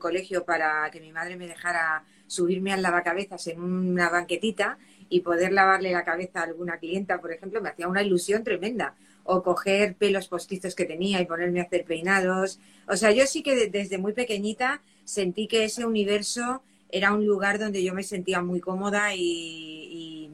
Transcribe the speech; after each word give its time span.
colegio 0.00 0.44
para 0.44 0.90
que 0.90 1.00
mi 1.00 1.12
madre 1.12 1.36
me 1.36 1.46
dejara 1.46 2.04
subirme 2.26 2.72
al 2.72 2.82
lavacabezas 2.82 3.46
en 3.46 3.60
una 3.60 4.10
banquetita 4.10 4.78
y 5.08 5.20
poder 5.20 5.52
lavarle 5.52 5.92
la 5.92 6.04
cabeza 6.04 6.40
a 6.40 6.44
alguna 6.44 6.78
clienta, 6.78 7.20
por 7.20 7.32
ejemplo, 7.32 7.60
me 7.60 7.68
hacía 7.68 7.86
una 7.86 8.02
ilusión 8.02 8.42
tremenda. 8.42 8.96
O 9.22 9.42
coger 9.44 9.94
pelos 9.94 10.26
postizos 10.26 10.74
que 10.74 10.86
tenía 10.86 11.20
y 11.20 11.26
ponerme 11.26 11.60
a 11.60 11.64
hacer 11.64 11.84
peinados. 11.84 12.58
O 12.88 12.96
sea, 12.96 13.12
yo 13.12 13.26
sí 13.26 13.42
que 13.42 13.68
desde 13.68 13.98
muy 13.98 14.12
pequeñita 14.12 14.82
sentí 15.04 15.46
que 15.46 15.64
ese 15.64 15.84
universo 15.84 16.62
era 16.88 17.12
un 17.12 17.26
lugar 17.26 17.58
donde 17.58 17.84
yo 17.84 17.94
me 17.94 18.02
sentía 18.02 18.42
muy 18.42 18.60
cómoda 18.60 19.14
y, 19.14 20.30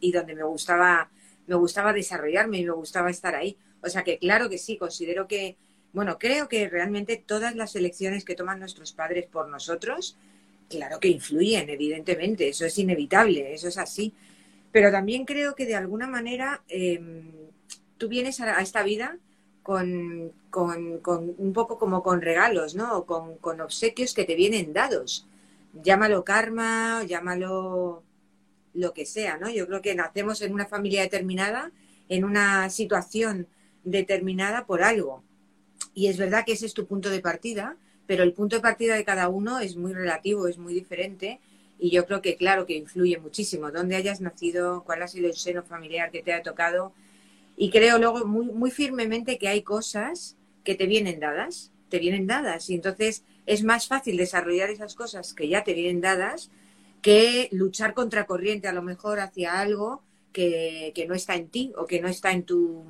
y 0.00 0.12
donde 0.12 0.34
me 0.34 0.42
gustaba, 0.42 1.10
me 1.46 1.54
gustaba 1.54 1.92
desarrollarme 1.92 2.58
y 2.58 2.64
me 2.64 2.72
gustaba 2.72 3.10
estar 3.10 3.34
ahí. 3.34 3.56
O 3.82 3.88
sea 3.88 4.02
que 4.02 4.18
claro 4.18 4.48
que 4.48 4.58
sí, 4.58 4.76
considero 4.76 5.28
que, 5.28 5.56
bueno, 5.92 6.18
creo 6.18 6.48
que 6.48 6.68
realmente 6.68 7.16
todas 7.16 7.56
las 7.56 7.74
elecciones 7.74 8.24
que 8.24 8.36
toman 8.36 8.60
nuestros 8.60 8.92
padres 8.92 9.26
por 9.26 9.48
nosotros, 9.48 10.16
claro 10.68 11.00
que 11.00 11.08
influyen, 11.08 11.68
evidentemente, 11.68 12.48
eso 12.48 12.64
es 12.64 12.78
inevitable, 12.78 13.52
eso 13.52 13.68
es 13.68 13.78
así. 13.78 14.14
Pero 14.72 14.92
también 14.92 15.24
creo 15.24 15.54
que 15.54 15.66
de 15.66 15.74
alguna 15.74 16.06
manera 16.06 16.62
em, 16.68 17.32
tú 17.98 18.08
vienes 18.08 18.40
a, 18.40 18.60
esta 18.60 18.82
vida 18.84 19.18
con, 19.62 20.32
con, 20.50 21.00
un 21.38 21.52
poco 21.52 21.78
como 21.78 22.02
con 22.02 22.22
regalos, 22.22 22.74
¿no? 22.74 23.04
con, 23.04 23.36
con 23.38 23.60
obsequios 23.60 24.14
que 24.14 24.24
te 24.24 24.36
vienen 24.36 24.72
dados. 24.72 25.26
Llámalo 25.82 26.24
karma, 26.24 27.04
llámalo 27.04 28.02
lo 28.74 28.92
que 28.92 29.06
sea, 29.06 29.38
¿no? 29.38 29.50
Yo 29.50 29.66
creo 29.66 29.82
que 29.82 29.94
nacemos 29.94 30.42
en 30.42 30.52
una 30.52 30.66
familia 30.66 31.02
determinada, 31.02 31.72
en 32.08 32.24
una 32.24 32.70
situación 32.70 33.48
determinada 33.84 34.66
por 34.66 34.82
algo. 34.82 35.22
Y 35.94 36.06
es 36.06 36.16
verdad 36.16 36.44
que 36.44 36.52
ese 36.52 36.66
es 36.66 36.74
tu 36.74 36.86
punto 36.86 37.10
de 37.10 37.20
partida, 37.20 37.76
pero 38.06 38.22
el 38.22 38.32
punto 38.32 38.56
de 38.56 38.62
partida 38.62 38.94
de 38.94 39.04
cada 39.04 39.28
uno 39.28 39.60
es 39.60 39.76
muy 39.76 39.92
relativo, 39.92 40.48
es 40.48 40.58
muy 40.58 40.74
diferente. 40.74 41.40
Y 41.78 41.90
yo 41.90 42.06
creo 42.06 42.20
que, 42.20 42.36
claro, 42.36 42.66
que 42.66 42.76
influye 42.76 43.18
muchísimo. 43.18 43.70
Dónde 43.70 43.96
hayas 43.96 44.20
nacido, 44.20 44.84
cuál 44.84 45.02
ha 45.02 45.08
sido 45.08 45.28
el 45.28 45.34
seno 45.34 45.62
familiar 45.62 46.10
que 46.10 46.22
te 46.22 46.32
ha 46.32 46.42
tocado. 46.42 46.92
Y 47.56 47.70
creo 47.70 47.98
luego 47.98 48.26
muy, 48.26 48.46
muy 48.46 48.70
firmemente 48.70 49.38
que 49.38 49.48
hay 49.48 49.62
cosas 49.62 50.36
que 50.64 50.74
te 50.74 50.86
vienen 50.86 51.20
dadas, 51.20 51.72
te 51.88 51.98
vienen 51.98 52.26
dadas. 52.26 52.68
Y 52.70 52.74
entonces 52.74 53.24
es 53.46 53.64
más 53.64 53.88
fácil 53.88 54.16
desarrollar 54.16 54.70
esas 54.70 54.94
cosas 54.94 55.34
que 55.34 55.48
ya 55.48 55.64
te 55.64 55.74
vienen 55.74 56.00
dadas 56.00 56.50
que 57.02 57.48
luchar 57.52 57.94
contra 57.94 58.26
corriente 58.26 58.68
a 58.68 58.72
lo 58.72 58.82
mejor 58.82 59.20
hacia 59.20 59.58
algo 59.58 60.02
que, 60.32 60.92
que 60.94 61.06
no 61.06 61.14
está 61.14 61.34
en 61.34 61.48
ti 61.48 61.72
o 61.76 61.86
que 61.86 62.00
no 62.00 62.08
está 62.08 62.32
en 62.32 62.44
tu 62.44 62.84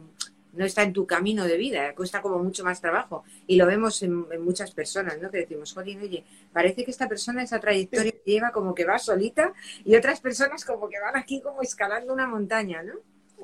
no 0.53 0.65
está 0.65 0.83
en 0.83 0.93
tu 0.93 1.07
camino 1.07 1.45
de 1.45 1.57
vida, 1.57 1.95
cuesta 1.95 2.21
como 2.21 2.39
mucho 2.39 2.65
más 2.65 2.81
trabajo. 2.81 3.25
Y 3.47 3.57
lo 3.57 3.67
vemos 3.67 4.03
en, 4.03 4.27
muchas 4.43 4.73
personas, 4.73 5.21
¿no? 5.21 5.31
Que 5.31 5.39
decimos, 5.39 5.73
Jolín, 5.73 6.01
oye, 6.01 6.25
parece 6.53 6.85
que 6.85 6.91
esta 6.91 7.09
persona 7.09 7.43
esa 7.43 7.61
trayectoria 7.61 8.15
lleva 8.25 8.51
como 8.51 8.75
que 8.75 8.85
va 8.85 8.99
solita 8.99 9.53
y 9.85 9.97
otras 9.97 10.21
personas 10.21 10.65
como 10.65 10.89
que 10.89 10.99
van 11.01 11.17
aquí 11.17 11.41
como 11.41 11.63
escalando 11.63 12.13
una 12.13 12.27
montaña, 12.27 12.83
¿no? 12.83 12.95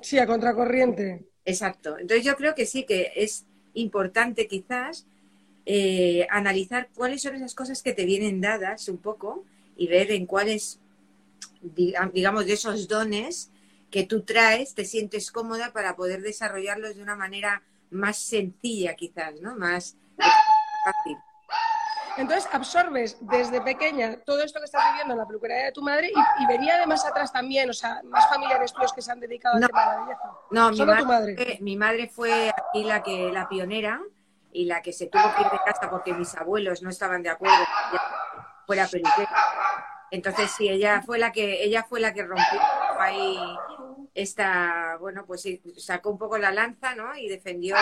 Sí, 0.01 0.19
a 0.19 0.27
contracorriente. 0.27 1.25
Exacto. 1.45 1.99
Entonces 1.99 2.25
yo 2.25 2.37
creo 2.37 2.55
que 2.55 2.67
sí 2.67 2.85
que 2.85 3.13
es 3.15 3.47
importante 3.75 4.47
quizás 4.47 5.07
eh, 5.65 6.27
analizar 6.31 6.89
cuáles 6.95 7.23
son 7.23 7.35
esas 7.35 7.55
cosas 7.55 7.83
que 7.83 7.93
te 7.93 8.05
vienen 8.05 8.41
dadas 8.41 8.89
un 8.89 8.99
poco 8.99 9.45
y 9.77 9.87
ver 9.89 10.11
en 10.11 10.27
cuáles, 10.27 10.81
digamos, 12.13 12.47
de 12.47 12.53
esos 12.53 12.89
dones 12.89 13.51
que 13.91 14.05
tú 14.05 14.23
traes, 14.23 14.75
te 14.75 14.85
sientes 14.85 15.31
cómoda 15.31 15.73
para 15.73 15.97
poder 15.97 16.23
desarrollarlos 16.23 16.97
de 16.97 17.03
una 17.03 17.17
manera 17.17 17.63
más 17.91 18.19
sencilla 18.19 18.95
quizás, 18.95 19.41
¿no? 19.41 19.57
Más 19.57 19.97
fácil. 20.85 21.19
Entonces 22.17 22.49
absorbes 22.51 23.19
desde 23.21 23.61
pequeña 23.61 24.17
todo 24.25 24.43
esto 24.43 24.59
que 24.59 24.65
estás 24.65 24.83
viviendo 24.91 25.13
en 25.13 25.19
la 25.19 25.27
peluquería 25.27 25.65
de 25.67 25.73
tu 25.73 25.83
madre 25.83 26.11
y, 26.11 26.47
venía 26.47 26.79
de 26.79 26.87
más 26.87 27.05
atrás 27.05 27.31
también, 27.31 27.69
o 27.69 27.75
sea, 27.75 28.01
más 28.05 28.27
familiares 28.29 28.73
tuyos 28.73 28.93
que 28.93 29.03
se 29.03 29.13
han 29.13 29.21
dedicado 29.21 29.57
a 29.57 29.61
tema 29.61 29.93
de 29.93 30.01
belleza. 30.01 30.31
No, 30.51 30.71
mi 30.71 30.79
madre, 30.79 31.03
tu 31.03 31.07
madre? 31.07 31.59
mi 31.61 31.77
madre 31.77 32.09
fue 32.09 32.49
aquí 32.49 32.85
la 32.85 33.03
que 33.03 33.31
la 33.31 33.49
pionera 33.49 34.01
y 34.51 34.65
la 34.65 34.81
que 34.81 34.95
se 34.95 35.09
tuvo 35.09 35.23
que 35.35 35.43
ir 35.43 35.51
de 35.51 35.59
casa 35.67 35.91
porque 35.91 36.15
mis 36.15 36.35
abuelos 36.35 36.83
no 36.83 36.89
estaban 36.89 37.23
de 37.23 37.29
acuerdo 37.29 37.63
que 37.91 37.99
fuera 38.67 38.89
peluquera. 38.89 39.29
Entonces 40.11 40.51
sí, 40.53 40.69
ella 40.69 41.03
fue 41.03 41.19
la 41.19 41.33
que 41.33 41.63
ella 41.65 41.85
fue 41.87 42.01
la 42.01 42.15
que 42.15 42.23
rompió 42.23 42.61
ahí 42.99 43.39
esta, 44.17 44.97
bueno, 44.99 45.27
pues 45.27 45.47
sacó 45.77 46.11
un 46.11 46.19
poco 46.19 46.39
la 46.39 46.51
lanza, 46.51 46.95
¿no? 46.95 47.15
Y 47.17 47.29
defendió 47.29 47.77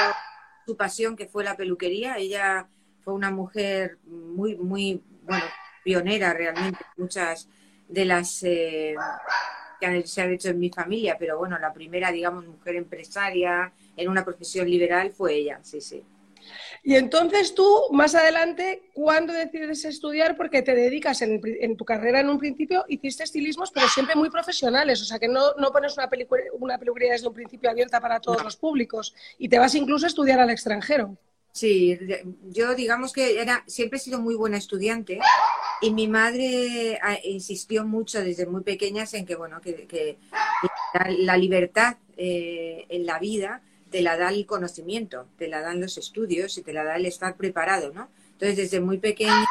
su 0.67 0.77
pasión 0.77 1.15
que 1.15 1.29
fue 1.29 1.45
la 1.45 1.57
peluquería. 1.57 2.19
Ella 2.19 2.67
fue 3.05 3.15
una 3.15 3.31
mujer 3.31 3.99
muy, 4.05 4.57
muy, 4.57 5.01
bueno, 5.23 5.45
pionera 5.85 6.35
realmente. 6.35 6.85
Muchas 6.97 7.49
de 7.89 8.05
las 8.05 8.43
eh, 8.43 8.97
que 9.79 10.07
se 10.09 10.23
han 10.23 10.33
hecho 10.33 10.49
en 10.49 10.59
mi 10.59 10.71
familia, 10.71 11.17
pero 11.17 11.39
bueno, 11.39 11.57
la 11.59 11.73
primera, 11.73 12.11
digamos, 12.11 12.45
mujer 12.45 12.77
empresaria 12.77 13.73
en 13.97 14.09
una 14.09 14.25
profesión 14.25 14.69
liberal 14.69 15.13
fue 15.13 15.35
ella, 15.35 15.61
sí, 15.63 15.81
sí. 15.81 16.03
Y 16.83 16.97
entonces 16.97 17.55
tú, 17.55 17.67
más 17.93 18.15
adelante, 18.15 18.91
¿cuándo 18.93 19.33
decides 19.33 19.85
estudiar? 19.85 20.37
Porque 20.37 20.63
te 20.63 20.75
dedicas 20.75 21.23
en, 21.23 21.77
tu 21.77 21.85
carrera 21.85 22.21
en 22.21 22.29
un 22.29 22.39
principio, 22.39 22.85
hiciste 22.89 23.25
estilismos, 23.25 23.71
pero 23.71 23.89
siempre 23.89 24.15
muy 24.15 24.31
profesionales. 24.31 25.01
O 25.01 25.05
sea, 25.05 25.19
que 25.19 25.29
no, 25.29 25.55
pones 25.73 25.97
una, 25.97 26.09
una 26.59 26.79
peluquería 26.79 27.13
desde 27.13 27.29
un 27.29 27.35
principio 27.35 27.71
abierta 27.71 28.01
para 28.01 28.21
todos 28.21 28.43
los 28.45 28.57
públicos. 28.57 29.15
Y 29.39 29.49
te 29.49 29.59
vas 29.59 29.75
incluso 29.75 30.07
a 30.07 30.09
estudiar 30.09 30.41
al 30.41 30.51
extranjero. 30.51 31.17
Sí, 31.55 31.97
yo 32.49 32.75
digamos 32.75 33.13
que 33.13 33.41
era, 33.41 33.63
siempre 33.69 33.99
he 33.99 34.01
sido 34.01 34.19
muy 34.19 34.35
buena 34.35 34.57
estudiante 34.57 35.21
y 35.81 35.93
mi 35.93 36.09
madre 36.09 36.99
ah, 37.01 37.17
insistió 37.23 37.87
mucho 37.87 38.21
desde 38.21 38.45
muy 38.45 38.63
pequeñas 38.63 39.15
en 39.15 39.25
que, 39.25 39.37
bueno, 39.37 39.61
que, 39.61 40.19
la, 41.21 41.37
libertad 41.37 41.99
eh, 42.17 42.87
en 42.89 43.07
la 43.07 43.21
vida 43.21 43.63
te 43.95 44.03
la 44.03 44.17
da 44.17 44.31
el 44.31 44.45
conocimiento, 44.45 45.29
te 45.39 45.47
la 45.47 45.61
dan 45.61 45.81
los 45.81 45.99
estudios 45.99 46.59
y 46.59 46.63
te 46.63 46.73
la 46.73 46.83
da 46.83 46.97
el 46.97 47.07
estar 47.07 47.37
preparado, 47.37 47.93
¿no? 47.93 48.09
Entonces, 48.33 48.57
desde 48.57 48.81
muy 48.81 48.99
pequeño 48.99 49.47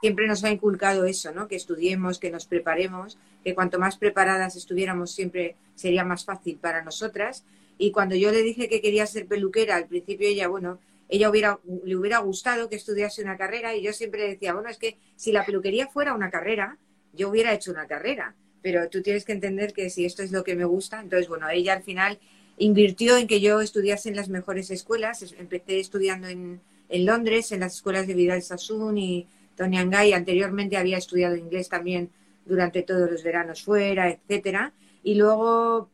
siempre 0.00 0.28
nos 0.28 0.44
ha 0.44 0.52
inculcado 0.52 1.06
eso, 1.06 1.32
¿no? 1.32 1.48
Que 1.48 1.56
estudiemos, 1.56 2.20
que 2.20 2.30
nos 2.30 2.46
preparemos, 2.46 3.18
que 3.42 3.52
cuanto 3.52 3.80
más 3.80 3.96
preparadas 3.96 4.54
estuviéramos 4.54 5.10
siempre 5.10 5.56
sería 5.74 6.04
más 6.04 6.24
fácil 6.24 6.56
para 6.56 6.84
nosotras. 6.84 7.44
Y 7.76 7.90
cuando 7.90 8.14
yo 8.14 8.30
le 8.30 8.42
dije 8.42 8.68
que 8.68 8.80
quería 8.80 9.06
ser 9.06 9.26
peluquera, 9.26 9.74
al 9.74 9.88
principio 9.88 10.28
ella, 10.28 10.46
bueno, 10.46 10.78
ella 11.08 11.32
le 11.32 11.96
hubiera 11.96 12.18
gustado 12.18 12.68
que 12.68 12.76
estudiase 12.76 13.22
una 13.22 13.36
carrera 13.36 13.74
y 13.74 13.82
yo 13.82 13.92
siempre 13.92 14.28
decía, 14.28 14.54
bueno, 14.54 14.68
es 14.68 14.78
que 14.78 14.98
si 15.16 15.32
la 15.32 15.44
peluquería 15.44 15.88
fuera 15.88 16.14
una 16.14 16.30
carrera, 16.30 16.78
yo 17.12 17.28
hubiera 17.28 17.52
hecho 17.52 17.72
una 17.72 17.88
carrera, 17.88 18.36
pero 18.62 18.88
tú 18.88 19.02
tienes 19.02 19.24
que 19.24 19.32
entender 19.32 19.72
que 19.72 19.90
si 19.90 20.04
esto 20.04 20.22
es 20.22 20.30
lo 20.30 20.44
que 20.44 20.54
me 20.54 20.64
gusta, 20.64 21.00
entonces, 21.00 21.28
bueno, 21.28 21.48
ella 21.48 21.72
al 21.72 21.82
final 21.82 22.20
invirtió 22.58 23.16
en 23.16 23.26
que 23.26 23.40
yo 23.40 23.60
estudiase 23.60 24.08
en 24.08 24.16
las 24.16 24.28
mejores 24.28 24.70
escuelas. 24.70 25.22
Empecé 25.38 25.80
estudiando 25.80 26.28
en, 26.28 26.60
en 26.88 27.06
Londres, 27.06 27.52
en 27.52 27.60
las 27.60 27.74
escuelas 27.74 28.06
de 28.06 28.14
Vidal 28.14 28.42
Sassoon 28.42 28.98
y 28.98 29.26
Tony 29.56 29.78
Angay. 29.78 30.12
Anteriormente 30.12 30.76
había 30.76 30.98
estudiado 30.98 31.36
inglés 31.36 31.68
también 31.68 32.10
durante 32.44 32.82
todos 32.82 33.10
los 33.10 33.22
veranos 33.22 33.62
fuera, 33.62 34.10
etcétera. 34.10 34.72
Y 35.02 35.14
luego 35.14 35.90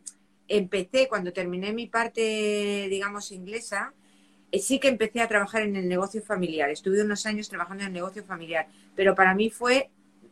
empecé, 0.48 1.08
cuando 1.08 1.32
terminé 1.32 1.72
mi 1.72 1.86
parte, 1.86 2.88
digamos, 2.90 3.32
inglesa, 3.32 3.92
eh, 4.52 4.58
sí 4.58 4.78
que 4.78 4.88
empecé 4.88 5.20
a 5.20 5.28
trabajar 5.28 5.62
en 5.62 5.76
el 5.76 5.88
negocio 5.88 6.22
familiar. 6.22 6.70
Estuve 6.70 7.02
unos 7.02 7.24
años 7.26 7.48
trabajando 7.48 7.82
en 7.82 7.88
el 7.88 7.94
negocio 7.94 8.24
familiar, 8.24 8.66
pero 8.96 9.14
para 9.14 9.34
mí 9.34 9.50
fue 9.50 9.90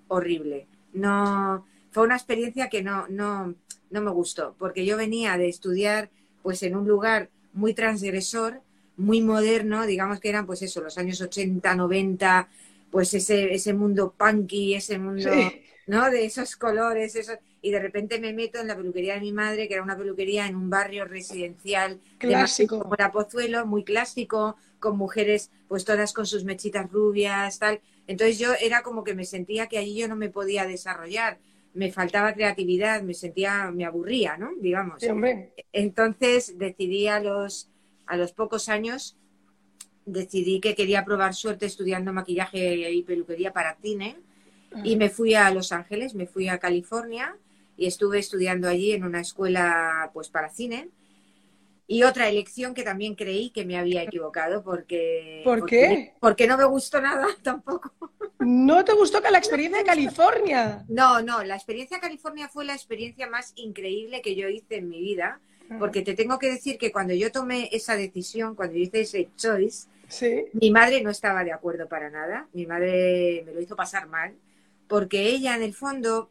horrible. 0.08 0.66
No, 0.92 1.64
fue 1.90 2.04
una 2.04 2.16
experiencia 2.16 2.68
que 2.68 2.82
no, 2.82 3.06
no, 3.08 3.54
no 3.90 4.00
me 4.00 4.10
gustó, 4.10 4.56
porque 4.58 4.84
yo 4.84 4.96
venía 4.96 5.36
de 5.36 5.48
estudiar 5.48 6.10
pues 6.42 6.62
en 6.62 6.76
un 6.76 6.86
lugar 6.86 7.30
muy 7.52 7.74
transgresor, 7.74 8.60
muy 8.96 9.20
moderno, 9.20 9.86
digamos 9.86 10.20
que 10.20 10.28
eran 10.28 10.46
pues 10.46 10.62
eso, 10.62 10.80
los 10.80 10.98
años 10.98 11.20
80, 11.20 11.74
90, 11.74 12.48
pues 12.90 13.14
ese, 13.14 13.54
ese 13.54 13.74
mundo 13.74 14.14
punky, 14.16 14.74
ese 14.74 14.98
mundo, 14.98 15.30
¿no? 15.86 16.10
De 16.10 16.24
esos 16.24 16.56
colores, 16.56 17.16
eso, 17.16 17.32
y 17.62 17.70
de 17.70 17.80
repente 17.80 18.20
me 18.20 18.32
meto 18.32 18.60
en 18.60 18.68
la 18.68 18.76
peluquería 18.76 19.14
de 19.14 19.20
mi 19.20 19.32
madre, 19.32 19.68
que 19.68 19.74
era 19.74 19.82
una 19.82 19.96
peluquería 19.96 20.46
en 20.46 20.56
un 20.56 20.70
barrio 20.70 21.04
residencial 21.04 22.00
clásico, 22.18 22.80
como 22.80 22.94
la 22.96 23.10
Pozuelo, 23.10 23.66
muy 23.66 23.84
clásico, 23.84 24.56
con 24.80 24.96
mujeres 24.96 25.50
pues 25.66 25.84
todas 25.84 26.12
con 26.12 26.26
sus 26.26 26.44
mechitas 26.44 26.90
rubias, 26.90 27.58
tal. 27.58 27.80
Entonces 28.06 28.38
yo 28.38 28.52
era 28.60 28.82
como 28.82 29.04
que 29.04 29.14
me 29.14 29.24
sentía 29.24 29.66
que 29.66 29.78
allí 29.78 29.96
yo 29.96 30.08
no 30.08 30.16
me 30.16 30.30
podía 30.30 30.66
desarrollar 30.66 31.38
me 31.74 31.92
faltaba 31.92 32.32
creatividad, 32.32 33.02
me 33.02 33.14
sentía, 33.14 33.70
me 33.70 33.84
aburría, 33.84 34.36
¿no? 34.36 34.50
Digamos. 34.60 35.02
Entonces 35.72 36.58
decidí 36.58 37.06
a 37.08 37.20
los, 37.20 37.70
a 38.06 38.16
los 38.16 38.32
pocos 38.32 38.68
años, 38.68 39.16
decidí 40.04 40.60
que 40.60 40.74
quería 40.74 41.04
probar 41.04 41.34
suerte 41.34 41.66
estudiando 41.66 42.12
maquillaje 42.12 42.90
y 42.90 43.02
peluquería 43.02 43.52
para 43.52 43.76
cine 43.76 44.16
y 44.84 44.96
me 44.96 45.08
fui 45.08 45.34
a 45.34 45.50
Los 45.50 45.72
Ángeles, 45.72 46.14
me 46.14 46.26
fui 46.26 46.48
a 46.48 46.58
California 46.58 47.36
y 47.76 47.86
estuve 47.86 48.18
estudiando 48.18 48.68
allí 48.68 48.92
en 48.92 49.04
una 49.04 49.20
escuela 49.20 50.10
pues 50.12 50.28
para 50.28 50.50
cine. 50.50 50.90
Y 51.90 52.02
otra 52.02 52.28
elección 52.28 52.74
que 52.74 52.82
también 52.82 53.14
creí 53.14 53.48
que 53.48 53.64
me 53.64 53.78
había 53.78 54.02
equivocado 54.02 54.62
porque... 54.62 55.40
¿Por 55.42 55.60
porque- 55.60 55.76
qué? 55.80 56.14
Porque 56.20 56.46
no 56.46 56.58
me 56.58 56.64
gustó 56.64 57.00
nada 57.00 57.26
tampoco. 57.42 57.90
¿No 58.40 58.84
te 58.84 58.92
gustó 58.92 59.22
que 59.22 59.30
la 59.30 59.38
experiencia 59.38 59.78
de 59.78 59.84
California? 59.84 60.84
No, 60.88 61.22
no, 61.22 61.42
la 61.42 61.54
experiencia 61.56 61.98
California 61.98 62.48
fue 62.48 62.66
la 62.66 62.74
experiencia 62.74 63.26
más 63.26 63.52
increíble 63.56 64.20
que 64.20 64.36
yo 64.36 64.48
hice 64.50 64.76
en 64.76 64.88
mi 64.90 65.00
vida, 65.00 65.40
porque 65.78 66.02
te 66.02 66.14
tengo 66.14 66.38
que 66.38 66.50
decir 66.50 66.76
que 66.78 66.92
cuando 66.92 67.14
yo 67.14 67.32
tomé 67.32 67.68
esa 67.72 67.96
decisión, 67.96 68.54
cuando 68.54 68.76
yo 68.76 68.82
hice 68.82 69.00
ese 69.00 69.28
choice, 69.36 69.88
Sí. 70.08 70.44
mi 70.54 70.70
madre 70.70 71.02
no 71.02 71.10
estaba 71.10 71.42
de 71.44 71.52
acuerdo 71.52 71.88
para 71.88 72.10
nada. 72.10 72.48
Mi 72.52 72.64
madre 72.66 73.42
me 73.46 73.52
lo 73.52 73.60
hizo 73.60 73.76
pasar 73.76 74.06
mal, 74.08 74.34
porque 74.88 75.22
ella 75.26 75.54
en 75.56 75.62
el 75.62 75.74
fondo, 75.74 76.30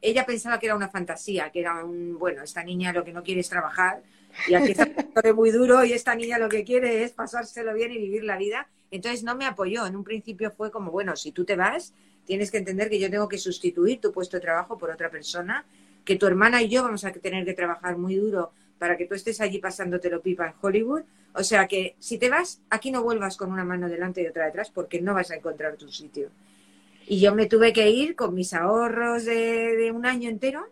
ella 0.00 0.24
pensaba 0.26 0.58
que 0.58 0.66
era 0.66 0.76
una 0.76 0.88
fantasía, 0.88 1.50
que 1.50 1.60
era 1.60 1.84
un, 1.84 2.18
bueno, 2.18 2.42
esta 2.42 2.62
niña 2.62 2.92
lo 2.92 3.04
que 3.04 3.12
no 3.12 3.22
quiere 3.22 3.40
es 3.40 3.48
trabajar, 3.48 4.02
y 4.46 4.54
aquí 4.54 4.72
está 4.72 4.86
muy 5.34 5.50
duro, 5.50 5.84
y 5.84 5.92
esta 5.92 6.14
niña 6.14 6.38
lo 6.38 6.48
que 6.48 6.64
quiere 6.64 7.02
es 7.02 7.12
pasárselo 7.12 7.74
bien 7.74 7.92
y 7.92 7.98
vivir 7.98 8.24
la 8.24 8.36
vida. 8.36 8.68
Entonces 8.90 9.22
no 9.22 9.34
me 9.34 9.46
apoyó. 9.46 9.86
En 9.86 9.96
un 9.96 10.04
principio 10.04 10.50
fue 10.50 10.70
como, 10.70 10.90
bueno, 10.90 11.16
si 11.16 11.32
tú 11.32 11.44
te 11.44 11.56
vas, 11.56 11.92
tienes 12.24 12.50
que 12.50 12.58
entender 12.58 12.88
que 12.88 12.98
yo 12.98 13.10
tengo 13.10 13.28
que 13.28 13.38
sustituir 13.38 14.00
tu 14.00 14.12
puesto 14.12 14.36
de 14.36 14.40
trabajo 14.42 14.78
por 14.78 14.90
otra 14.90 15.10
persona, 15.10 15.64
que 16.04 16.16
tu 16.16 16.26
hermana 16.26 16.62
y 16.62 16.68
yo 16.68 16.82
vamos 16.82 17.04
a 17.04 17.12
tener 17.12 17.44
que 17.44 17.54
trabajar 17.54 17.98
muy 17.98 18.16
duro 18.16 18.52
para 18.78 18.96
que 18.96 19.06
tú 19.06 19.14
estés 19.14 19.40
allí 19.40 19.58
pasándotelo 19.58 20.22
pipa 20.22 20.46
en 20.46 20.54
Hollywood. 20.60 21.02
O 21.34 21.42
sea 21.42 21.66
que 21.66 21.96
si 21.98 22.18
te 22.18 22.30
vas, 22.30 22.60
aquí 22.70 22.90
no 22.90 23.02
vuelvas 23.02 23.36
con 23.36 23.52
una 23.52 23.64
mano 23.64 23.88
delante 23.88 24.22
y 24.22 24.26
otra 24.26 24.46
detrás 24.46 24.70
porque 24.70 25.00
no 25.00 25.14
vas 25.14 25.30
a 25.30 25.36
encontrar 25.36 25.76
tu 25.76 25.88
sitio. 25.88 26.30
Y 27.10 27.20
yo 27.20 27.34
me 27.34 27.46
tuve 27.46 27.72
que 27.72 27.90
ir 27.90 28.14
con 28.14 28.34
mis 28.34 28.52
ahorros 28.52 29.24
de, 29.24 29.90
un 29.94 30.04
año 30.04 30.28
entero 30.28 30.66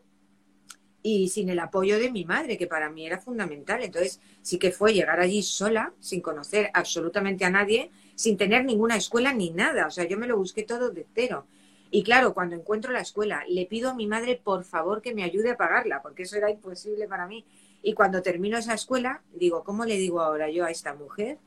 y 1.03 1.29
sin 1.29 1.49
el 1.49 1.59
apoyo 1.59 1.99
de 1.99 2.11
mi 2.11 2.27
madre, 2.27 2.59
que 2.59 2.67
para 2.67 2.91
mí 2.91 3.07
era 3.07 3.19
fundamental. 3.19 3.83
Entonces 3.83 4.21
sí 4.43 4.59
que 4.59 4.71
fue 4.71 4.93
llegar 4.93 5.19
allí 5.19 5.43
sola, 5.43 5.95
sin 5.99 6.21
conocer 6.21 6.71
absolutamente 6.75 7.47
a 7.47 7.51
nadie, 7.51 7.91
sin 8.17 8.37
tener 8.37 8.67
ninguna 8.67 8.97
escuela 8.97 9.33
ni 9.33 9.49
nada. 9.49 9.87
O 9.87 9.91
sea, 9.91 10.05
yo 10.05 10.19
me 10.19 10.27
lo 10.27 10.37
busqué 10.37 10.63
todo 10.63 10.91
de 10.91 11.07
cero. 11.15 11.47
Y 11.91 12.03
claro, 12.03 12.35
cuando 12.35 12.55
encuentro 12.55 12.93
la 12.93 13.01
escuela, 13.01 13.43
le 13.49 13.65
pido 13.65 13.89
a 13.89 13.95
mi 13.95 14.07
madre, 14.07 14.39
por 14.45 14.65
favor, 14.65 15.01
que 15.01 15.15
me 15.15 15.23
ayude 15.23 15.53
a 15.53 15.57
pagarla, 15.57 16.03
porque 16.03 16.25
eso 16.25 16.37
era 16.37 16.51
imposible 16.51 17.09
para 17.09 17.27
mí. 17.27 17.47
Y 17.83 17.95
cuando 17.95 18.21
termino 18.21 18.59
esa 18.59 18.75
escuela, 18.75 19.23
digo, 19.33 19.65
¿cómo 19.65 19.87
le 19.87 19.97
digo 19.97 20.21
ahora 20.21 20.51
yo 20.51 20.67
a 20.67 20.71
esta 20.71 20.93
mujer 20.93 21.39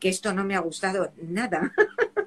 que 0.00 0.08
esto 0.08 0.34
no 0.34 0.42
me 0.42 0.56
ha 0.56 0.60
gustado 0.60 1.12
nada? 1.16 1.72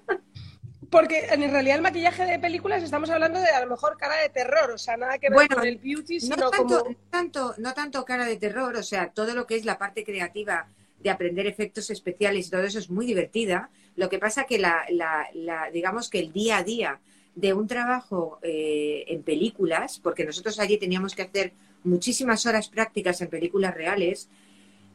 Porque 0.90 1.26
en 1.32 1.50
realidad 1.52 1.78
el 1.78 1.82
maquillaje 1.82 2.26
de 2.26 2.40
películas 2.40 2.84
estamos 2.84 3.10
hablando 3.10 3.40
de 3.40 3.48
a 3.50 3.62
lo 3.64 3.70
mejor 3.70 3.98
cara 3.98 4.16
de 4.22 4.30
terror, 4.30 4.72
o 4.72 4.78
sea, 4.78 4.98
nada 4.98 5.18
que 5.18 5.30
ver 5.30 5.36
Bueno, 5.36 5.56
con 5.56 5.66
el 5.66 5.78
beauty, 5.78 6.20
sino 6.20 6.36
no 6.38 6.50
tanto, 6.50 6.78
como... 6.80 6.90
no 6.90 6.96
tanto, 7.10 7.56
no 7.58 7.74
tanto 7.74 8.06
cara 8.06 8.26
de 8.26 8.38
terror, 8.38 8.76
o 8.76 8.84
sea, 8.84 9.10
todo 9.12 9.34
lo 9.34 9.46
que 9.48 9.56
es 9.56 9.66
la 9.66 9.78
parte 9.78 10.04
creativa 10.04 10.68
de 11.00 11.10
aprender 11.10 11.46
efectos 11.48 11.90
especiales 11.90 12.48
y 12.48 12.50
todo 12.52 12.64
eso 12.64 12.80
es 12.80 12.90
muy 12.90 13.06
divertida. 13.06 13.70
Lo 13.96 14.10
que 14.10 14.20
pasa 14.20 14.46
que 14.46 14.58
la, 14.60 14.86
la, 14.90 15.28
la- 15.34 15.70
digamos 15.72 16.10
que 16.10 16.20
el 16.20 16.32
día 16.34 16.58
a 16.58 16.64
día 16.64 17.00
de 17.36 17.54
un 17.54 17.68
trabajo 17.68 18.40
eh, 18.42 19.06
en 19.08 19.24
películas, 19.24 20.00
porque 20.02 20.26
nosotros 20.26 20.60
allí 20.60 20.78
teníamos 20.78 21.16
que 21.16 21.24
hacer 21.24 21.54
muchísimas 21.84 22.46
horas 22.46 22.70
prácticas 22.70 23.22
en 23.22 23.30
películas 23.30 23.74
reales, 23.76 24.30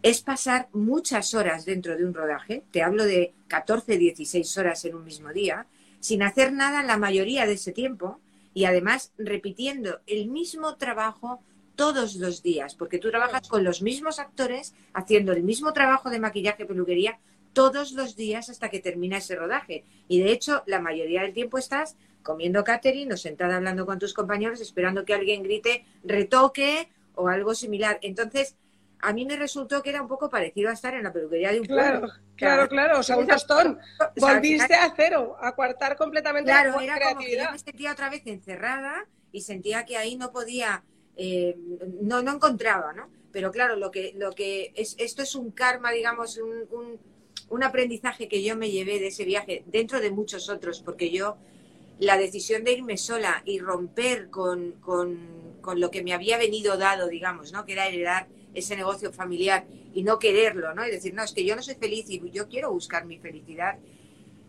es 0.02 0.22
pasar 0.22 0.68
muchas 0.72 1.34
horas 1.34 1.64
dentro 1.66 1.96
de 1.96 2.04
un 2.04 2.14
rodaje, 2.14 2.62
te 2.70 2.82
hablo 2.82 3.04
de 3.04 3.34
14, 3.48 3.98
16 3.98 4.56
horas 4.58 4.84
en 4.86 4.94
un 4.94 5.04
mismo 5.04 5.30
día, 5.32 5.66
sin 6.00 6.22
hacer 6.22 6.52
nada 6.52 6.82
la 6.82 6.96
mayoría 6.96 7.46
de 7.46 7.52
ese 7.52 7.72
tiempo 7.72 8.20
y 8.52 8.64
además 8.64 9.12
repitiendo 9.18 10.00
el 10.06 10.28
mismo 10.28 10.76
trabajo 10.76 11.40
todos 11.76 12.16
los 12.16 12.42
días, 12.42 12.74
porque 12.74 12.98
tú 12.98 13.10
trabajas 13.10 13.48
con 13.48 13.64
los 13.64 13.80
mismos 13.80 14.18
actores 14.18 14.74
haciendo 14.92 15.32
el 15.32 15.42
mismo 15.42 15.72
trabajo 15.72 16.10
de 16.10 16.18
maquillaje, 16.18 16.66
peluquería, 16.66 17.18
todos 17.52 17.92
los 17.92 18.16
días 18.16 18.48
hasta 18.50 18.68
que 18.68 18.80
termina 18.80 19.18
ese 19.18 19.36
rodaje. 19.36 19.84
Y 20.08 20.20
de 20.20 20.32
hecho, 20.32 20.62
la 20.66 20.80
mayoría 20.80 21.22
del 21.22 21.32
tiempo 21.32 21.58
estás 21.58 21.96
comiendo 22.22 22.64
catering 22.64 23.12
o 23.12 23.16
sentada 23.16 23.56
hablando 23.56 23.86
con 23.86 23.98
tus 23.98 24.14
compañeros, 24.14 24.60
esperando 24.60 25.04
que 25.04 25.14
alguien 25.14 25.42
grite 25.42 25.84
retoque 26.04 26.88
o 27.14 27.28
algo 27.28 27.54
similar. 27.54 27.98
Entonces, 28.02 28.56
a 29.02 29.12
mí 29.12 29.24
me 29.26 29.36
resultó 29.36 29.82
que 29.82 29.90
era 29.90 30.02
un 30.02 30.08
poco 30.08 30.28
parecido 30.30 30.70
a 30.70 30.72
estar 30.74 30.94
en 30.94 31.04
la 31.04 31.12
peluquería 31.12 31.52
de 31.52 31.60
un 31.60 31.66
Claro, 31.66 32.00
pueblo. 32.00 32.12
claro, 32.36 32.68
claro, 32.68 32.98
o 32.98 33.02
sea, 33.02 33.16
un 33.16 33.26
tostón. 33.28 33.78
Volviste 34.16 34.74
a 34.74 34.92
cero, 34.96 35.36
a 35.40 35.54
coartar 35.54 35.96
completamente 35.96 36.50
Claro, 36.50 36.70
la 36.76 36.84
era 36.84 37.00
como 37.00 37.20
que 37.20 37.36
yo 37.36 37.50
me 37.52 37.58
sentía 37.58 37.92
otra 37.92 38.08
vez 38.10 38.22
encerrada 38.26 39.06
y 39.32 39.42
sentía 39.42 39.84
que 39.84 39.96
ahí 39.96 40.16
no 40.16 40.32
podía, 40.32 40.84
eh, 41.16 41.56
no, 42.02 42.22
no 42.22 42.32
encontraba, 42.32 42.92
¿no? 42.92 43.10
Pero 43.30 43.50
claro, 43.52 43.76
lo 43.76 43.90
que, 43.90 44.12
lo 44.16 44.32
que 44.32 44.72
es, 44.74 44.96
esto 44.98 45.22
es 45.22 45.34
un 45.34 45.50
karma, 45.52 45.92
digamos, 45.92 46.38
un, 46.38 46.66
un, 46.70 47.00
un 47.50 47.62
aprendizaje 47.62 48.26
que 48.28 48.42
yo 48.42 48.56
me 48.56 48.70
llevé 48.70 48.98
de 48.98 49.08
ese 49.08 49.24
viaje, 49.24 49.62
dentro 49.66 50.00
de 50.00 50.10
muchos 50.10 50.48
otros, 50.48 50.80
porque 50.82 51.10
yo 51.10 51.36
la 51.98 52.16
decisión 52.16 52.64
de 52.64 52.72
irme 52.72 52.96
sola 52.96 53.42
y 53.44 53.58
romper 53.58 54.30
con, 54.30 54.72
con, 54.80 55.58
con 55.60 55.80
lo 55.80 55.90
que 55.90 56.02
me 56.02 56.14
había 56.14 56.38
venido 56.38 56.78
dado, 56.78 57.08
digamos, 57.08 57.52
¿no? 57.52 57.64
Que 57.66 57.72
era 57.74 57.86
heredar 57.86 58.28
ese 58.54 58.76
negocio 58.76 59.12
familiar 59.12 59.66
y 59.94 60.02
no 60.02 60.18
quererlo, 60.18 60.74
¿no? 60.74 60.86
Y 60.86 60.90
decir, 60.90 61.14
no, 61.14 61.22
es 61.22 61.32
que 61.32 61.44
yo 61.44 61.56
no 61.56 61.62
soy 61.62 61.74
feliz 61.74 62.08
y 62.08 62.30
yo 62.30 62.48
quiero 62.48 62.72
buscar 62.72 63.04
mi 63.06 63.18
felicidad 63.18 63.78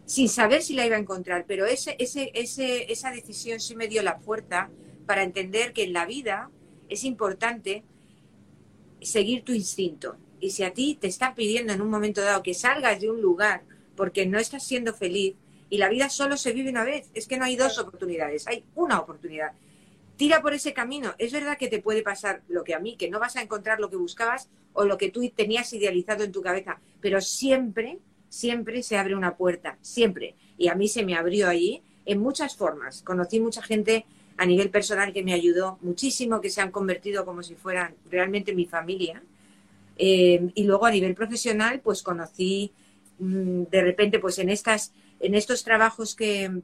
sin 0.06 0.28
saber 0.28 0.62
si 0.62 0.74
la 0.74 0.86
iba 0.86 0.98
a 0.98 1.00
encontrar, 1.00 1.46
pero 1.48 1.66
ese, 1.66 1.96
ese, 2.00 2.32
ese, 2.34 2.92
esa 2.92 3.12
decisión 3.12 3.60
sí 3.60 3.76
me 3.76 3.88
dio 3.88 4.04
la 4.04 4.20
fuerza 4.20 4.70
para 5.06 5.24
entender 5.24 5.74
que 5.74 5.84
en 5.84 5.94
la 5.94 6.06
vida 6.06 6.50
es 6.90 7.04
importante 7.04 7.84
seguir 9.02 9.44
tu 9.44 9.54
instinto. 9.54 10.18
Y 10.40 10.52
si 10.52 10.64
a 10.64 10.74
ti 10.74 10.98
te 11.00 11.08
están 11.08 11.34
pidiendo 11.36 11.72
en 11.72 11.82
un 11.82 11.90
momento 11.90 12.22
dado 12.22 12.44
que 12.44 12.54
salgas 12.54 13.00
de 13.00 13.10
un 13.10 13.22
lugar 13.22 13.64
porque 13.96 14.26
no 14.26 14.40
estás 14.40 14.66
siendo 14.66 14.94
feliz, 14.94 15.36
y 15.72 15.78
la 15.78 15.88
vida 15.88 16.10
solo 16.10 16.36
se 16.36 16.52
vive 16.52 16.70
una 16.70 16.84
vez, 16.84 17.10
es 17.14 17.28
que 17.28 17.38
no 17.38 17.46
hay 17.46 17.56
dos 17.56 17.80
oportunidades, 17.80 18.46
hay 18.46 18.66
una 18.76 19.00
oportunidad. 19.00 19.54
Tira 20.22 20.40
por 20.40 20.54
ese 20.54 20.72
camino. 20.72 21.16
Es 21.18 21.34
verdad 21.34 21.58
que 21.58 21.68
te 21.68 21.82
puede 21.82 22.04
pasar 22.04 22.44
lo 22.48 22.64
que 22.64 22.76
a 22.76 22.80
mí, 22.80 22.96
que 22.96 23.10
no 23.10 23.20
vas 23.20 23.38
a 23.38 23.42
encontrar 23.42 23.80
lo 23.80 23.90
que 23.90 23.96
buscabas 23.96 24.50
o 24.74 24.86
lo 24.86 24.96
que 25.00 25.10
tú 25.10 25.28
tenías 25.36 25.74
idealizado 25.74 26.24
en 26.24 26.32
tu 26.32 26.44
cabeza, 26.44 26.80
pero 27.02 27.22
siempre, 27.22 27.98
siempre 28.30 28.84
se 28.84 29.00
abre 29.00 29.16
una 29.16 29.36
puerta, 29.36 29.80
siempre. 29.82 30.36
Y 30.60 30.68
a 30.68 30.76
mí 30.76 30.88
se 30.88 31.04
me 31.04 31.16
abrió 31.16 31.50
allí 31.50 31.82
en 32.06 32.20
muchas 32.20 32.56
formas. 32.56 33.02
Conocí 33.02 33.40
mucha 33.40 33.64
gente 33.64 34.06
a 34.38 34.46
nivel 34.46 34.70
personal 34.70 35.12
que 35.12 35.24
me 35.24 35.34
ayudó 35.34 35.80
muchísimo, 35.82 36.40
que 36.40 36.52
se 36.52 36.62
han 36.62 36.70
convertido 36.70 37.26
como 37.26 37.42
si 37.42 37.56
fueran 37.56 37.96
realmente 38.12 38.54
mi 38.54 38.68
familia. 38.68 39.24
Eh, 39.98 40.52
y 40.54 40.64
luego 40.66 40.86
a 40.86 40.92
nivel 40.92 41.16
profesional, 41.16 41.80
pues 41.80 42.04
conocí 42.04 42.72
mm, 43.18 43.64
de 43.72 43.82
repente, 43.82 44.20
pues 44.20 44.38
en 44.38 44.50
estas, 44.50 44.94
en 45.20 45.34
estos 45.34 45.64
trabajos 45.64 46.16
que 46.16 46.62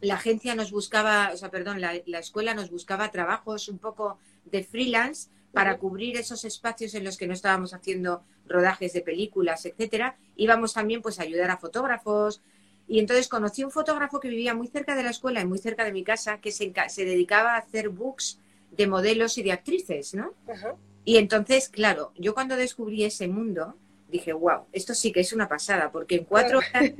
la 0.00 0.14
agencia 0.14 0.54
nos 0.54 0.70
buscaba, 0.70 1.30
o 1.32 1.36
sea, 1.36 1.50
perdón, 1.50 1.80
la, 1.80 1.92
la 2.06 2.18
escuela 2.18 2.54
nos 2.54 2.70
buscaba 2.70 3.10
trabajos 3.10 3.68
un 3.68 3.78
poco 3.78 4.18
de 4.44 4.64
freelance 4.64 5.28
para 5.52 5.78
cubrir 5.78 6.16
esos 6.16 6.44
espacios 6.44 6.94
en 6.94 7.04
los 7.04 7.16
que 7.16 7.26
no 7.26 7.34
estábamos 7.34 7.74
haciendo 7.74 8.22
rodajes 8.46 8.92
de 8.92 9.02
películas, 9.02 9.66
etcétera. 9.66 10.16
Íbamos 10.36 10.74
también 10.74 11.02
pues 11.02 11.18
a 11.18 11.24
ayudar 11.24 11.50
a 11.50 11.56
fotógrafos. 11.56 12.40
Y 12.86 12.98
entonces 12.98 13.28
conocí 13.28 13.62
un 13.62 13.70
fotógrafo 13.70 14.20
que 14.20 14.28
vivía 14.28 14.54
muy 14.54 14.68
cerca 14.68 14.96
de 14.96 15.02
la 15.02 15.10
escuela 15.10 15.40
y 15.40 15.46
muy 15.46 15.58
cerca 15.58 15.84
de 15.84 15.92
mi 15.92 16.02
casa, 16.02 16.40
que 16.40 16.50
se, 16.50 16.72
se 16.88 17.04
dedicaba 17.04 17.54
a 17.54 17.58
hacer 17.58 17.88
books 17.88 18.40
de 18.70 18.86
modelos 18.86 19.38
y 19.38 19.42
de 19.42 19.52
actrices, 19.52 20.14
¿no? 20.14 20.34
Y 21.04 21.16
entonces, 21.16 21.68
claro, 21.68 22.12
yo 22.16 22.34
cuando 22.34 22.56
descubrí 22.56 23.04
ese 23.04 23.28
mundo, 23.28 23.76
dije, 24.08 24.32
wow, 24.32 24.66
esto 24.72 24.94
sí 24.94 25.12
que 25.12 25.20
es 25.20 25.32
una 25.32 25.48
pasada, 25.48 25.92
porque 25.92 26.16
en 26.16 26.24
cuatro 26.24 26.58
horas 26.58 26.92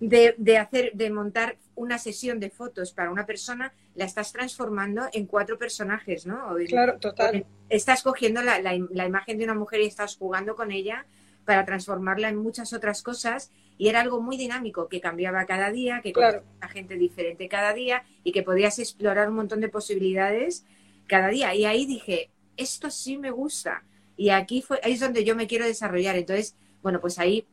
de, 0.00 0.34
de 0.38 0.58
hacer, 0.58 0.92
de 0.94 1.10
montar 1.10 1.56
una 1.74 1.98
sesión 1.98 2.38
de 2.40 2.50
fotos 2.50 2.92
para 2.92 3.10
una 3.10 3.26
persona, 3.26 3.72
la 3.94 4.04
estás 4.04 4.32
transformando 4.32 5.02
en 5.12 5.26
cuatro 5.26 5.58
personajes, 5.58 6.26
¿no? 6.26 6.54
Claro, 6.68 6.98
total. 6.98 7.46
estás 7.68 8.02
cogiendo 8.02 8.42
la, 8.42 8.60
la 8.60 8.74
im- 8.74 8.88
la 8.92 9.06
imagen 9.06 9.38
de 9.38 9.44
una 9.44 9.54
mujer 9.54 9.80
y 9.80 9.86
estás 9.86 10.16
jugando 10.16 10.54
con 10.54 10.70
ella 10.70 11.06
para 11.44 11.64
transformarla 11.64 12.28
en 12.28 12.36
muchas 12.36 12.72
otras 12.72 13.02
cosas 13.02 13.50
y 13.78 13.88
era 13.88 14.00
algo 14.00 14.20
muy 14.20 14.36
dinámico 14.36 14.88
que 14.88 15.00
cambiaba 15.00 15.44
cada 15.46 15.70
día, 15.72 16.00
que 16.02 16.12
Claro. 16.12 16.42
a 16.60 16.68
gente 16.68 16.96
diferente 16.96 17.48
cada 17.48 17.72
día 17.72 18.04
y 18.22 18.32
que 18.32 18.42
podías 18.42 18.78
explorar 18.78 19.28
un 19.28 19.34
montón 19.36 19.60
de 19.60 19.68
posibilidades 19.68 20.64
cada 21.08 21.28
día. 21.28 21.54
Y 21.54 21.64
ahí 21.64 21.86
dije, 21.86 22.30
esto 22.56 22.90
sí 22.90 23.18
me 23.18 23.30
gusta. 23.30 23.82
Y 24.16 24.28
aquí 24.28 24.62
fue, 24.62 24.78
ahí 24.84 24.92
es 24.92 25.00
donde 25.00 25.24
yo 25.24 25.34
me 25.34 25.46
quiero 25.46 25.64
desarrollar. 25.66 26.16
Entonces, 26.16 26.54
bueno, 26.82 27.00
pues 27.00 27.18
ahí 27.18 27.44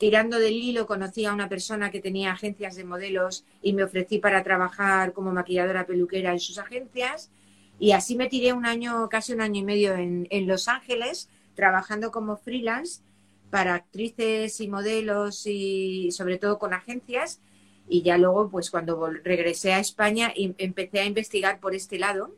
tirando 0.00 0.38
del 0.38 0.54
hilo 0.54 0.86
conocí 0.86 1.26
a 1.26 1.34
una 1.34 1.50
persona 1.50 1.90
que 1.90 2.00
tenía 2.00 2.32
agencias 2.32 2.74
de 2.74 2.84
modelos 2.84 3.44
y 3.60 3.74
me 3.74 3.84
ofrecí 3.84 4.18
para 4.18 4.42
trabajar 4.42 5.12
como 5.12 5.30
maquilladora 5.30 5.86
peluquera 5.86 6.32
en 6.32 6.40
sus 6.40 6.56
agencias. 6.56 7.30
Y 7.78 7.92
así 7.92 8.16
me 8.16 8.26
tiré 8.26 8.54
un 8.54 8.64
año, 8.64 9.10
casi 9.10 9.34
un 9.34 9.42
año 9.42 9.60
y 9.60 9.64
medio 9.64 9.94
en, 9.94 10.26
en 10.30 10.48
Los 10.48 10.68
Ángeles, 10.68 11.28
trabajando 11.54 12.10
como 12.12 12.38
freelance 12.38 13.02
para 13.50 13.74
actrices 13.74 14.62
y 14.62 14.68
modelos 14.68 15.46
y 15.46 16.10
sobre 16.12 16.38
todo 16.38 16.58
con 16.58 16.72
agencias. 16.72 17.42
Y 17.86 18.00
ya 18.00 18.16
luego, 18.16 18.48
pues 18.48 18.70
cuando 18.70 19.06
regresé 19.06 19.74
a 19.74 19.80
España, 19.80 20.32
empecé 20.34 21.00
a 21.00 21.04
investigar 21.04 21.60
por 21.60 21.74
este 21.74 21.98
lado 21.98 22.34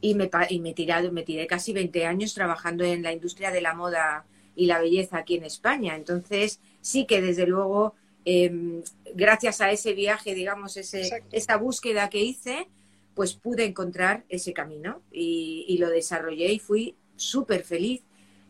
y 0.00 0.16
me, 0.16 0.28
y 0.48 0.58
me, 0.58 0.74
tirado, 0.74 1.12
me 1.12 1.22
tiré 1.22 1.46
casi 1.46 1.72
20 1.72 2.06
años 2.06 2.34
trabajando 2.34 2.82
en 2.82 3.04
la 3.04 3.12
industria 3.12 3.52
de 3.52 3.60
la 3.60 3.72
moda 3.74 4.24
y 4.54 4.66
la 4.66 4.80
belleza 4.80 5.18
aquí 5.18 5.36
en 5.36 5.44
España. 5.44 5.96
Entonces, 5.96 6.60
sí 6.80 7.06
que 7.06 7.20
desde 7.20 7.46
luego, 7.46 7.94
em, 8.24 8.82
gracias 9.14 9.60
a 9.60 9.70
ese 9.70 9.94
viaje, 9.94 10.34
digamos, 10.34 10.76
ese, 10.76 11.24
esa 11.32 11.56
búsqueda 11.56 12.10
que 12.10 12.22
hice, 12.22 12.68
pues 13.14 13.34
pude 13.34 13.64
encontrar 13.64 14.24
ese 14.28 14.52
camino 14.52 15.02
y, 15.12 15.76
lo 15.78 15.88
desarrollé 15.88 16.52
y 16.52 16.58
fui 16.58 16.96
súper 17.16 17.64
feliz. 17.64 18.02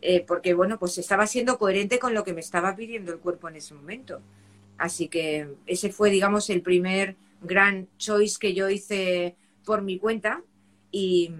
Eh, 0.03 0.25
porque 0.27 0.55
bueno, 0.55 0.79
pues 0.79 0.97
estaba 0.97 1.27
siendo 1.27 1.59
coherente 1.59 1.99
con 1.99 2.15
lo 2.15 2.25
que 2.25 2.33
me 2.33 2.41
estaba 2.41 2.75
pidiendo 2.75 3.13
el 3.13 3.19
cuerpo 3.19 3.49
en 3.49 3.57
ese 3.57 3.75
momento. 3.75 4.21
Así 4.79 5.09
que 5.09 5.49
ese 5.67 5.91
fue, 5.91 6.11
digamos, 6.11 6.49
el 6.49 6.63
primer 6.63 7.17
gran 7.43 7.89
choice 7.99 8.39
que 8.41 8.55
yo 8.55 8.71
hice 8.71 9.37
por 9.65 9.83
mi 9.83 9.99
cuenta 9.99 10.43
y, 10.91 11.31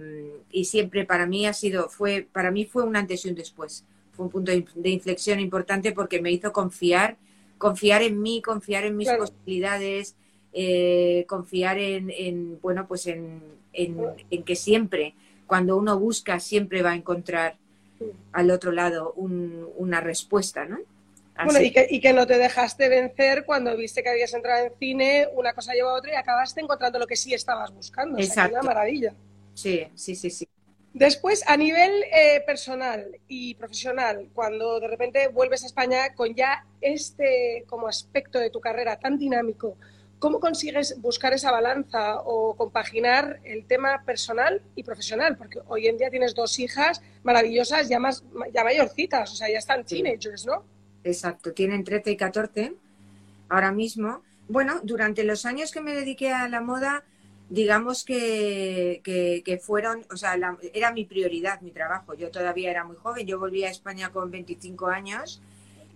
siempre 0.63 1.05
para 1.05 1.25
mí 1.25 1.45
ha 1.45 1.53
sido, 1.53 1.89
fue, 1.89 2.27
para 2.31 2.51
mí 2.51 2.65
fue 2.65 2.83
un 2.83 2.95
antes 2.95 3.25
y 3.25 3.29
un 3.29 3.35
después. 3.35 3.85
Fue 4.11 4.25
un 4.25 4.31
punto 4.31 4.51
de 4.51 4.89
inflexión 4.89 5.39
importante 5.39 5.91
porque 5.91 6.21
me 6.21 6.31
hizo 6.31 6.51
confiar, 6.51 7.17
confiar 7.57 8.01
en 8.01 8.21
mí, 8.21 8.41
confiar 8.41 8.83
en 8.83 8.97
mis 8.97 9.09
posibilidades, 9.09 10.15
eh, 10.53 11.25
confiar 11.27 11.77
en, 11.79 12.59
bueno, 12.61 12.87
pues 12.87 13.07
en, 13.07 13.41
que 13.73 14.55
siempre, 14.55 15.15
cuando 15.47 15.77
uno 15.77 15.97
busca, 15.97 16.39
siempre 16.39 16.81
va 16.81 16.91
a 16.91 16.95
encontrar 16.95 17.55
al 18.33 18.51
otro 18.51 18.71
lado 18.71 19.13
una 19.13 20.01
respuesta, 20.01 20.65
¿no? 20.65 20.79
Bueno, 21.43 21.61
y 21.61 21.71
que, 21.71 21.87
y 21.89 21.99
que, 21.99 22.13
no 22.13 22.27
te 22.27 22.37
dejaste 22.37 22.87
vencer 22.89 23.45
cuando 23.45 23.75
viste 23.75 24.03
que 24.03 24.09
habías 24.09 24.33
entrado 24.33 24.65
en 24.65 24.73
cine, 24.77 25.27
una 25.33 25.53
cosa 25.53 25.73
lleva 25.73 25.91
a 25.91 25.95
otra 25.95 26.11
y 26.11 26.15
acabaste 26.15 26.61
encontrando 26.61 26.99
lo 26.99 27.07
que 27.07 27.15
sí 27.15 27.33
estabas 27.33 27.73
buscando. 27.73 28.19
Exacto. 28.19 28.53
una 28.59 28.63
maravilla. 28.63 29.15
Sí, 29.53 29.87
sí, 29.95 30.15
sí, 30.15 30.29
sí. 30.29 30.47
Después, 30.93 31.43
a 31.47 31.55
nivel 31.55 32.03
eh, 32.11 32.43
personal 32.45 33.17
y 33.29 33.55
profesional, 33.55 34.27
cuando 34.33 34.79
de 34.79 34.87
repente 34.89 35.29
vuelves 35.29 35.63
a 35.63 35.67
España 35.67 36.13
con 36.15 36.35
ya 36.35 36.65
este 36.81 37.63
como 37.67 37.87
aspecto 37.87 38.39
de 38.39 38.49
tu 38.49 38.59
carrera 38.59 38.99
tan 38.99 39.17
dinámico, 39.17 39.77
¿cómo 40.19 40.41
consigues 40.41 40.99
buscar 41.01 41.33
esa 41.33 41.49
balanza 41.49 42.19
o 42.25 42.55
compaginar 42.55 43.39
el 43.45 43.65
tema 43.65 44.03
personal 44.05 44.61
y 44.75 44.83
profesional? 44.83 45.37
Porque 45.37 45.59
hoy 45.67 45.87
en 45.87 45.97
día 45.97 46.09
tienes 46.09 46.35
dos 46.35 46.59
hijas 46.59 47.01
maravillosas, 47.23 47.87
ya, 47.87 47.97
más, 47.97 48.23
ya 48.53 48.63
mayorcitas, 48.63 49.31
o 49.31 49.35
sea, 49.35 49.49
ya 49.49 49.59
están 49.59 49.85
teenagers, 49.85 50.45
¿no? 50.45 50.63
Exacto, 51.05 51.53
tienen 51.53 51.85
13 51.85 52.11
y 52.11 52.17
14 52.17 52.73
ahora 53.47 53.71
mismo. 53.71 54.23
Bueno, 54.49 54.81
durante 54.83 55.23
los 55.23 55.45
años 55.45 55.71
que 55.71 55.79
me 55.79 55.95
dediqué 55.95 56.31
a 56.31 56.49
la 56.49 56.59
moda, 56.59 57.05
digamos 57.51 58.05
que, 58.05 59.01
que, 59.03 59.57
fueron, 59.57 60.05
o 60.09 60.15
sea, 60.15 60.39
era 60.73 60.93
mi 60.93 61.03
prioridad 61.03 61.59
mi 61.59 61.71
trabajo. 61.71 62.13
Yo 62.13 62.31
todavía 62.31 62.71
era 62.71 62.85
muy 62.85 62.95
joven, 62.95 63.27
yo 63.27 63.39
volví 63.39 63.65
a 63.65 63.69
España 63.69 64.09
con 64.09 64.31
25 64.31 64.87
años 64.87 65.41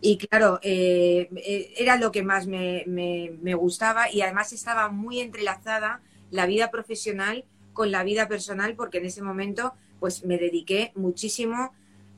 y 0.01 0.17
claro, 0.17 0.59
eh, 0.61 1.29
eh, 1.33 1.73
era 1.77 1.95
lo 1.95 2.11
que 2.11 2.23
más 2.23 2.45
me, 2.45 2.83
me, 2.87 3.31
me, 3.41 3.55
gustaba 3.55 4.11
y 4.11 4.21
además 4.21 4.51
estaba 4.51 4.89
muy 4.89 5.21
entrelazada 5.21 6.01
la 6.29 6.45
vida 6.45 6.71
profesional 6.71 7.45
con 7.71 7.89
la 7.89 8.03
vida 8.03 8.27
personal 8.27 8.75
porque 8.75 8.97
en 8.97 9.05
ese 9.05 9.21
momento 9.21 9.73
pues 10.01 10.25
me 10.25 10.37
dediqué 10.37 10.91
muchísimo 10.95 11.73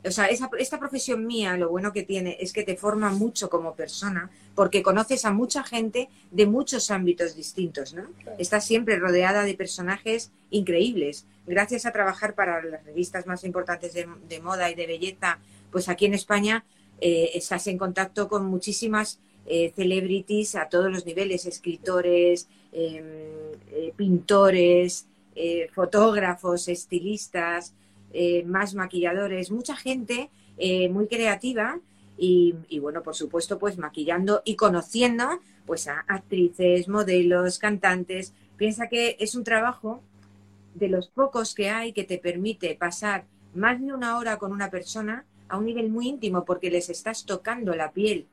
o 0.07 0.11
sea, 0.11 0.25
esta 0.25 0.79
profesión 0.79 1.25
mía, 1.27 1.57
lo 1.57 1.69
bueno 1.69 1.91
que 1.91 2.03
tiene 2.03 2.37
es 2.39 2.53
que 2.53 2.63
te 2.63 2.75
forma 2.75 3.09
mucho 3.11 3.49
como 3.49 3.75
persona, 3.75 4.29
porque 4.55 4.81
conoces 4.81 5.25
a 5.25 5.31
mucha 5.31 5.63
gente 5.63 6.09
de 6.31 6.45
muchos 6.45 6.89
ámbitos 6.91 7.35
distintos, 7.35 7.93
¿no? 7.93 8.03
Estás 8.37 8.65
siempre 8.65 8.97
rodeada 8.97 9.43
de 9.43 9.53
personajes 9.53 10.31
increíbles. 10.49 11.25
Gracias 11.45 11.85
a 11.85 11.91
trabajar 11.91 12.35
para 12.35 12.63
las 12.63 12.83
revistas 12.85 13.27
más 13.27 13.43
importantes 13.43 13.93
de, 13.93 14.39
moda 14.39 14.69
y 14.71 14.75
de 14.75 14.87
belleza, 14.87 15.39
pues 15.71 15.89
aquí 15.89 16.05
en 16.05 16.13
España 16.13 16.63
eh, 17.01 17.31
estás 17.35 17.67
en 17.67 17.77
contacto 17.77 18.27
con 18.27 18.45
muchísimas 18.45 19.19
eh, 19.45 19.71
celebrities 19.75 20.55
a 20.55 20.69
todos 20.69 20.91
los 20.91 21.05
niveles, 21.05 21.45
escritores, 21.45 22.47
em, 22.71 23.05
eh, 23.71 23.93
pintores, 23.95 25.05
fotógrafos, 25.75 26.67
estilistas, 26.67 27.75
eh, 28.19 28.43
más 28.45 28.73
maquilladores, 28.73 29.51
mucha 29.51 29.75
gente 29.75 30.31
eh, 30.57 30.89
muy 30.89 31.05
creativa 31.05 31.79
y, 32.17 32.55
bueno, 32.81 33.03
por 33.03 33.13
supuesto, 33.13 33.59
pues 33.59 33.77
maquillando 33.77 34.41
y 34.43 34.55
conociendo 34.55 35.39
pues 35.67 35.87
a 35.87 35.99
actrices, 36.07 36.87
modelos, 36.87 37.59
cantantes. 37.59 38.33
Piensa 38.57 38.89
que 38.89 39.17
es 39.19 39.35
un 39.35 39.43
trabajo 39.43 40.01
de 40.73 40.87
los 40.87 41.09
pocos 41.09 41.53
que 41.53 41.69
hay 41.69 41.93
que 41.93 42.05
te 42.05 42.17
permite 42.17 42.73
pasar 42.73 43.25
más 43.53 43.79
de 43.79 43.93
una 43.93 44.17
hora 44.17 44.37
con 44.39 44.51
una 44.51 44.71
persona 44.71 45.23
a 45.47 45.59
un 45.59 45.65
nivel 45.65 45.91
muy 45.91 46.07
íntimo 46.07 46.43
porque 46.43 46.71
les 46.71 46.89
estás 46.89 47.23
tocando 47.23 47.75
la 47.75 47.91
piel. 47.91 48.25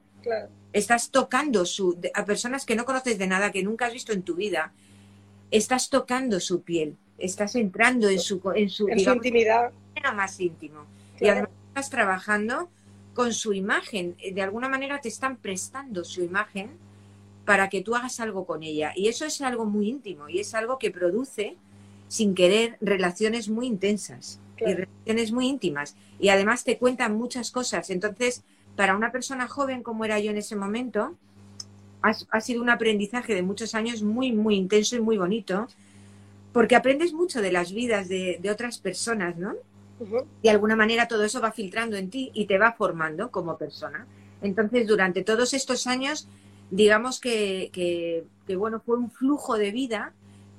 Estás 0.73 1.11
tocando 1.11 1.67
su, 1.67 2.01
a 2.15 2.25
personas 2.25 2.65
que 2.65 2.75
no 2.75 2.87
conoces 2.87 3.19
de 3.19 3.27
nada, 3.27 3.53
que 3.53 3.63
nunca 3.63 3.85
has 3.85 3.93
visto 3.93 4.15
en 4.15 4.23
tu 4.23 4.35
vida. 4.35 4.73
Estás 5.51 5.91
tocando 5.91 6.41
su 6.41 6.63
piel 6.63 6.97
estás 7.25 7.55
entrando 7.55 8.09
en 8.09 8.19
su, 8.19 8.41
en 8.55 8.69
su, 8.69 8.89
intimidad. 8.89 9.73
más 10.15 10.39
íntimo. 10.41 10.85
Y 11.21 11.29
además 11.29 11.51
estás 11.69 11.91
trabajando 11.91 12.69
con 13.15 13.33
su 13.33 13.53
imagen. 13.53 14.17
De 14.33 14.43
alguna 14.43 14.69
manera 14.69 15.01
te 15.01 15.09
están 15.09 15.37
prestando 15.37 16.05
su 16.05 16.23
imagen 16.23 16.71
para 17.45 17.69
que 17.69 17.83
tú 17.83 17.95
hagas 17.95 18.21
algo 18.21 18.47
con 18.47 18.63
ella. 18.63 18.93
Y 18.95 19.09
eso 19.09 19.25
es 19.25 19.41
algo 19.41 19.65
muy 19.67 19.89
íntimo 19.89 20.29
y 20.29 20.41
es 20.41 20.55
algo 20.55 20.79
que 20.79 20.91
produce, 20.91 21.57
sin 22.09 22.35
querer, 22.35 22.77
relaciones 22.81 23.49
muy 23.49 23.67
intensas 23.67 24.41
y 24.59 24.73
relaciones 24.73 25.33
muy 25.33 25.49
íntimas. 25.49 25.97
Y 26.19 26.29
además 26.29 26.65
te 26.65 26.79
cuentan 26.79 27.17
muchas 27.17 27.51
cosas. 27.51 27.91
Entonces, 27.91 28.43
para 28.77 28.97
una 28.97 29.13
persona 29.13 29.49
joven 29.49 29.83
como 29.83 30.05
era 30.05 30.19
yo 30.19 30.31
en 30.31 30.39
ese 30.39 30.57
momento, 30.57 31.17
ha 32.03 32.41
sido 32.43 32.61
un 32.61 32.69
aprendizaje 32.69 33.35
de 33.35 33.43
muchos 33.43 33.75
años 33.75 34.03
muy, 34.03 34.31
muy 34.33 34.57
intenso 34.57 34.95
y 34.95 35.01
muy 35.01 35.17
bonito 35.17 35.69
porque 36.55 36.77
aprendes 36.77 37.13
mucho 37.13 37.43
de 37.43 37.51
las 37.51 37.73
vidas 37.73 38.09
de, 38.09 38.41
otras 38.51 38.79
personas, 38.79 39.37
¿no? 39.37 39.55
De 40.41 40.51
alguna 40.51 40.77
manera 40.77 41.09
todo 41.09 41.25
eso 41.25 41.41
va 41.41 41.51
filtrando 41.51 41.97
en 41.97 42.11
ti 42.11 42.31
y 42.33 42.47
te 42.47 42.59
va 42.59 42.73
formando 42.73 43.33
como 43.33 43.59
persona. 43.59 44.07
Entonces, 44.41 44.87
durante 44.87 45.25
todos 45.25 45.53
estos 45.53 45.89
años, 45.89 46.29
digamos 46.71 47.19
que, 47.19 47.71
que, 47.73 48.57
bueno, 48.57 48.81
fue 48.87 48.97
un 48.97 49.11
flujo 49.11 49.59
de 49.59 49.73
vida 49.73 50.13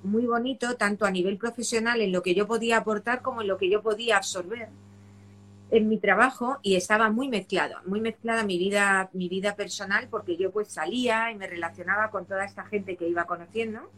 muy 0.03 0.25
bonito, 0.25 0.75
tanto 0.75 1.05
a 1.05 1.11
nivel 1.11 1.37
profesional, 1.37 2.01
en 2.01 2.11
lo 2.11 2.21
que 2.21 2.35
yo 2.35 2.45
podía 2.45 2.77
aportar, 2.77 3.21
como 3.21 3.41
en 3.41 3.47
lo 3.47 3.57
que 3.57 3.69
yo 3.69 3.81
podía 3.81 4.17
absorber 4.17 4.67
en 5.71 5.87
mi 5.87 5.97
trabajo 5.97 6.57
y 6.61 6.75
estaba 6.75 7.09
muy 7.09 7.29
mezclado, 7.29 7.77
muy 7.85 8.01
mezclada 8.01 8.43
mi 8.43 8.57
vida, 8.57 9.09
mi 9.13 9.29
vida 9.29 9.55
personal, 9.55 10.09
porque 10.09 10.35
yo 10.35 10.51
pues 10.51 10.67
salía 10.67 11.31
y 11.31 11.35
me 11.35 11.47
relacionaba 11.47 12.11
con 12.11 12.25
toda 12.25 12.43
esta 12.43 12.65
gente 12.65 12.97
que 12.97 13.07
iba 13.07 13.23
conociendo 13.23 13.89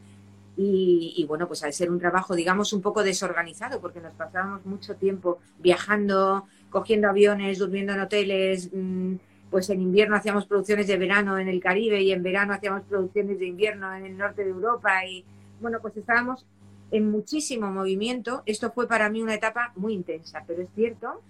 y, 0.60 1.24
bueno, 1.28 1.48
pues 1.48 1.64
al 1.64 1.72
ser 1.72 1.92
un 1.92 2.00
trabajo, 2.00 2.36
digamos, 2.36 2.74
un 2.74 2.82
poco 2.82 3.04
desorganizado, 3.04 3.80
porque 3.80 4.02
nos 4.02 4.14
pasábamos 4.14 4.66
mucho 4.66 4.96
tiempo 4.96 5.38
viajando, 5.60 6.48
cogiendo 6.72 7.08
aviones, 7.08 7.60
durmiendo 7.60 7.94
en 7.94 8.00
hoteles, 8.00 8.72
mm, 8.74 9.16
pues 9.52 9.70
en 9.70 9.82
invierno 9.82 10.16
hacíamos 10.16 10.48
producciones 10.48 10.88
de 10.88 10.98
verano 10.98 11.38
en 11.38 11.48
el 11.48 11.60
Caribe 11.60 12.02
y 12.02 12.12
en 12.12 12.24
verano 12.24 12.54
hacíamos 12.54 12.84
producciones 12.84 13.38
de 13.38 13.46
invierno 13.46 13.96
en 13.96 14.06
el 14.06 14.18
norte 14.18 14.44
de 14.44 14.50
Europa 14.50 15.06
y 15.06 15.24
bueno, 15.62 15.80
pues 15.80 15.96
estábamos 15.96 16.46
en 16.92 17.10
muchísimo 17.12 17.70
movimiento. 17.72 18.42
Esto 18.46 18.72
fue 18.72 18.88
para 18.88 19.10
mí 19.10 19.22
una 19.22 19.36
etapa 19.36 19.74
muy 19.76 19.94
intensa, 19.94 20.44
pero 20.48 20.64
es 20.64 20.70
cierto 20.76 21.22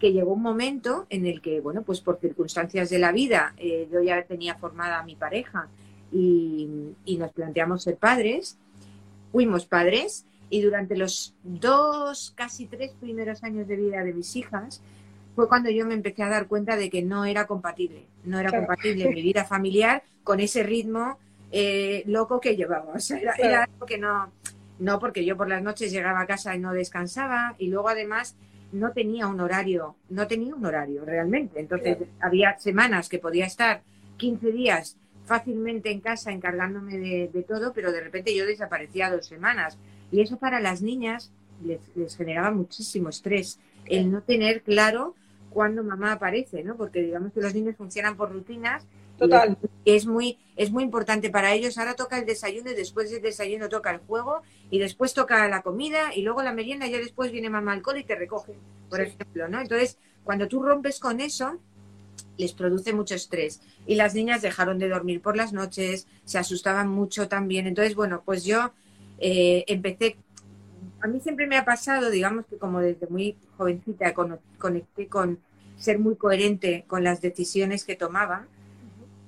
que 0.00 0.12
llegó 0.12 0.32
un 0.32 0.42
momento 0.42 1.06
en 1.10 1.26
el 1.26 1.40
que, 1.40 1.60
bueno, 1.60 1.82
pues 1.82 2.00
por 2.00 2.18
circunstancias 2.18 2.90
de 2.90 2.98
la 2.98 3.12
vida, 3.12 3.54
eh, 3.56 3.88
yo 3.92 4.02
ya 4.02 4.22
tenía 4.24 4.56
formada 4.56 4.98
a 4.98 5.04
mi 5.04 5.14
pareja 5.14 5.68
y, 6.12 6.94
y 7.04 7.16
nos 7.16 7.32
planteamos 7.32 7.82
ser 7.82 7.96
padres 7.96 8.58
fuimos 9.32 9.66
padres 9.66 10.26
y 10.50 10.60
durante 10.60 10.96
los 10.96 11.34
dos, 11.42 12.32
casi 12.36 12.66
tres 12.66 12.92
primeros 13.00 13.42
años 13.42 13.66
de 13.66 13.76
vida 13.76 14.04
de 14.04 14.12
mis 14.12 14.36
hijas, 14.36 14.82
fue 15.34 15.48
cuando 15.48 15.70
yo 15.70 15.86
me 15.86 15.94
empecé 15.94 16.22
a 16.22 16.28
dar 16.28 16.46
cuenta 16.46 16.76
de 16.76 16.90
que 16.90 17.02
no 17.02 17.24
era 17.24 17.46
compatible, 17.46 18.04
no 18.24 18.38
era 18.38 18.50
compatible 18.50 19.08
mi 19.08 19.22
vida 19.22 19.46
familiar 19.46 20.02
con 20.22 20.40
ese 20.40 20.62
ritmo 20.62 21.18
eh, 21.50 22.02
loco 22.06 22.38
que 22.38 22.54
llevaba. 22.54 22.92
O 22.92 23.00
sea, 23.00 23.18
era, 23.38 23.64
algo 23.64 23.86
que 23.86 23.96
no, 23.96 24.30
no, 24.78 24.98
porque 24.98 25.24
yo 25.24 25.38
por 25.38 25.48
las 25.48 25.62
noches 25.62 25.90
llegaba 25.90 26.20
a 26.20 26.26
casa 26.26 26.54
y 26.54 26.58
no 26.58 26.74
descansaba 26.74 27.56
y 27.58 27.68
luego 27.68 27.88
además 27.88 28.36
no 28.72 28.92
tenía 28.92 29.26
un 29.26 29.40
horario, 29.40 29.96
no 30.10 30.26
tenía 30.26 30.54
un 30.54 30.66
horario 30.66 31.02
realmente. 31.06 31.60
Entonces 31.60 31.96
había 32.20 32.58
semanas 32.58 33.08
que 33.08 33.18
podía 33.18 33.46
estar 33.46 33.82
15 34.18 34.52
días 34.52 34.98
fácilmente 35.24 35.90
en 35.90 36.00
casa 36.00 36.32
encargándome 36.32 36.98
de, 36.98 37.44
todo, 37.46 37.72
pero 37.72 37.92
de 37.92 38.00
repente 38.00 38.34
yo 38.34 38.46
desaparecía 38.46 39.10
dos 39.10 39.26
semanas. 39.26 39.78
Y 40.10 40.20
eso 40.20 40.38
para 40.38 40.60
las 40.60 40.82
niñas 40.82 41.32
les, 41.64 42.16
generaba 42.16 42.50
muchísimo 42.50 43.08
estrés, 43.08 43.58
el 43.86 44.10
no 44.10 44.22
tener 44.22 44.62
claro 44.62 45.14
cuándo 45.50 45.84
mamá 45.84 46.12
aparece, 46.12 46.64
¿no? 46.64 46.76
Porque 46.76 47.02
digamos 47.02 47.32
que 47.32 47.40
los 47.40 47.54
niños 47.54 47.76
funcionan 47.76 48.16
por 48.16 48.32
rutinas. 48.32 48.86
Total. 49.18 49.56
Y 49.84 49.94
es 49.94 50.06
muy, 50.06 50.38
es 50.56 50.70
muy 50.70 50.82
importante 50.82 51.30
para 51.30 51.52
ellos. 51.52 51.78
Ahora 51.78 51.94
toca 51.94 52.18
el 52.18 52.26
desayuno 52.26 52.70
y 52.70 52.74
después 52.74 53.10
del 53.10 53.22
desayuno 53.22 53.68
toca 53.68 53.90
el 53.90 53.98
juego 53.98 54.42
y 54.70 54.78
después 54.78 55.14
toca 55.14 55.46
la 55.48 55.62
comida 55.62 56.14
y 56.14 56.22
luego 56.22 56.42
la 56.42 56.52
merienda 56.52 56.86
y 56.86 56.92
ya 56.92 56.98
después 56.98 57.30
viene 57.30 57.50
mamá 57.50 57.72
al 57.72 57.82
cole 57.82 58.00
y 58.00 58.04
te 58.04 58.16
recoge, 58.16 58.54
por 58.88 59.00
ejemplo, 59.00 59.48
¿no? 59.48 59.60
Entonces, 59.60 59.98
cuando 60.24 60.48
tú 60.48 60.62
rompes 60.62 60.98
con 60.98 61.20
eso, 61.20 61.60
les 62.38 62.52
produce 62.52 62.92
mucho 62.92 63.14
estrés. 63.14 63.60
Y 63.86 63.94
las 63.94 64.14
niñas 64.14 64.42
dejaron 64.42 64.78
de 64.78 64.88
dormir 64.88 65.20
por 65.20 65.36
las 65.36 65.52
noches, 65.52 66.06
se 66.24 66.38
asustaban 66.38 66.88
mucho 66.88 67.28
también. 67.28 67.66
Entonces, 67.66 67.94
bueno, 67.94 68.22
pues 68.24 68.44
yo 68.44 68.72
eh, 69.18 69.64
empecé, 69.68 70.16
a 71.00 71.06
mí 71.06 71.20
siempre 71.20 71.46
me 71.46 71.56
ha 71.56 71.64
pasado, 71.64 72.10
digamos 72.10 72.46
que 72.46 72.56
como 72.56 72.80
desde 72.80 73.06
muy 73.08 73.36
jovencita 73.56 74.14
conecté 74.58 75.06
con 75.08 75.38
ser 75.76 75.98
muy 75.98 76.16
coherente 76.16 76.84
con 76.86 77.04
las 77.04 77.20
decisiones 77.20 77.84
que 77.84 77.96
tomaba. 77.96 78.46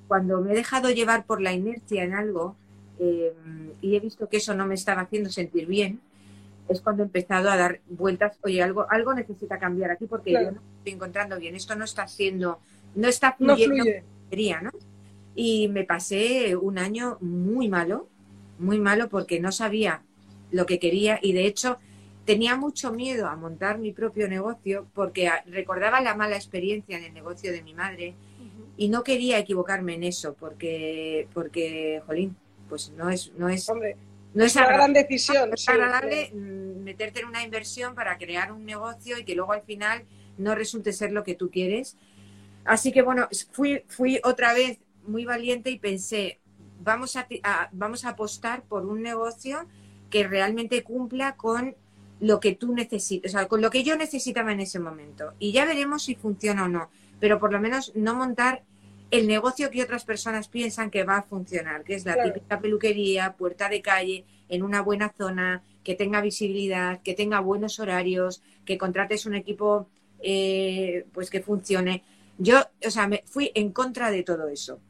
Cuando 0.08 0.40
me 0.40 0.52
he 0.52 0.54
dejado 0.54 0.90
llevar 0.90 1.24
por 1.24 1.40
la 1.40 1.52
inercia 1.52 2.04
en 2.04 2.14
algo 2.14 2.56
eh, 2.98 3.32
y 3.80 3.96
he 3.96 4.00
visto 4.00 4.28
que 4.28 4.36
eso 4.36 4.54
no 4.54 4.66
me 4.66 4.74
estaba 4.74 5.02
haciendo 5.02 5.30
sentir 5.30 5.66
bien, 5.66 6.00
es 6.68 6.80
cuando 6.80 7.02
he 7.02 7.06
empezado 7.06 7.50
a 7.50 7.56
dar 7.56 7.80
vueltas, 7.88 8.38
oye, 8.42 8.62
algo, 8.62 8.86
algo 8.90 9.14
necesita 9.14 9.58
cambiar 9.58 9.90
aquí 9.90 10.06
porque 10.06 10.32
yo 10.32 10.52
no 10.52 10.60
estoy 10.78 10.92
encontrando 10.92 11.38
bien, 11.38 11.54
esto 11.54 11.74
no 11.74 11.84
está 11.84 12.06
siendo 12.08 12.60
no 12.94 13.08
está 13.08 13.32
fluyendo 13.32 13.84
no 14.62 14.70
Y 15.34 15.68
me 15.68 15.84
pasé 15.84 16.56
un 16.56 16.78
año 16.78 17.18
muy 17.20 17.68
malo, 17.68 18.08
muy 18.58 18.78
malo 18.78 19.08
porque 19.08 19.40
no 19.40 19.52
sabía 19.52 20.02
lo 20.50 20.66
que 20.66 20.78
quería 20.78 21.18
y 21.20 21.32
de 21.32 21.46
hecho 21.46 21.78
tenía 22.24 22.56
mucho 22.56 22.92
miedo 22.92 23.26
a 23.26 23.36
montar 23.36 23.78
mi 23.78 23.92
propio 23.92 24.28
negocio 24.28 24.86
porque 24.94 25.30
recordaba 25.46 26.00
la 26.00 26.14
mala 26.14 26.36
experiencia 26.36 26.96
en 26.96 27.04
el 27.04 27.12
negocio 27.12 27.52
de 27.52 27.62
mi 27.62 27.74
madre 27.74 28.14
y 28.76 28.88
no 28.88 29.02
quería 29.02 29.38
equivocarme 29.38 29.94
en 29.94 30.04
eso 30.04 30.34
porque 30.34 31.28
porque 31.34 32.02
jolín 32.06 32.36
pues 32.68 32.92
no 32.96 33.10
es 33.10 33.32
no 33.36 33.48
es 33.48 33.70
no 34.32 34.44
es 34.44 34.56
una 34.56 34.66
gran 34.66 34.92
decisión 34.92 35.50
no 35.50 35.54
es 35.54 35.68
agradable 35.68 36.30
mm, 36.32 36.82
meterte 36.82 37.20
en 37.20 37.26
una 37.26 37.42
inversión 37.42 37.94
para 37.94 38.16
crear 38.16 38.52
un 38.52 38.64
negocio 38.64 39.18
y 39.18 39.24
que 39.24 39.34
luego 39.34 39.52
al 39.52 39.62
final 39.62 40.04
no 40.38 40.54
resulte 40.54 40.92
ser 40.92 41.12
lo 41.12 41.24
que 41.24 41.34
tú 41.34 41.50
quieres 41.50 41.96
Así 42.64 42.92
que 42.92 43.02
bueno, 43.02 43.28
fui, 43.52 43.82
fui 43.88 44.20
otra 44.24 44.54
vez 44.54 44.78
muy 45.06 45.24
valiente 45.24 45.70
y 45.70 45.78
pensé, 45.78 46.40
vamos 46.80 47.16
a, 47.16 47.26
vamos 47.72 48.04
a 48.04 48.10
apostar 48.10 48.62
por 48.62 48.86
un 48.86 49.02
negocio 49.02 49.66
que 50.10 50.26
realmente 50.26 50.82
cumpla 50.82 51.36
con 51.36 51.76
lo 52.20 52.40
que 52.40 52.54
tú 52.54 52.74
necesitas, 52.74 53.34
o 53.34 53.38
sea, 53.38 53.48
con 53.48 53.60
lo 53.60 53.70
que 53.70 53.82
yo 53.82 53.96
necesitaba 53.96 54.52
en 54.52 54.60
ese 54.60 54.78
momento. 54.78 55.34
Y 55.38 55.52
ya 55.52 55.64
veremos 55.64 56.04
si 56.04 56.14
funciona 56.14 56.64
o 56.64 56.68
no, 56.68 56.90
pero 57.20 57.38
por 57.38 57.52
lo 57.52 57.60
menos 57.60 57.92
no 57.94 58.14
montar 58.14 58.62
el 59.10 59.26
negocio 59.26 59.70
que 59.70 59.82
otras 59.82 60.04
personas 60.04 60.48
piensan 60.48 60.90
que 60.90 61.04
va 61.04 61.18
a 61.18 61.22
funcionar, 61.22 61.84
que 61.84 61.94
es 61.94 62.04
la 62.04 62.22
típica 62.22 62.60
peluquería, 62.60 63.34
puerta 63.34 63.68
de 63.68 63.82
calle, 63.82 64.24
en 64.48 64.62
una 64.62 64.80
buena 64.82 65.12
zona, 65.16 65.62
que 65.82 65.94
tenga 65.94 66.20
visibilidad, 66.20 67.00
que 67.02 67.14
tenga 67.14 67.40
buenos 67.40 67.78
horarios, 67.78 68.42
que 68.64 68.78
contrates 68.78 69.26
un 69.26 69.34
equipo 69.34 69.88
eh, 70.20 71.06
pues 71.12 71.30
que 71.30 71.42
funcione. 71.42 72.02
Yo, 72.38 72.64
o 72.84 72.90
sea, 72.90 73.06
me 73.06 73.22
fui 73.26 73.52
en 73.54 73.70
contra 73.70 74.10
de 74.10 74.22
todo 74.22 74.48
eso. 74.48 74.80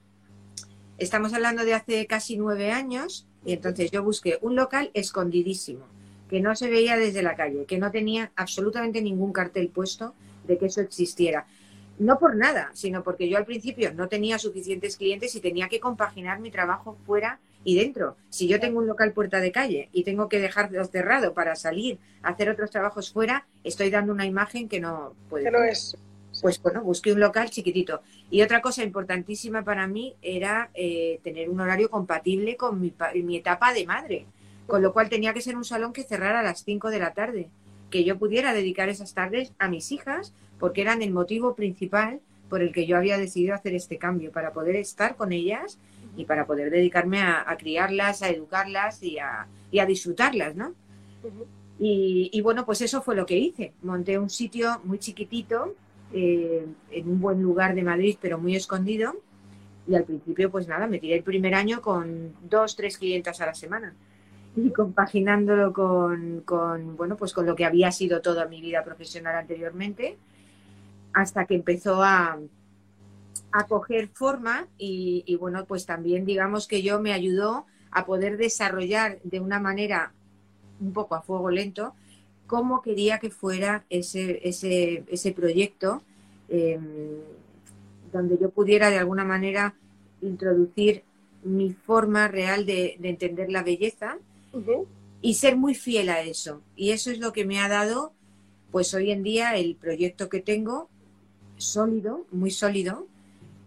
Estamos 0.96 1.34
hablando 1.34 1.64
de 1.64 1.74
hace 1.74 2.06
casi 2.06 2.36
nueve 2.36 2.70
años 2.70 3.26
y 3.44 3.52
entonces 3.52 3.90
yo 3.90 4.02
busqué 4.02 4.38
un 4.40 4.56
local 4.56 4.90
escondidísimo, 4.94 5.84
que 6.30 6.40
no 6.40 6.56
se 6.56 6.70
veía 6.70 6.96
desde 6.96 7.22
la 7.22 7.36
calle, 7.36 7.66
que 7.66 7.78
no 7.78 7.90
tenía 7.90 8.32
absolutamente 8.36 9.02
ningún 9.02 9.32
cartel 9.32 9.68
puesto 9.68 10.14
de 10.46 10.56
que 10.56 10.66
eso 10.66 10.80
existiera. 10.80 11.46
No 11.98 12.18
por 12.18 12.34
nada, 12.34 12.70
sino 12.72 13.02
porque 13.02 13.28
yo 13.28 13.36
al 13.36 13.44
principio 13.44 13.92
no 13.92 14.08
tenía 14.08 14.38
suficientes 14.38 14.96
clientes 14.96 15.34
y 15.34 15.40
tenía 15.40 15.68
que 15.68 15.80
compaginar 15.80 16.40
mi 16.40 16.50
trabajo 16.50 16.96
fuera 17.06 17.40
y 17.62 17.76
dentro. 17.76 18.16
Si 18.30 18.48
yo 18.48 18.58
tengo 18.58 18.78
un 18.78 18.86
local 18.86 19.12
puerta 19.12 19.40
de 19.40 19.52
calle 19.52 19.90
y 19.92 20.04
tengo 20.04 20.28
que 20.28 20.40
dejarlo 20.40 20.84
cerrado 20.86 21.34
para 21.34 21.56
salir 21.56 21.98
a 22.22 22.30
hacer 22.30 22.48
otros 22.48 22.70
trabajos 22.70 23.12
fuera, 23.12 23.46
estoy 23.62 23.90
dando 23.90 24.12
una 24.12 24.26
imagen 24.26 24.68
que 24.68 24.80
no 24.80 25.14
puede. 25.28 25.50
No 25.50 25.62
es 25.62 25.96
pues 26.44 26.60
bueno, 26.60 26.82
busqué 26.82 27.10
un 27.10 27.20
local 27.20 27.48
chiquitito. 27.48 28.02
Y 28.30 28.42
otra 28.42 28.60
cosa 28.60 28.82
importantísima 28.82 29.64
para 29.64 29.86
mí 29.86 30.14
era 30.20 30.68
eh, 30.74 31.18
tener 31.22 31.48
un 31.48 31.58
horario 31.58 31.88
compatible 31.88 32.54
con 32.58 32.82
mi, 32.82 32.92
mi, 33.22 33.38
etapa 33.38 33.72
de 33.72 33.86
madre, 33.86 34.26
con 34.66 34.82
lo 34.82 34.92
cual 34.92 35.08
tenía 35.08 35.32
que 35.32 35.40
ser 35.40 35.56
un 35.56 35.64
salón 35.64 35.94
que 35.94 36.02
cerrara 36.02 36.40
a 36.40 36.42
las 36.42 36.62
5 36.62 36.90
de 36.90 36.98
la 36.98 37.14
tarde, 37.14 37.48
que 37.88 38.04
yo 38.04 38.18
pudiera 38.18 38.52
dedicar 38.52 38.90
esas 38.90 39.14
tardes 39.14 39.54
a 39.58 39.68
mis 39.68 39.90
hijas, 39.90 40.34
porque 40.58 40.82
eran 40.82 41.00
el 41.00 41.12
motivo 41.12 41.54
principal 41.54 42.20
por 42.50 42.60
el 42.60 42.72
que 42.72 42.84
yo 42.84 42.98
había 42.98 43.16
decidido 43.16 43.54
hacer 43.54 43.74
este 43.74 43.96
cambio, 43.96 44.30
para 44.30 44.52
poder 44.52 44.76
estar 44.76 45.16
con 45.16 45.32
ellas 45.32 45.78
y 46.14 46.26
para 46.26 46.44
poder 46.44 46.70
dedicarme 46.70 47.22
a, 47.22 47.56
criarlas, 47.58 48.20
a 48.20 48.28
educarlas 48.28 49.02
y 49.02 49.18
a, 49.18 49.46
y 49.70 49.78
a 49.78 49.86
disfrutarlas, 49.86 50.54
¿no? 50.54 50.74
y, 51.78 52.28
y 52.34 52.40
bueno, 52.42 52.66
pues 52.66 52.82
eso 52.82 53.00
fue 53.00 53.16
lo 53.16 53.24
que 53.24 53.38
hice. 53.38 53.72
Monté 53.80 54.18
un 54.18 54.28
sitio 54.28 54.82
muy 54.84 54.98
chiquitito 54.98 55.74
eh, 56.16 56.64
en 56.92 57.08
un 57.08 57.20
buen 57.20 57.42
lugar 57.42 57.74
de 57.74 57.82
Madrid, 57.82 58.16
pero 58.20 58.38
muy 58.38 58.54
escondido. 58.54 59.16
Y 59.88 59.96
al 59.96 60.04
principio, 60.04 60.48
pues 60.48 60.68
nada, 60.68 60.86
me 60.86 61.00
tiré 61.00 61.16
el 61.16 61.24
primer 61.24 61.54
año 61.54 61.82
con 61.82 62.32
dos, 62.48 62.76
tres 62.76 62.98
clientas 62.98 63.40
a 63.40 63.46
la 63.46 63.54
semana. 63.54 63.94
Y 64.54 64.70
compaginándolo 64.70 65.72
con, 65.72 66.96
bueno, 66.96 67.16
pues 67.16 67.32
con 67.32 67.46
lo 67.46 67.56
que 67.56 67.64
había 67.64 67.90
sido 67.90 68.20
toda 68.20 68.46
mi 68.46 68.60
vida 68.60 68.84
profesional 68.84 69.34
anteriormente, 69.34 70.16
hasta 71.12 71.46
que 71.46 71.56
empezó 71.56 72.04
a, 72.04 72.38
a 73.50 73.66
coger 73.66 74.06
forma 74.06 74.68
y, 74.78 75.36
bueno, 75.40 75.64
pues 75.66 75.84
también 75.84 76.24
digamos 76.24 76.68
que 76.68 76.82
yo 76.82 77.00
me 77.00 77.12
ayudó 77.12 77.66
a 77.90 78.06
poder 78.06 78.36
desarrollar 78.36 79.18
de 79.24 79.40
una 79.40 79.58
manera 79.58 80.12
un 80.80 80.92
poco 80.92 81.16
a 81.16 81.22
fuego 81.22 81.50
lento 81.50 81.94
cómo 82.54 82.82
quería 82.82 83.18
que 83.18 83.30
fuera 83.30 83.84
ese, 83.90 84.38
ese, 84.48 85.02
ese 85.08 85.32
proyecto, 85.32 86.04
em, 86.48 87.18
donde 88.12 88.38
yo 88.40 88.50
pudiera 88.50 88.90
de 88.90 88.98
alguna 88.98 89.24
manera 89.24 89.74
introducir 90.22 91.02
mi 91.42 91.72
forma 91.72 92.28
real 92.28 92.64
de, 92.64 92.96
entender 93.02 93.50
la 93.50 93.64
belleza 93.64 94.18
y 95.20 95.34
ser 95.34 95.56
muy 95.56 95.74
fiel 95.74 96.10
a 96.10 96.20
eso. 96.20 96.62
Y 96.76 96.92
eso 96.92 97.10
es 97.10 97.18
lo 97.18 97.32
que 97.32 97.44
me 97.44 97.58
ha 97.58 97.68
dado, 97.68 98.12
pues 98.70 98.94
hoy 98.94 99.10
en 99.10 99.24
día, 99.24 99.56
el 99.56 99.74
proyecto 99.74 100.28
que 100.28 100.38
tengo, 100.38 100.88
sólido, 101.56 102.24
muy 102.30 102.52
sólido, 102.52 103.08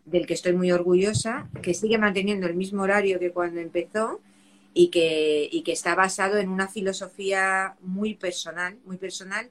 del 0.06 0.26
que 0.26 0.34
estoy 0.34 0.54
muy 0.54 0.72
orgullosa, 0.72 1.50
que 1.62 1.74
sigue 1.74 1.98
manteniendo 1.98 2.48
el 2.48 2.56
mismo 2.56 2.84
horario 2.84 3.20
que 3.20 3.32
cuando 3.32 3.60
empezó 3.60 4.22
y 4.78 4.90
que, 4.90 5.50
y 5.52 5.64
que 5.64 5.72
está 5.72 5.96
basado 5.96 6.38
en 6.38 6.50
una 6.50 6.68
filosofía 6.68 7.76
muy 7.82 8.14
personal, 8.14 8.78
muy 8.86 8.98
personal. 8.98 9.50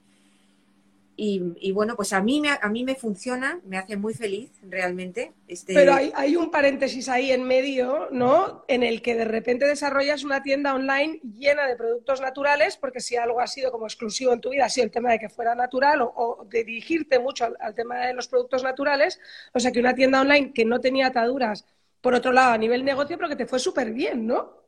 Y, 1.18 1.72
bueno, 1.72 1.96
pues 1.96 2.12
a 2.12 2.20
mí, 2.20 2.42
me, 2.42 2.50
a 2.50 2.68
mí 2.68 2.84
me 2.84 2.94
funciona, 2.94 3.58
me 3.64 3.78
hace 3.78 3.96
muy 3.96 4.12
feliz 4.12 4.52
realmente. 4.62 5.32
Este... 5.48 5.72
Pero 5.72 5.94
hay, 5.94 6.12
hay, 6.14 6.36
un 6.36 6.50
paréntesis 6.50 7.08
ahí 7.08 7.32
en 7.32 7.42
medio, 7.42 8.08
¿no? 8.12 8.64
En 8.68 8.82
el 8.82 9.00
que 9.00 9.16
de 9.16 9.24
repente 9.24 9.66
desarrollas 9.66 10.24
una 10.24 10.42
tienda 10.42 10.74
online 10.74 11.18
llena 11.22 11.66
de 11.66 11.74
productos 11.74 12.20
naturales, 12.20 12.76
porque 12.76 13.00
si 13.00 13.16
algo 13.16 13.40
ha 13.40 13.46
sido 13.46 13.72
como 13.72 13.86
exclusivo 13.86 14.32
en 14.32 14.42
tu 14.42 14.50
vida, 14.50 14.66
ha 14.66 14.68
sido 14.68 14.84
el 14.84 14.92
tema 14.92 15.10
de 15.10 15.18
que 15.18 15.30
fuera 15.30 15.54
natural 15.54 16.02
o, 16.02 16.46
de 16.48 16.64
dirigirte 16.64 17.18
mucho 17.18 17.46
al, 17.46 17.56
al 17.60 17.74
tema 17.74 18.06
de 18.06 18.14
los 18.14 18.28
productos 18.28 18.62
naturales. 18.62 19.18
O 19.54 19.58
sea 19.58 19.72
que 19.72 19.80
una 19.80 19.94
tienda 19.94 20.20
online 20.20 20.52
que 20.52 20.66
no 20.66 20.80
tenía 20.80 21.06
ataduras, 21.06 21.64
por 22.02 22.14
otro 22.14 22.30
lado, 22.30 22.52
a 22.52 22.58
nivel 22.58 22.84
negocio, 22.84 23.16
pero 23.16 23.30
que 23.30 23.36
te 23.36 23.46
fue 23.46 23.58
súper 23.58 23.90
bien, 23.92 24.26
¿no? 24.26 24.65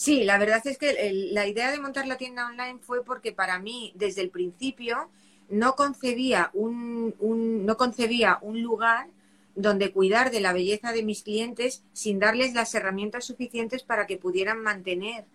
Sí, 0.00 0.24
la 0.24 0.38
verdad 0.38 0.66
es 0.66 0.78
que 0.78 1.28
la 1.30 1.46
idea 1.46 1.70
de 1.70 1.78
montar 1.78 2.06
la 2.06 2.16
tienda 2.16 2.46
online 2.46 2.78
fue 2.80 3.04
porque 3.04 3.32
para 3.32 3.58
mí, 3.58 3.92
desde 3.96 4.22
el 4.22 4.30
principio, 4.30 5.10
no 5.50 5.76
concebía 5.76 6.48
un, 6.54 7.14
no 7.66 7.76
concebía 7.76 8.38
un 8.40 8.62
lugar 8.62 9.08
donde 9.56 9.92
cuidar 9.92 10.30
de 10.30 10.40
la 10.40 10.54
belleza 10.54 10.92
de 10.92 11.02
mis 11.02 11.22
clientes 11.22 11.82
sin 11.92 12.18
darles 12.18 12.54
las 12.54 12.74
herramientas 12.74 13.26
suficientes 13.26 13.82
para 13.82 14.06
que 14.06 14.16
pudieran 14.16 14.62
mantener 14.62 15.26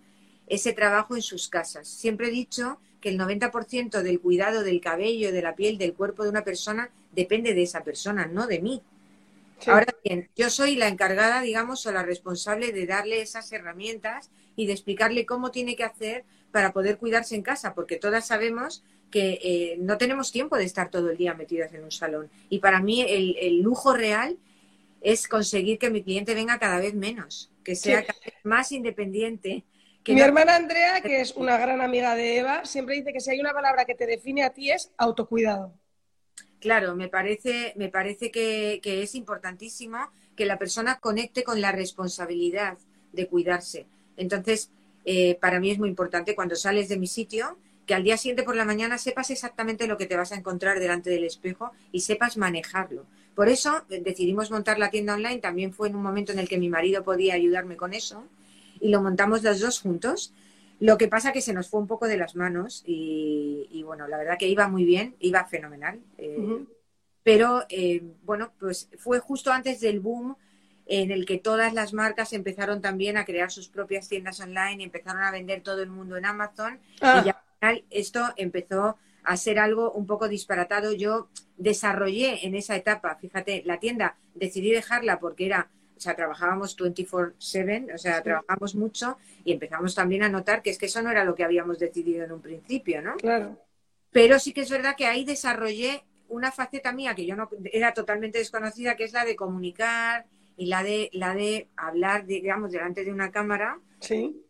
ese 0.48 0.74
trabajo 0.74 1.16
en 1.16 1.22
sus 1.22 1.48
casas. 1.48 1.88
Siempre 1.88 2.30
he 2.30 2.32
dicho 2.32 2.80
que 3.02 3.10
el 3.10 3.20
90% 3.20 4.02
del 4.02 4.20
cuidado 4.20 4.64
del 4.64 4.82
cabello, 4.82 5.32
de 5.32 5.44
la 5.44 5.56
piel, 5.56 5.78
del 5.78 5.94
cuerpo 5.94 6.24
de 6.24 6.30
una 6.30 6.44
persona 6.44 6.90
depende 7.12 7.54
de 7.54 7.62
esa 7.62 7.84
persona, 7.84 8.26
no 8.26 8.48
de 8.48 8.62
mí. 8.62 8.82
Ahora 9.68 9.94
bien, 10.04 10.28
yo 10.36 10.50
soy 10.50 10.76
la 10.76 10.88
encargada, 10.88 11.42
digamos, 11.42 11.86
o 11.86 11.92
la 11.92 12.02
responsable 12.02 12.72
de 12.72 12.88
darle 12.88 13.22
esas 13.22 13.52
herramientas 13.52 14.32
y 14.56 14.68
de 14.68 14.74
explicarle 14.74 15.26
cómo 15.26 15.52
tiene 15.52 15.76
que 15.76 15.84
hacer 15.84 16.26
para 16.52 16.72
poder 16.72 16.98
cuidarse 16.98 17.36
en 17.36 17.42
casa, 17.42 17.74
porque 17.74 17.98
todas 17.98 18.28
sabemos 18.28 18.84
que 19.12 19.40
eh, 19.44 19.76
no 19.80 19.98
tenemos 19.98 20.32
tiempo 20.32 20.58
de 20.58 20.64
estar 20.64 20.90
todo 20.90 21.10
el 21.10 21.18
día 21.18 21.34
metidas 21.34 21.74
en 21.74 21.84
un 21.84 21.92
salón. 21.92 22.30
Y 22.50 22.60
para 22.60 22.80
mí 22.82 23.02
el, 23.02 23.62
lujo 23.62 23.94
real 23.94 24.38
es 25.02 25.28
conseguir 25.28 25.78
que 25.80 25.90
mi 25.90 26.04
cliente 26.04 26.34
venga 26.34 26.60
cada 26.60 26.80
vez 26.80 26.94
menos, 26.94 27.52
que 27.64 27.76
sea 27.76 28.06
cada 28.06 28.20
vez 28.26 28.34
más 28.44 28.72
independiente. 28.72 29.64
mi 30.08 30.22
hermana 30.22 30.56
Andrea, 30.56 31.02
que 31.02 31.22
es 31.22 31.36
una 31.36 31.58
gran 31.58 31.82
amiga 31.82 32.16
de 32.16 32.38
Eva, 32.38 32.66
siempre 32.66 32.96
dice 32.96 33.14
que 33.14 33.20
si 33.20 33.32
hay 33.32 33.40
una 33.40 33.54
palabra 33.54 33.86
que 33.86 33.96
te 33.96 34.06
define 34.06 34.44
a 34.44 34.52
ti 34.52 34.72
es 34.72 34.92
autocuidado. 34.98 35.74
Claro, 36.60 36.96
me 36.96 37.10
parece, 37.10 37.74
me 37.76 37.90
parece 37.90 38.32
que, 38.32 38.80
que 38.82 39.04
es 39.04 39.14
importantísimo 39.14 39.98
que 40.36 40.46
la 40.46 40.58
persona 40.58 41.00
conecte 41.00 41.44
con 41.44 41.62
la 41.62 41.72
responsabilidad 41.72 42.78
de 43.12 43.28
cuidarse. 43.28 43.88
Entonces, 44.18 44.70
eh, 45.06 45.38
para 45.40 45.60
mí 45.60 45.72
es 45.72 45.78
muy 45.78 45.90
importante 45.90 46.36
cuando 46.36 46.56
sales 46.56 46.90
de 46.90 46.98
mi 46.98 47.08
sitio 47.08 47.58
que 47.86 47.94
al 47.94 48.04
día 48.04 48.18
siguiente 48.18 48.44
por 48.44 48.56
la 48.56 48.66
mañana 48.66 48.98
sepas 48.98 49.30
exactamente 49.30 49.88
lo 49.88 49.98
que 49.98 50.08
te 50.08 50.18
vas 50.18 50.32
a 50.32 50.36
encontrar 50.36 50.80
delante 50.80 51.10
del 51.10 51.24
espejo 51.24 51.72
y 51.92 52.02
sepas 52.02 52.36
manejarlo. 52.38 53.06
Por 53.36 53.50
eso 53.50 53.84
eh, 53.90 54.02
decidimos 54.02 54.50
montar 54.50 54.80
la 54.80 54.90
tienda 54.90 55.14
online, 55.14 55.38
también 55.38 55.74
fue 55.74 55.90
en 55.90 55.96
un 55.96 56.04
momento 56.04 56.32
en 56.32 56.40
el 56.40 56.50
que 56.50 56.58
mi 56.58 56.70
marido 56.70 57.04
podía 57.04 57.36
ayudarme 57.36 57.76
con 57.76 57.94
eso 57.94 58.24
y 58.80 58.90
lo 58.90 59.02
montamos 59.02 59.44
los 59.44 59.60
dos 59.60 59.80
juntos. 59.80 60.34
Lo 60.80 60.98
que 60.98 61.08
pasa 61.08 61.32
que 61.32 61.42
se 61.42 61.54
nos 61.54 61.70
fue 61.70 61.80
un 61.80 61.88
poco 61.88 62.08
de 62.08 62.18
las 62.18 62.36
manos 62.36 62.84
y, 62.86 63.82
bueno, 63.86 64.08
la 64.08 64.18
verdad 64.18 64.38
que 64.38 64.50
iba 64.50 64.68
muy 64.68 64.84
bien, 64.84 65.16
iba 65.20 65.46
fenomenal. 65.46 66.02
Eh, 66.18 66.66
pero 67.24 67.66
eh, 67.70 68.04
bueno, 68.24 68.52
pues 68.60 68.90
fue 68.98 69.20
justo 69.20 69.52
antes 69.52 69.80
del 69.80 70.00
boom 70.00 70.36
en 70.86 71.12
el 71.12 71.26
que 71.26 71.38
todas 71.38 71.74
las 71.74 71.94
marcas 71.94 72.34
empezaron 72.34 72.82
también 72.82 73.18
a 73.18 73.26
crear 73.26 73.52
sus 73.52 73.68
propias 73.68 74.08
tiendas 74.08 74.40
online 74.40 74.78
y 74.80 74.84
empezaron 74.84 75.24
a 75.24 75.32
vender 75.32 75.62
todo 75.62 75.82
el 75.82 75.90
mundo 75.90 76.18
en 76.18 76.26
Amazon. 76.26 76.80
Ah. 77.02 77.22
Y 77.22 77.28
ya 77.28 77.32
al 77.32 77.60
final 77.60 77.86
esto 77.90 78.34
empezó 78.38 78.98
a 79.24 79.38
ser 79.38 79.60
algo 79.60 79.92
un 79.92 80.06
poco 80.06 80.28
disparatado. 80.28 80.94
Yo 80.94 81.30
desarrollé 81.58 82.46
en 82.46 82.56
esa 82.56 82.76
etapa, 82.76 83.16
fíjate, 83.16 83.64
la 83.66 83.80
tienda, 83.80 84.18
decidí 84.36 84.72
dejarla 84.72 85.20
porque 85.20 85.48
era, 85.48 85.70
o 85.98 86.00
sea, 86.00 86.16
trabajábamos 86.16 86.78
24/7, 86.78 87.94
o 87.94 87.98
sea, 87.98 88.22
trabajamos 88.22 88.76
mucho 88.76 89.18
y 89.44 89.54
empezamos 89.54 89.96
también 89.96 90.24
a 90.24 90.30
notar 90.30 90.62
que 90.62 90.70
es 90.70 90.78
que 90.78 90.86
eso 90.86 91.02
no 91.02 91.10
era 91.10 91.24
lo 91.24 91.34
que 91.34 91.44
habíamos 91.44 91.80
decidido 91.80 92.24
en 92.24 92.32
un 92.32 92.42
principio, 92.42 93.02
¿no? 93.02 93.16
Claro. 93.16 93.60
Pero 94.12 94.38
sí 94.38 94.54
que 94.54 94.62
es 94.62 94.70
verdad 94.70 94.96
que 94.96 95.08
ahí 95.08 95.26
desarrollé 95.26 96.04
una 96.28 96.52
faceta 96.52 96.92
mía 96.92 97.16
que 97.16 97.26
yo 97.26 97.36
no 97.36 97.50
era 97.72 97.94
totalmente 97.94 98.40
desconocida, 98.40 98.96
que 98.96 99.04
es 99.04 99.14
la 99.14 99.26
de 99.26 99.36
comunicar 99.36 100.26
y 100.58 100.68
la 100.68 100.84
de 100.84 101.10
la 101.14 101.34
de 101.34 101.68
hablar, 101.76 102.26
digamos, 102.26 102.72
delante 102.72 103.04
de 103.04 103.12
una 103.12 103.32
cámara. 103.32 103.80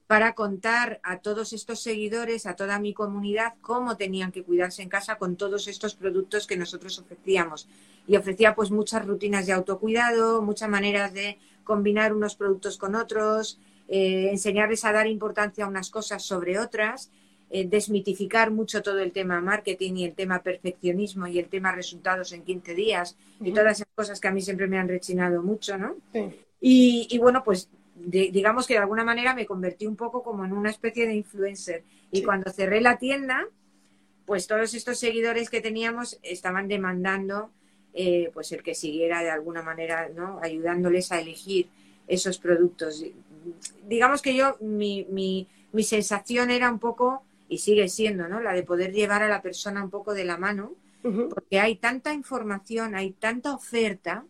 para 0.07 0.35
contar 0.35 0.99
a 1.03 1.19
todos 1.19 1.51
estos 1.53 1.81
seguidores, 1.81 2.45
a 2.45 2.55
toda 2.55 2.77
mi 2.79 2.93
comunidad, 2.93 3.55
cómo 3.61 3.97
tenían 3.97 4.31
que 4.31 4.43
cuidarse 4.43 4.83
en 4.83 4.89
casa 4.89 5.17
con 5.17 5.35
todos 5.35 5.67
estos 5.67 5.95
productos 5.95 6.45
que 6.45 6.57
nosotros 6.57 6.99
ofrecíamos. 6.99 7.67
Y 8.07 8.15
ofrecía 8.15 8.53
pues 8.53 8.69
muchas 8.69 9.05
rutinas 9.05 9.47
de 9.47 9.53
autocuidado, 9.53 10.43
muchas 10.43 10.69
maneras 10.69 11.13
de 11.13 11.39
combinar 11.63 12.13
unos 12.13 12.35
productos 12.35 12.77
con 12.77 12.93
otros, 12.93 13.59
eh, 13.87 14.29
enseñarles 14.29 14.85
a 14.85 14.91
dar 14.91 15.07
importancia 15.07 15.65
a 15.65 15.67
unas 15.67 15.89
cosas 15.89 16.21
sobre 16.23 16.59
otras 16.59 17.09
eh, 17.57 17.65
desmitificar 17.65 18.51
mucho 18.51 18.83
todo 18.83 18.99
el 18.99 19.13
tema 19.13 19.39
marketing 19.39 19.93
y 19.95 20.03
el 20.03 20.13
tema 20.13 20.43
perfeccionismo 20.43 21.25
y 21.25 21.39
el 21.39 21.47
tema 21.47 21.71
resultados 21.71 22.33
en 22.33 22.43
15 22.43 22.75
días 22.75 23.15
y 23.39 23.53
todas 23.53 23.77
esas 23.77 23.87
cosas 23.95 24.19
que 24.19 24.27
a 24.27 24.31
mí 24.31 24.41
siempre 24.41 24.67
me 24.67 24.77
han 24.77 24.89
rechinado 24.89 25.41
mucho, 25.41 25.77
¿no? 25.77 25.95
Y, 26.59 27.17
bueno, 27.17 27.45
pues 27.45 27.69
digamos 27.95 28.67
que 28.67 28.73
de 28.73 28.81
alguna 28.81 29.05
manera 29.05 29.33
me 29.33 29.45
convertí 29.45 29.87
un 29.87 29.95
poco 29.95 30.21
como 30.21 30.43
en 30.43 30.51
una 30.51 30.69
especie 30.69 31.07
de 31.07 31.15
influencer. 31.15 31.85
Y 32.11 32.23
cuando 32.23 32.51
cerré 32.51 32.81
la 32.81 32.97
tienda, 32.97 33.47
pues 34.25 34.47
todos 34.47 34.73
estos 34.73 34.99
seguidores 34.99 35.49
que 35.49 35.61
teníamos 35.61 36.19
estaban 36.23 36.67
demandando 36.67 37.51
eh, 37.93 38.31
pues 38.33 38.51
el 38.51 38.63
que 38.63 38.75
siguiera 38.75 39.23
de 39.23 39.29
alguna 39.29 39.61
manera, 39.61 40.09
¿no? 40.13 40.41
Ayudándoles 40.43 41.09
a 41.13 41.21
elegir 41.21 41.69
esos 42.05 42.37
productos. 42.37 43.01
Digamos 43.87 44.21
que 44.21 44.35
yo, 44.35 44.57
mi, 44.59 45.07
mi, 45.09 45.47
mi 45.71 45.83
sensación 45.83 46.51
era 46.51 46.69
un 46.69 46.79
poco 46.79 47.23
y 47.47 47.59
sigue 47.59 47.87
siendo, 47.89 48.27
¿no? 48.27 48.41
La 48.41 48.53
de 48.53 48.63
poder 48.63 48.91
llevar 48.91 49.23
a 49.23 49.27
la 49.27 49.41
persona 49.41 49.83
un 49.83 49.89
poco 49.89 50.13
de 50.13 50.25
la 50.25 50.37
mano, 50.37 50.73
porque 51.29 51.59
hay 51.59 51.75
tanta 51.75 52.13
información, 52.13 52.95
hay 52.95 53.11
tanta 53.11 53.53
oferta. 53.53 54.25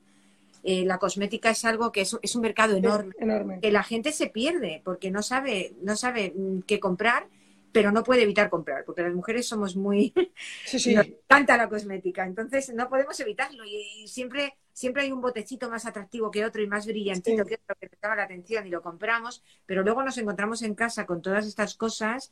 Eh, 0.62 0.84
la 0.84 0.98
cosmética 0.98 1.52
es 1.52 1.64
algo 1.64 1.92
que 1.92 2.02
es, 2.02 2.18
es 2.22 2.36
un 2.36 2.42
mercado 2.42 2.76
enorme, 2.76 3.14
enorme, 3.20 3.60
que 3.62 3.72
la 3.72 3.84
gente 3.84 4.12
se 4.12 4.28
pierde 4.28 4.82
porque 4.84 5.12
no 5.12 5.22
sabe, 5.22 5.74
no 5.82 5.96
sabe 5.96 6.34
mm, 6.36 6.62
qué 6.62 6.80
comprar, 6.80 7.28
pero 7.72 7.92
no 7.92 8.04
puede 8.04 8.24
evitar 8.24 8.50
comprar, 8.50 8.84
porque 8.84 9.04
las 9.04 9.14
mujeres 9.14 9.48
somos 9.48 9.76
muy... 9.76 10.14
Sí, 10.66 10.80
sí. 10.80 10.96
Nos 10.96 11.06
encanta 11.06 11.56
la 11.56 11.70
cosmética, 11.70 12.26
entonces 12.26 12.74
no 12.74 12.90
podemos 12.90 13.20
evitarlo 13.20 13.64
y, 13.64 14.08
siempre, 14.08 14.56
siempre 14.74 15.04
hay 15.04 15.12
un 15.12 15.22
botecito 15.22 15.70
más 15.70 15.86
atractivo 15.86 16.32
que 16.32 16.46
otro 16.46 16.62
y 16.64 16.68
más 16.68 16.88
brillantito 16.88 17.46
que 17.46 17.56
otro 17.56 17.76
que 17.80 17.90
te 17.90 17.98
llama 18.02 18.16
la 18.16 18.24
atención 18.24 18.66
y 18.66 18.70
lo 18.70 18.82
compramos, 18.82 19.44
pero 19.66 19.84
luego 19.84 20.04
nos 20.04 20.18
encontramos 20.18 20.62
en 20.62 20.74
casa 20.74 21.06
con 21.06 21.22
todas 21.22 21.46
estas 21.46 21.76
cosas 21.76 22.32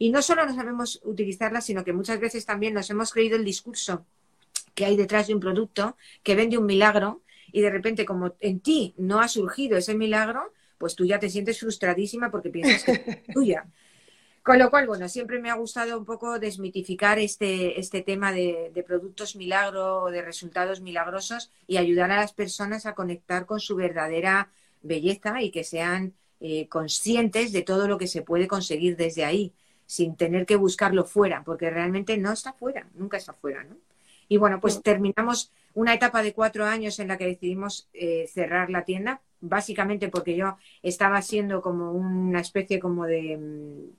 y 0.00 0.08
no 0.08 0.22
solo 0.22 0.46
no 0.46 0.54
sabemos 0.54 0.98
utilizarlas, 1.04 1.66
sino 1.66 1.84
que 1.84 1.92
muchas 1.92 2.18
veces 2.18 2.46
también 2.46 2.72
nos 2.72 2.88
hemos 2.88 3.12
creído 3.12 3.36
el 3.36 3.44
discurso 3.44 4.06
que 4.74 4.86
hay 4.86 4.96
detrás 4.96 5.26
de 5.26 5.34
un 5.34 5.40
producto 5.40 5.94
que 6.22 6.34
vende 6.34 6.56
un 6.56 6.64
milagro 6.64 7.20
y 7.52 7.60
de 7.60 7.68
repente 7.68 8.06
como 8.06 8.34
en 8.40 8.60
ti 8.60 8.94
no 8.96 9.20
ha 9.20 9.28
surgido 9.28 9.76
ese 9.76 9.94
milagro, 9.94 10.54
pues 10.78 10.96
tú 10.96 11.04
ya 11.04 11.18
te 11.18 11.28
sientes 11.28 11.60
frustradísima 11.60 12.30
porque 12.30 12.48
piensas 12.48 12.82
que 12.82 12.92
es 12.92 13.24
tuya. 13.34 13.66
Con 14.42 14.58
lo 14.58 14.70
cual, 14.70 14.86
bueno, 14.86 15.06
siempre 15.06 15.38
me 15.38 15.50
ha 15.50 15.54
gustado 15.54 15.98
un 15.98 16.06
poco 16.06 16.38
desmitificar 16.38 17.18
este, 17.18 17.78
este 17.78 18.00
tema 18.00 18.32
de, 18.32 18.72
productos 18.86 19.36
milagro 19.36 20.04
o 20.04 20.10
de 20.10 20.22
resultados 20.22 20.80
milagrosos 20.80 21.52
y 21.66 21.76
ayudar 21.76 22.10
a 22.10 22.16
las 22.16 22.32
personas 22.32 22.86
a 22.86 22.94
conectar 22.94 23.44
con 23.44 23.60
su 23.60 23.76
verdadera 23.76 24.50
belleza 24.80 25.42
y 25.42 25.50
que 25.50 25.62
sean 25.62 26.14
eh, 26.40 26.68
conscientes 26.68 27.52
de 27.52 27.60
todo 27.60 27.86
lo 27.86 27.98
que 27.98 28.06
se 28.06 28.22
puede 28.22 28.48
conseguir 28.48 28.96
desde 28.96 29.26
ahí 29.26 29.52
sin 29.90 30.14
tener 30.14 30.46
que 30.46 30.54
buscarlo 30.54 31.04
fuera, 31.04 31.42
porque 31.42 31.68
realmente 31.68 32.16
no 32.16 32.30
está 32.30 32.52
fuera, 32.52 32.86
nunca 32.94 33.16
está 33.16 33.32
fuera, 33.32 33.64
¿no? 33.64 33.76
Y 34.28 34.36
bueno, 34.36 34.60
pues 34.60 34.80
terminamos 34.84 35.50
una 35.74 35.92
etapa 35.94 36.22
de 36.22 36.32
cuatro 36.32 36.64
años 36.64 37.00
en 37.00 37.08
la 37.08 37.18
que 37.18 37.26
decidimos 37.26 37.88
eh, 37.92 38.28
cerrar 38.32 38.70
la 38.70 38.84
tienda, 38.84 39.20
básicamente 39.40 40.08
porque 40.08 40.36
yo 40.36 40.56
estaba 40.84 41.20
siendo 41.22 41.60
como 41.60 41.90
una 41.90 42.38
especie 42.38 42.78
como 42.78 43.04
de, 43.04 43.36
mm, 43.36 43.90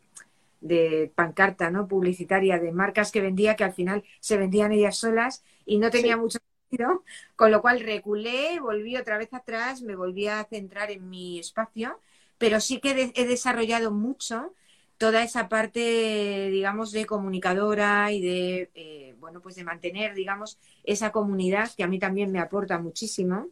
de 0.62 1.12
pancarta, 1.14 1.70
¿no? 1.72 1.90
Publicitaria 1.90 2.58
de 2.58 2.72
marcas 2.72 3.12
que 3.12 3.20
vendía 3.20 3.58
que 3.58 3.66
al 3.66 3.74
final 3.74 4.06
se 4.22 4.38
vendían 4.38 4.72
ellas 4.72 4.96
solas 4.96 5.44
y 5.66 5.78
no 5.78 5.90
tenía 5.92 6.16
mucho 6.16 6.40
sentido, 6.70 7.04
con 7.36 7.52
lo 7.52 7.62
cual 7.62 7.82
reculé, 7.82 8.62
volví 8.62 8.96
otra 8.96 9.18
vez 9.18 9.34
atrás, 9.34 9.82
me 9.82 9.98
volví 9.98 10.28
a 10.28 10.46
centrar 10.46 10.90
en 10.90 11.10
mi 11.10 11.38
espacio, 11.40 12.00
pero 12.38 12.62
sí 12.62 12.80
que 12.80 13.12
he 13.14 13.26
desarrollado 13.26 13.92
mucho 13.92 14.54
toda 15.02 15.24
esa 15.24 15.50
parte, 15.50 16.50
digamos, 16.52 16.92
de 16.92 17.08
comunicadora 17.08 18.12
y 18.12 18.22
de, 18.22 18.70
eh, 18.76 19.16
bueno, 19.20 19.42
pues 19.42 19.56
de 19.56 19.64
mantener, 19.64 20.14
digamos, 20.14 20.60
esa 20.84 21.12
comunidad 21.12 21.72
que 21.76 21.84
a 21.84 21.88
mí 21.88 21.98
también 21.98 22.32
me 22.32 22.38
aporta 22.38 22.78
muchísimo. 22.78 23.48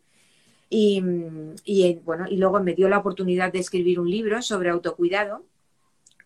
Y, 0.69 1.03
y, 1.63 1.95
bueno, 2.05 2.27
y 2.29 2.37
luego 2.37 2.59
me 2.59 2.75
dio 2.75 2.87
la 2.87 2.99
oportunidad 2.99 3.51
de 3.51 3.57
escribir 3.57 3.99
un 3.99 4.11
libro 4.11 4.43
sobre 4.43 4.69
autocuidado 4.69 5.43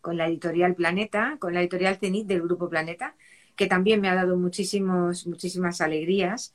con 0.01 0.17
la 0.17 0.27
editorial 0.27 0.75
Planeta, 0.75 1.37
con 1.39 1.53
la 1.53 1.61
editorial 1.61 1.95
Cenit 1.95 2.27
del 2.27 2.41
Grupo 2.41 2.67
Planeta, 2.67 3.15
que 3.55 3.67
también 3.67 4.01
me 4.01 4.09
ha 4.09 4.15
dado 4.15 4.35
muchísimos, 4.35 5.25
muchísimas 5.25 5.79
alegrías. 5.79 6.53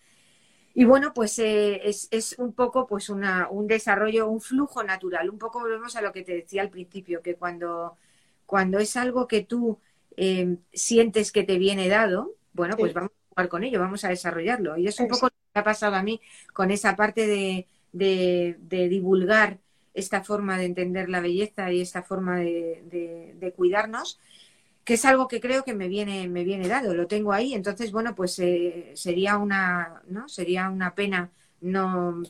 Y 0.75 0.85
bueno, 0.85 1.15
pues 1.15 1.39
eh, 1.39 1.89
es, 1.89 2.09
es, 2.11 2.39
un 2.39 2.53
poco 2.53 2.87
pues 2.87 3.09
una, 3.09 3.49
un 3.49 3.67
desarrollo, 3.67 4.29
un 4.29 4.43
flujo 4.43 4.83
natural. 4.85 5.31
Un 5.31 5.39
poco 5.39 5.61
volvemos 5.61 5.97
a 5.97 6.03
lo 6.03 6.13
que 6.13 6.23
te 6.23 6.35
decía 6.35 6.61
al 6.61 6.69
principio, 6.69 7.23
que 7.23 7.37
cuando 7.37 7.97
cuando 8.49 8.79
es 8.79 8.97
algo 8.97 9.29
que 9.29 9.43
tú 9.43 9.79
eh, 10.17 10.57
sientes 10.73 11.33
que 11.33 11.45
te 11.45 11.59
viene 11.59 11.87
dado, 11.87 12.35
bueno, 12.55 12.79
pues 12.79 12.95
vamos 12.95 13.11
a 13.11 13.29
jugar 13.29 13.49
con 13.51 13.63
ello, 13.63 13.79
vamos 13.79 14.05
a 14.05 14.09
desarrollarlo. 14.09 14.79
Y 14.79 14.87
es 14.87 14.99
un 15.01 15.07
poco 15.07 15.27
lo 15.27 15.33
que 15.53 15.61
ha 15.61 15.63
pasado 15.63 15.95
a 15.97 16.03
mí 16.03 16.19
con 16.55 16.71
esa 16.71 16.97
parte 16.97 17.27
de, 17.93 18.57
divulgar 18.89 19.59
esta 19.93 20.25
forma 20.25 20.57
de 20.57 20.65
entender 20.65 21.11
la 21.11 21.21
belleza 21.21 21.71
y 21.71 21.83
esta 21.83 22.03
forma 22.03 22.39
de, 22.39 23.53
cuidarnos, 23.55 24.19
que 24.83 24.95
es 24.95 25.05
algo 25.05 25.29
que 25.29 25.43
creo 25.43 25.63
que 25.63 25.75
me 25.75 25.89
viene, 25.89 26.27
me 26.27 26.43
viene 26.43 26.69
dado, 26.69 26.95
lo 26.95 27.07
tengo 27.07 27.35
ahí. 27.35 27.53
Entonces, 27.53 27.93
bueno, 27.93 28.15
pues 28.15 28.39
eh, 28.39 28.93
sería 28.95 29.37
una, 29.37 30.01
¿no? 30.07 30.27
Sería 30.27 30.71
una 30.71 30.95
pena 30.95 31.31
no 31.61 32.23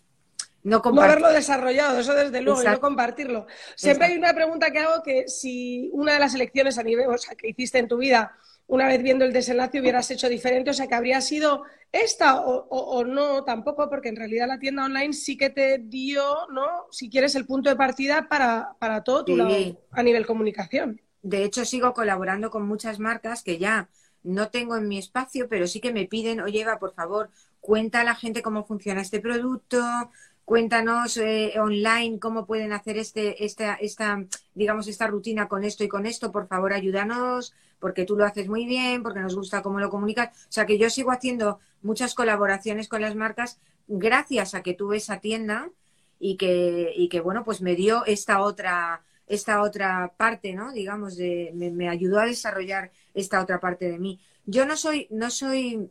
no, 0.68 1.02
haberlo 1.02 1.30
desarrollado, 1.30 1.98
eso 1.98 2.14
desde 2.14 2.40
luego, 2.40 2.62
y 2.62 2.66
no 2.66 2.80
compartirlo. 2.80 3.46
Siempre 3.76 4.06
hay 4.06 4.16
una 4.16 4.34
pregunta 4.34 4.70
que 4.70 4.78
hago 4.78 5.02
que 5.02 5.28
si 5.28 5.90
una 5.92 6.12
de 6.12 6.20
las 6.20 6.34
elecciones 6.34 6.78
a 6.78 6.82
nivel, 6.82 7.08
o 7.08 7.18
sea, 7.18 7.34
que 7.34 7.48
hiciste 7.48 7.78
en 7.78 7.88
tu 7.88 7.96
vida, 7.96 8.36
una 8.66 8.86
vez 8.86 9.02
viendo 9.02 9.24
el 9.24 9.32
desenlace 9.32 9.80
hubieras 9.80 10.10
hecho 10.10 10.28
diferente, 10.28 10.70
o 10.70 10.74
sea, 10.74 10.86
que 10.86 10.94
habría 10.94 11.20
sido 11.22 11.62
esta 11.90 12.42
o, 12.42 13.04
no 13.04 13.42
tampoco, 13.44 13.88
porque 13.88 14.10
en 14.10 14.16
realidad 14.16 14.46
la 14.46 14.58
tienda 14.58 14.84
online 14.84 15.14
sí 15.14 15.38
que 15.38 15.48
te 15.48 15.78
dio, 15.78 16.46
¿no? 16.52 16.86
Si 16.90 17.08
quieres, 17.08 17.34
el 17.34 17.46
punto 17.46 17.70
de 17.70 17.76
partida 17.76 18.28
para, 18.28 19.02
todo 19.04 19.24
tu 19.24 19.36
lado 19.36 19.56
a 19.90 20.02
nivel 20.02 20.26
comunicación. 20.26 21.00
De 21.22 21.44
hecho, 21.44 21.64
sigo 21.64 21.94
colaborando 21.94 22.50
con 22.50 22.68
muchas 22.68 22.98
marcas 22.98 23.42
que 23.42 23.58
ya 23.58 23.88
no 24.22 24.50
tengo 24.50 24.76
en 24.76 24.86
mi 24.86 24.98
espacio, 24.98 25.48
pero 25.48 25.66
sí 25.66 25.80
que 25.80 25.92
me 25.92 26.04
piden, 26.04 26.40
oye 26.40 26.60
Eva, 26.60 26.78
por 26.78 26.92
favor, 26.92 27.30
cuenta 27.60 28.02
a 28.02 28.04
la 28.04 28.14
gente 28.14 28.42
cómo 28.42 28.64
funciona 28.64 29.00
este 29.00 29.20
producto, 29.20 30.10
Cuéntanos 30.48 31.18
eh, 31.18 31.60
online 31.60 32.18
cómo 32.18 32.46
pueden 32.46 32.72
hacer 32.72 32.96
este, 32.96 33.44
esta, 33.44 33.74
esta, 33.74 34.24
digamos, 34.54 34.88
esta 34.88 35.06
rutina 35.06 35.46
con 35.46 35.62
esto 35.62 35.84
y 35.84 35.88
con 35.88 36.06
esto. 36.06 36.32
Por 36.32 36.48
favor, 36.48 36.72
ayúdanos, 36.72 37.52
porque 37.78 38.06
tú 38.06 38.16
lo 38.16 38.24
haces 38.24 38.48
muy 38.48 38.64
bien, 38.64 39.02
porque 39.02 39.20
nos 39.20 39.36
gusta 39.36 39.60
cómo 39.60 39.78
lo 39.78 39.90
comunicas. 39.90 40.30
O 40.48 40.52
sea, 40.52 40.64
que 40.64 40.78
yo 40.78 40.88
sigo 40.88 41.10
haciendo 41.10 41.58
muchas 41.82 42.14
colaboraciones 42.14 42.88
con 42.88 43.02
las 43.02 43.14
marcas 43.14 43.60
gracias 43.88 44.54
a 44.54 44.62
que 44.62 44.72
tuve 44.72 44.96
esa 44.96 45.20
tienda 45.20 45.70
y 46.18 46.38
que, 46.38 46.94
y 46.96 47.10
que 47.10 47.20
bueno, 47.20 47.44
pues 47.44 47.60
me 47.60 47.74
dio 47.74 48.06
esta 48.06 48.40
otra, 48.40 49.02
esta 49.26 49.60
otra 49.60 50.14
parte, 50.16 50.54
¿no? 50.54 50.72
Digamos, 50.72 51.18
de, 51.18 51.52
me, 51.54 51.90
ayudó 51.90 52.20
a 52.20 52.24
desarrollar 52.24 52.90
esta 53.12 53.42
otra 53.42 53.60
parte 53.60 53.90
de 53.90 53.98
mí. 53.98 54.18
Yo 54.46 54.64
no 54.64 54.78
soy, 54.78 55.08
no 55.10 55.28
soy, 55.28 55.90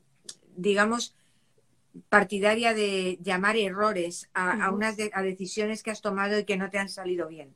digamos, 0.56 1.14
partidaria 2.10 2.74
de 2.74 3.18
llamar 3.22 3.58
errores 3.58 4.30
a, 4.34 4.72
unas 4.72 4.98
a 5.14 5.22
decisiones 5.22 5.84
que 5.84 5.92
has 5.92 6.02
tomado 6.02 6.40
y 6.40 6.46
que 6.46 6.58
no 6.58 6.70
te 6.70 6.78
han 6.78 6.90
salido 6.90 7.28
bien. 7.28 7.56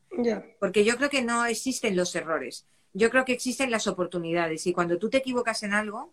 Porque 0.60 0.84
yo 0.84 0.98
creo 0.98 1.10
que 1.10 1.22
no 1.22 1.46
existen 1.46 1.96
los 1.96 2.16
errores. 2.16 2.66
Yo 2.94 3.10
creo 3.10 3.26
que 3.26 3.34
existen 3.34 3.72
las 3.72 3.88
oportunidades. 3.88 4.68
Y 4.68 4.74
cuando 4.74 4.98
tú 4.98 5.10
te 5.10 5.18
equivocas 5.18 5.64
en 5.64 5.74
algo, 5.74 6.12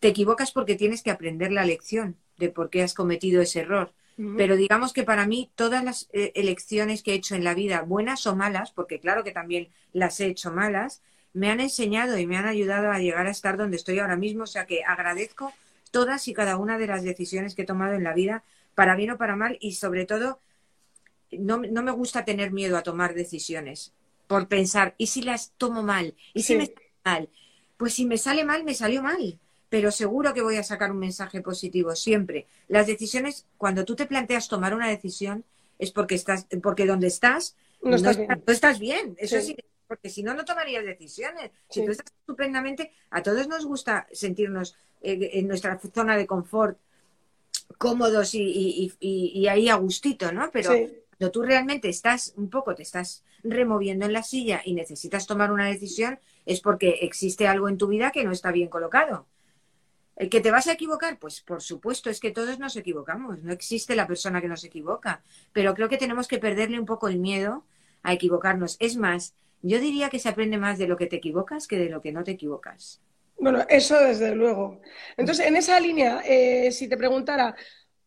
te 0.00 0.08
equivocas 0.08 0.52
porque 0.52 0.76
tienes 0.76 1.02
que 1.02 1.10
aprender 1.10 1.52
la 1.52 1.64
lección 1.64 2.16
de 2.38 2.48
por 2.48 2.70
qué 2.70 2.82
has 2.82 2.94
cometido 2.94 3.42
ese 3.42 3.60
error. 3.60 3.92
Pero 4.36 4.56
digamos 4.56 4.92
que 4.92 5.04
para 5.04 5.28
mí 5.28 5.48
todas 5.54 5.84
las 5.84 6.08
eh, 6.12 6.32
elecciones 6.34 7.04
que 7.04 7.12
he 7.12 7.14
hecho 7.14 7.36
en 7.36 7.44
la 7.44 7.54
vida, 7.54 7.82
buenas 7.82 8.26
o 8.26 8.34
malas, 8.34 8.72
porque 8.72 8.98
claro 8.98 9.22
que 9.22 9.30
también 9.30 9.68
las 9.92 10.18
he 10.18 10.26
hecho 10.26 10.50
malas, 10.50 11.02
me 11.34 11.50
han 11.50 11.60
enseñado 11.60 12.18
y 12.18 12.26
me 12.26 12.36
han 12.36 12.46
ayudado 12.46 12.90
a 12.90 12.98
llegar 12.98 13.28
a 13.28 13.30
estar 13.30 13.56
donde 13.56 13.76
estoy 13.76 14.00
ahora 14.00 14.16
mismo. 14.16 14.42
O 14.42 14.48
sea 14.48 14.66
que 14.66 14.82
agradezco 14.82 15.52
todas 15.90 16.28
y 16.28 16.34
cada 16.34 16.56
una 16.56 16.78
de 16.78 16.86
las 16.86 17.02
decisiones 17.02 17.54
que 17.54 17.62
he 17.62 17.66
tomado 17.66 17.94
en 17.94 18.04
la 18.04 18.14
vida, 18.14 18.44
para 18.74 18.96
bien 18.96 19.10
o 19.10 19.18
para 19.18 19.36
mal, 19.36 19.56
y 19.60 19.72
sobre 19.74 20.06
todo, 20.06 20.40
no, 21.30 21.58
me 21.58 21.90
gusta 21.92 22.24
tener 22.24 22.52
miedo 22.52 22.76
a 22.76 22.82
tomar 22.82 23.14
decisiones 23.14 23.92
por 24.26 24.48
pensar, 24.48 24.94
¿y 24.98 25.06
si 25.06 25.22
las 25.22 25.52
tomo 25.56 25.82
mal? 25.82 26.14
¿Y 26.34 26.42
si 26.42 26.56
me 26.56 26.66
sale 26.66 26.92
mal? 27.04 27.28
Pues 27.76 27.94
si 27.94 28.04
me 28.04 28.18
sale 28.18 28.44
mal, 28.44 28.64
me 28.64 28.74
salió 28.74 29.02
mal 29.02 29.38
pero 29.68 29.90
seguro 29.90 30.32
que 30.32 30.42
voy 30.42 30.56
a 30.56 30.62
sacar 30.62 30.90
un 30.90 30.98
mensaje 30.98 31.40
positivo 31.42 31.94
siempre. 31.94 32.46
Las 32.68 32.86
decisiones, 32.86 33.46
cuando 33.58 33.84
tú 33.84 33.96
te 33.96 34.06
planteas 34.06 34.48
tomar 34.48 34.74
una 34.74 34.88
decisión, 34.88 35.44
es 35.78 35.90
porque 35.90 36.14
estás, 36.14 36.46
porque 36.62 36.86
donde 36.86 37.08
estás, 37.08 37.54
no, 37.82 37.96
estás, 37.96 38.16
bien. 38.16 38.42
estás 38.46 38.78
bien. 38.78 39.14
Eso 39.18 39.40
sí. 39.40 39.56
Porque 39.88 40.10
si 40.10 40.22
no, 40.22 40.34
no 40.34 40.44
tomarías 40.44 40.84
decisiones. 40.84 41.50
Si 41.68 41.84
tú 41.84 41.90
estás 41.90 42.12
estupendamente, 42.20 42.92
a 43.10 43.22
todos 43.22 43.48
nos 43.48 43.64
gusta 43.64 44.06
sentirnos 44.12 44.76
eh, 45.00 45.30
en 45.32 45.48
nuestra 45.48 45.80
zona 45.92 46.16
de 46.16 46.26
confort, 46.26 46.78
cómodos 47.78 48.34
y, 48.34 49.46
ahí 49.50 49.68
a 49.68 49.74
gustito, 49.76 50.30
¿no? 50.30 50.50
Pero 50.52 50.70
cuando 50.70 51.32
tú 51.32 51.42
realmente 51.42 51.88
estás 51.88 52.34
un 52.36 52.50
poco, 52.50 52.74
te 52.74 52.82
estás 52.82 53.24
removiendo 53.42 54.06
en 54.06 54.12
la 54.12 54.22
silla 54.22 54.62
y 54.64 54.74
necesitas 54.74 55.26
tomar 55.26 55.50
una 55.50 55.66
decisión, 55.66 56.18
es 56.44 56.60
porque 56.60 56.98
existe 57.02 57.46
algo 57.46 57.68
en 57.68 57.78
tu 57.78 57.88
vida 57.88 58.10
que 58.10 58.24
no 58.24 58.32
está 58.32 58.52
bien 58.52 58.68
colocado. 58.68 59.26
¿El 60.16 60.28
que 60.28 60.40
te 60.40 60.50
vas 60.50 60.66
a 60.66 60.72
equivocar? 60.72 61.18
Pues 61.18 61.40
por 61.40 61.62
supuesto, 61.62 62.10
es 62.10 62.18
que 62.18 62.32
todos 62.32 62.58
nos 62.58 62.74
equivocamos. 62.74 63.38
No 63.42 63.52
existe 63.52 63.94
la 63.94 64.08
persona 64.08 64.40
que 64.40 64.48
no 64.48 64.56
se 64.56 64.66
equivoca. 64.66 65.22
Pero 65.52 65.74
creo 65.74 65.88
que 65.88 65.96
tenemos 65.96 66.26
que 66.26 66.38
perderle 66.38 66.80
un 66.80 66.86
poco 66.86 67.06
el 67.06 67.20
miedo 67.20 67.64
a 68.02 68.12
equivocarnos. 68.12 68.76
Es 68.80 68.96
más, 68.96 69.34
yo 69.62 69.80
diría 69.80 70.08
que 70.08 70.18
se 70.18 70.28
aprende 70.28 70.58
más 70.58 70.78
de 70.78 70.86
lo 70.86 70.96
que 70.96 71.06
te 71.06 71.16
equivocas 71.16 71.66
que 71.66 71.78
de 71.78 71.88
lo 71.88 72.00
que 72.00 72.12
no 72.12 72.24
te 72.24 72.32
equivocas. 72.32 73.00
Bueno, 73.38 73.64
eso 73.68 73.98
desde 74.00 74.34
luego. 74.34 74.80
Entonces, 75.16 75.46
en 75.46 75.56
esa 75.56 75.78
línea, 75.78 76.22
eh, 76.26 76.72
si 76.72 76.88
te 76.88 76.96
preguntara, 76.96 77.54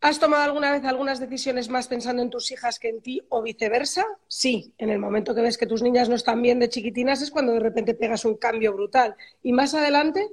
¿has 0.02 0.20
tomado 0.20 0.44
alguna 0.44 0.72
vez 0.72 0.84
algunas 0.84 1.20
decisiones 1.20 1.70
más 1.70 1.88
pensando 1.88 2.22
en 2.22 2.30
tus 2.30 2.52
hijas 2.52 2.80
que 2.80 2.90
en 2.90 3.02
ti 3.02 3.22
o 3.30 3.42
viceversa? 3.42 4.06
Sí, 4.28 4.74
en 4.78 4.90
el 4.90 5.00
momento 5.00 5.34
que 5.34 5.42
ves 5.42 5.58
que 5.58 5.68
tus 5.68 5.82
niñas 5.82 6.10
no 6.10 6.16
están 6.16 6.42
bien 6.42 6.60
de 6.60 6.70
chiquitinas 6.70 7.22
es 7.22 7.32
cuando 7.32 7.54
de 7.54 7.62
repente 7.62 7.94
pegas 7.94 8.26
un 8.26 8.36
cambio 8.36 8.74
brutal. 8.74 9.16
¿Y 9.42 9.54
más 9.54 9.74
adelante? 9.74 10.28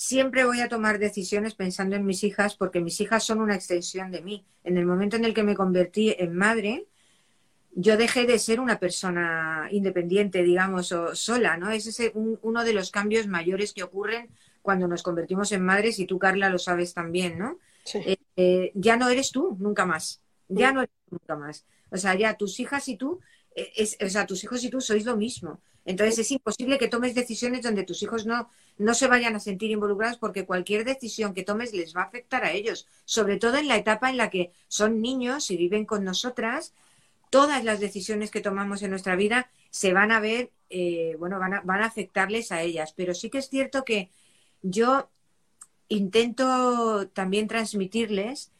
siempre 0.00 0.46
voy 0.46 0.62
a 0.62 0.68
tomar 0.70 0.98
decisiones 0.98 1.54
pensando 1.54 1.94
en 1.94 2.06
mis 2.06 2.24
hijas 2.24 2.56
porque 2.56 2.80
mis 2.80 2.98
hijas 3.02 3.22
son 3.22 3.38
una 3.38 3.54
extensión 3.54 4.10
de 4.10 4.22
mí. 4.22 4.46
En 4.64 4.78
el 4.78 4.86
momento 4.86 5.16
en 5.16 5.26
el 5.26 5.34
que 5.34 5.42
me 5.42 5.54
convertí 5.54 6.16
en 6.18 6.34
madre, 6.34 6.86
yo 7.72 7.96
dejé 7.96 8.26
de 8.26 8.38
ser 8.38 8.60
una 8.60 8.78
persona 8.78 9.68
independiente, 9.70 10.42
digamos, 10.42 10.92
o 10.92 11.14
sola, 11.14 11.56
¿no? 11.56 11.70
Ese 11.70 11.90
es 11.90 12.12
uno 12.14 12.64
de 12.64 12.72
los 12.72 12.90
cambios 12.90 13.26
mayores 13.26 13.72
que 13.72 13.82
ocurren 13.82 14.28
cuando 14.62 14.88
nos 14.88 15.02
convertimos 15.02 15.52
en 15.52 15.64
madres 15.64 15.98
y 15.98 16.06
tú, 16.06 16.18
Carla, 16.18 16.50
lo 16.50 16.58
sabes 16.58 16.94
también, 16.94 17.38
¿no? 17.38 17.58
Eh, 17.94 18.16
eh, 18.36 18.72
ya 18.74 18.96
no 18.96 19.08
eres 19.08 19.30
tú, 19.30 19.56
nunca 19.58 19.86
más. 19.86 20.20
Ya 20.48 20.72
no 20.72 20.82
eres 20.82 20.94
tú, 21.08 21.16
nunca 21.16 21.36
más. 21.36 21.64
O 21.90 21.96
sea, 21.96 22.14
ya 22.14 22.36
tus 22.36 22.60
hijas 22.60 22.88
y 22.88 22.96
tú, 22.96 23.20
eh, 23.54 23.88
o 24.04 24.08
sea, 24.08 24.26
tus 24.26 24.44
hijos 24.44 24.62
y 24.64 24.70
tú 24.70 24.80
sois 24.80 25.04
lo 25.04 25.16
mismo. 25.16 25.60
Entonces 25.84 26.18
es 26.18 26.30
imposible 26.30 26.78
que 26.78 26.88
tomes 26.88 27.14
decisiones 27.14 27.62
donde 27.62 27.84
tus 27.84 28.02
hijos 28.02 28.26
no, 28.26 28.48
no 28.78 28.94
se 28.94 29.08
vayan 29.08 29.34
a 29.34 29.40
sentir 29.40 29.70
involucrados 29.70 30.18
porque 30.18 30.44
cualquier 30.44 30.84
decisión 30.84 31.32
que 31.32 31.42
tomes 31.42 31.72
les 31.72 31.96
va 31.96 32.02
a 32.02 32.04
afectar 32.04 32.44
a 32.44 32.52
ellos, 32.52 32.86
sobre 33.04 33.38
todo 33.38 33.56
en 33.56 33.66
la 33.66 33.76
etapa 33.76 34.10
en 34.10 34.18
la 34.18 34.30
que 34.30 34.52
son 34.68 35.00
niños 35.00 35.50
y 35.50 35.56
viven 35.56 35.86
con 35.86 36.04
nosotras. 36.04 36.74
Todas 37.30 37.64
las 37.64 37.80
decisiones 37.80 38.30
que 38.30 38.40
tomamos 38.40 38.82
en 38.82 38.90
nuestra 38.90 39.16
vida 39.16 39.50
se 39.70 39.92
van 39.92 40.12
a 40.12 40.20
ver, 40.20 40.50
eh, 40.68 41.16
bueno, 41.18 41.38
van 41.38 41.54
a, 41.54 41.60
van 41.62 41.82
a 41.82 41.86
afectarles 41.86 42.52
a 42.52 42.62
ellas. 42.62 42.92
Pero 42.96 43.14
sí 43.14 43.30
que 43.30 43.38
es 43.38 43.48
cierto 43.48 43.84
que 43.84 44.10
yo 44.62 45.08
intento 45.88 47.08
también 47.08 47.48
transmitirles 47.48 48.52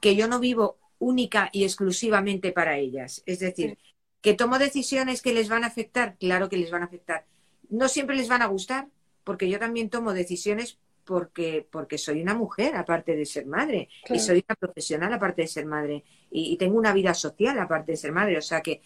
que 0.00 0.16
yo 0.16 0.28
no 0.28 0.38
vivo 0.38 0.78
única 0.98 1.50
y 1.52 1.64
exclusivamente 1.64 2.52
para 2.52 2.78
ellas. 2.78 3.22
Es 3.26 3.40
decir, 3.40 3.78
¿Que 4.20 4.34
tomo 4.34 4.58
decisiones 4.58 5.22
que 5.22 5.32
les 5.32 5.48
van 5.48 5.64
a 5.64 5.68
afectar? 5.68 6.16
Claro 6.18 6.48
que 6.48 6.58
les 6.58 6.70
van 6.70 6.82
a 6.82 6.86
afectar. 6.86 7.24
No 7.70 7.88
siempre 7.88 8.16
les 8.16 8.28
van 8.28 8.42
a 8.42 8.46
gustar, 8.46 8.88
porque 9.24 9.48
yo 9.48 9.58
también 9.58 9.88
tomo 9.88 10.12
decisiones 10.12 10.78
porque, 11.10 11.66
porque 11.68 11.98
soy 11.98 12.22
una 12.22 12.34
mujer, 12.34 12.76
aparte 12.76 13.16
de 13.16 13.26
ser 13.26 13.44
madre, 13.44 13.88
y 14.08 14.20
soy 14.20 14.44
una 14.48 14.54
profesional, 14.54 15.12
aparte 15.12 15.42
de 15.42 15.48
ser 15.48 15.66
madre, 15.66 16.04
y, 16.30 16.56
tengo 16.56 16.78
una 16.78 16.92
vida 16.92 17.14
social, 17.14 17.58
aparte 17.58 17.90
de 17.90 17.96
ser 17.96 18.12
madre. 18.12 18.38
O 18.38 18.42
sea 18.42 18.60
que 18.60 18.80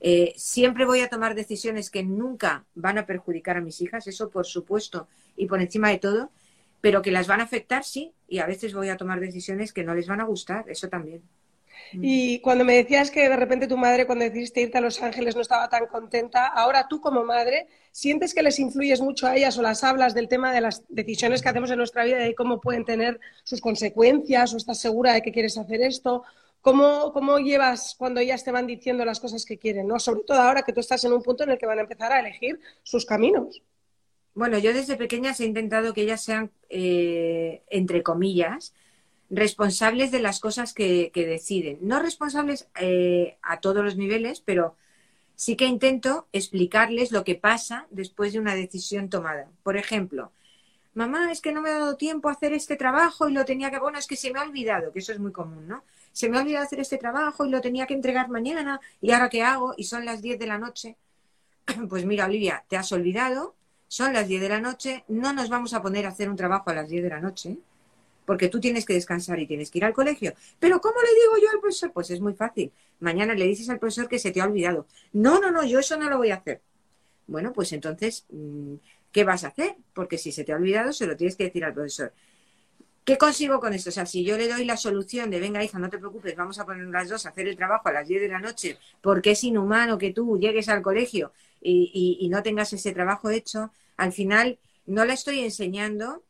eh, 0.00 0.32
siempre 0.34 0.84
voy 0.84 1.02
a 1.02 1.08
tomar 1.08 1.36
decisiones 1.36 1.88
que 1.88 2.02
nunca 2.02 2.64
van 2.74 2.98
a 2.98 3.06
perjudicar 3.06 3.58
a 3.58 3.60
mis 3.60 3.80
hijas, 3.80 4.08
eso 4.08 4.28
por 4.28 4.44
supuesto, 4.44 5.06
y 5.36 5.46
por 5.46 5.60
encima 5.60 5.90
de 5.90 5.98
todo, 5.98 6.32
pero 6.80 7.00
que 7.00 7.12
las 7.12 7.28
van 7.28 7.40
a 7.42 7.44
afectar, 7.44 7.84
sí, 7.84 8.12
y 8.26 8.40
a 8.40 8.46
veces 8.46 8.74
voy 8.74 8.88
a 8.88 8.96
tomar 8.96 9.20
decisiones 9.20 9.72
que 9.72 9.84
no 9.84 9.94
les 9.94 10.08
van 10.08 10.20
a 10.20 10.24
gustar, 10.24 10.68
eso 10.68 10.88
también. 10.88 11.22
Y 11.92 12.40
cuando 12.40 12.64
me 12.64 12.74
decías 12.74 13.10
que 13.10 13.28
de 13.28 13.36
repente 13.36 13.66
tu 13.66 13.76
madre, 13.76 14.06
cuando 14.06 14.24
decidiste 14.24 14.60
irte 14.60 14.78
a 14.78 14.80
Los 14.80 15.02
Ángeles, 15.02 15.34
no 15.34 15.42
estaba 15.42 15.68
tan 15.68 15.86
contenta, 15.86 16.46
ahora 16.46 16.86
tú 16.88 17.00
como 17.00 17.24
madre, 17.24 17.66
¿sientes 17.92 18.34
que 18.34 18.42
les 18.42 18.58
influyes 18.58 19.00
mucho 19.00 19.26
a 19.26 19.36
ellas 19.36 19.58
o 19.58 19.62
las 19.62 19.84
hablas 19.84 20.14
del 20.14 20.28
tema 20.28 20.52
de 20.52 20.60
las 20.60 20.84
decisiones 20.88 21.42
que 21.42 21.48
hacemos 21.48 21.70
en 21.70 21.78
nuestra 21.78 22.04
vida 22.04 22.26
y 22.26 22.34
cómo 22.34 22.60
pueden 22.60 22.84
tener 22.84 23.20
sus 23.44 23.60
consecuencias 23.60 24.52
o 24.52 24.56
estás 24.56 24.78
segura 24.78 25.12
de 25.14 25.22
que 25.22 25.32
quieres 25.32 25.56
hacer 25.58 25.80
esto? 25.82 26.24
¿Cómo, 26.60 27.12
¿Cómo 27.12 27.38
llevas 27.38 27.94
cuando 27.96 28.20
ellas 28.20 28.44
te 28.44 28.50
van 28.50 28.66
diciendo 28.66 29.04
las 29.04 29.20
cosas 29.20 29.44
que 29.44 29.58
quieren? 29.58 29.86
¿no? 29.86 29.98
Sobre 29.98 30.22
todo 30.26 30.40
ahora 30.40 30.62
que 30.62 30.72
tú 30.72 30.80
estás 30.80 31.04
en 31.04 31.12
un 31.12 31.22
punto 31.22 31.44
en 31.44 31.50
el 31.50 31.58
que 31.58 31.66
van 31.66 31.78
a 31.78 31.82
empezar 31.82 32.12
a 32.12 32.20
elegir 32.20 32.60
sus 32.82 33.06
caminos. 33.06 33.62
Bueno, 34.34 34.58
yo 34.58 34.72
desde 34.72 34.96
pequeñas 34.96 35.40
he 35.40 35.46
intentado 35.46 35.92
que 35.92 36.02
ellas 36.02 36.22
sean, 36.22 36.50
eh, 36.68 37.62
entre 37.70 38.02
comillas, 38.02 38.72
responsables 39.30 40.10
de 40.10 40.20
las 40.20 40.40
cosas 40.40 40.72
que, 40.72 41.10
deciden. 41.14 41.78
No 41.82 42.00
responsables 42.00 42.68
eh, 42.80 43.36
a 43.42 43.60
todos 43.60 43.84
los 43.84 43.96
niveles, 43.96 44.40
pero 44.40 44.76
sí 45.34 45.56
que 45.56 45.66
intento 45.66 46.26
explicarles 46.32 47.12
lo 47.12 47.24
que 47.24 47.34
pasa 47.34 47.86
después 47.90 48.32
de 48.32 48.40
una 48.40 48.54
decisión 48.54 49.10
tomada. 49.10 49.48
Por 49.62 49.76
ejemplo, 49.76 50.32
mamá, 50.94 51.30
es 51.30 51.40
que 51.40 51.52
no 51.52 51.60
me 51.60 51.70
ha 51.70 51.78
dado 51.78 51.96
tiempo 51.96 52.28
a 52.28 52.32
hacer 52.32 52.52
este 52.52 52.76
trabajo 52.76 53.28
y 53.28 53.32
lo 53.32 53.44
tenía 53.44 53.70
que, 53.70 53.78
bueno, 53.78 53.98
es 53.98 54.06
que 54.06 54.16
se 54.16 54.32
me 54.32 54.38
ha 54.38 54.42
olvidado, 54.42 54.92
que 54.92 55.00
eso 55.00 55.12
es 55.12 55.18
muy 55.18 55.32
común, 55.32 55.68
¿no? 55.68 55.84
Se 56.12 56.28
me 56.28 56.38
ha 56.38 56.40
olvidado 56.40 56.64
hacer 56.64 56.80
este 56.80 56.98
trabajo 56.98 57.44
y 57.46 57.50
lo 57.50 57.60
tenía 57.60 57.86
que 57.86 57.94
entregar 57.94 58.28
mañana 58.28 58.80
y 59.00 59.12
ahora 59.12 59.28
qué 59.28 59.42
hago 59.42 59.74
y 59.76 59.84
son 59.84 60.04
las 60.04 60.22
10 60.22 60.38
de 60.38 60.46
la 60.46 60.58
noche. 60.58 60.96
Pues 61.88 62.06
mira, 62.06 62.24
Olivia, 62.24 62.64
te 62.66 62.76
has 62.78 62.90
olvidado, 62.92 63.54
son 63.88 64.14
las 64.14 64.26
10 64.26 64.40
de 64.40 64.48
la 64.48 64.60
noche, 64.60 65.04
no 65.08 65.32
nos 65.34 65.50
vamos 65.50 65.74
a 65.74 65.82
poner 65.82 66.06
a 66.06 66.08
hacer 66.08 66.30
un 66.30 66.36
trabajo 66.36 66.70
a 66.70 66.74
las 66.74 66.88
10 66.88 67.02
de 67.02 67.10
la 67.10 67.20
noche 67.20 67.58
porque 68.28 68.50
tú 68.50 68.60
tienes 68.60 68.84
que 68.84 68.92
descansar 68.92 69.40
y 69.40 69.46
tienes 69.46 69.70
que 69.70 69.78
ir 69.78 69.86
al 69.86 69.94
colegio. 69.94 70.34
Pero 70.60 70.82
¿cómo 70.82 71.00
le 71.00 71.08
digo 71.18 71.38
yo 71.42 71.50
al 71.50 71.60
profesor? 71.60 71.92
Pues 71.94 72.10
es 72.10 72.20
muy 72.20 72.34
fácil. 72.34 72.70
Mañana 73.00 73.32
le 73.32 73.46
dices 73.46 73.70
al 73.70 73.78
profesor 73.78 74.06
que 74.06 74.18
se 74.18 74.32
te 74.32 74.42
ha 74.42 74.44
olvidado. 74.44 74.86
No, 75.14 75.40
no, 75.40 75.50
no, 75.50 75.64
yo 75.64 75.78
eso 75.78 75.96
no 75.96 76.10
lo 76.10 76.18
voy 76.18 76.30
a 76.30 76.34
hacer. 76.34 76.60
Bueno, 77.26 77.54
pues 77.54 77.72
entonces, 77.72 78.26
mm, 78.28 78.74
¿qué 79.12 79.24
vas 79.24 79.44
a 79.44 79.48
hacer? 79.48 79.76
Porque 79.94 80.18
si 80.18 80.30
se 80.30 80.44
te 80.44 80.52
ha 80.52 80.56
olvidado, 80.56 80.92
se 80.92 81.06
lo 81.06 81.16
tienes 81.16 81.36
que 81.36 81.44
decir 81.44 81.64
al 81.64 81.72
profesor. 81.72 82.12
¿Qué 83.02 83.16
consigo 83.16 83.60
con 83.60 83.72
esto? 83.72 83.88
O 83.88 83.92
sea, 83.94 84.04
si 84.04 84.22
yo 84.22 84.36
le 84.36 84.46
doy 84.46 84.66
la 84.66 84.76
solución 84.76 85.30
de, 85.30 85.40
venga, 85.40 85.64
hija, 85.64 85.78
no 85.78 85.88
te 85.88 85.96
preocupes, 85.96 86.36
vamos 86.36 86.58
a 86.58 86.66
poner 86.66 86.86
las 86.88 87.08
dos 87.08 87.24
a 87.24 87.30
hacer 87.30 87.48
el 87.48 87.56
trabajo 87.56 87.88
a 87.88 87.92
las 87.92 88.06
10 88.06 88.20
de 88.20 88.28
la 88.28 88.40
noche, 88.40 88.76
porque 89.00 89.30
es 89.30 89.42
inhumano 89.42 89.96
que 89.96 90.12
tú 90.12 90.38
llegues 90.38 90.68
al 90.68 90.82
colegio 90.82 91.32
y, 91.62 92.18
y 92.20 92.28
no 92.28 92.42
tengas 92.42 92.74
ese 92.74 92.92
trabajo 92.92 93.30
hecho, 93.30 93.72
al 93.96 94.12
final 94.12 94.58
no 94.84 95.06
la 95.06 95.14
estoy 95.14 95.40
enseñando 95.40 96.22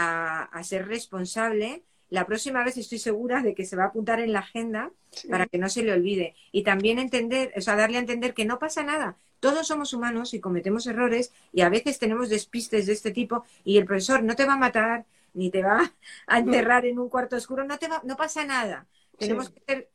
a, 0.00 0.62
ser 0.64 0.88
responsable, 0.88 1.82
la 2.08 2.26
próxima 2.26 2.64
vez 2.64 2.76
estoy 2.76 2.98
segura 2.98 3.42
de 3.42 3.54
que 3.54 3.64
se 3.64 3.76
va 3.76 3.84
a 3.84 3.86
apuntar 3.86 4.20
en 4.20 4.32
la 4.32 4.40
agenda 4.40 4.90
para 5.28 5.46
que 5.46 5.58
no 5.58 5.68
se 5.68 5.82
le 5.82 5.92
olvide. 5.92 6.34
Y 6.52 6.62
también 6.62 6.98
entender, 6.98 7.52
o 7.56 7.60
sea, 7.60 7.76
darle 7.76 7.98
a 7.98 8.00
entender 8.00 8.34
que 8.34 8.44
no 8.44 8.58
pasa 8.58 8.82
nada. 8.82 9.16
Todos 9.38 9.66
somos 9.66 9.92
humanos 9.94 10.34
y 10.34 10.40
cometemos 10.40 10.86
errores 10.86 11.32
y 11.52 11.62
a 11.62 11.70
veces 11.70 11.98
tenemos 11.98 12.28
despistes 12.28 12.86
de 12.86 12.92
este 12.92 13.10
tipo 13.10 13.44
y 13.64 13.78
el 13.78 13.86
profesor 13.86 14.22
no 14.22 14.36
te 14.36 14.44
va 14.44 14.54
a 14.54 14.58
matar 14.58 15.06
ni 15.32 15.50
te 15.50 15.62
va 15.62 15.92
a 16.26 16.38
enterrar 16.38 16.84
en 16.84 16.98
un 16.98 17.08
cuarto 17.08 17.36
oscuro, 17.36 17.64
no, 17.64 17.78
te 17.78 17.88
va, 17.88 18.02
no 18.04 18.16
pasa 18.16 18.44
nada. 18.44 18.86
Tenemos 19.18 19.50
que 19.50 19.88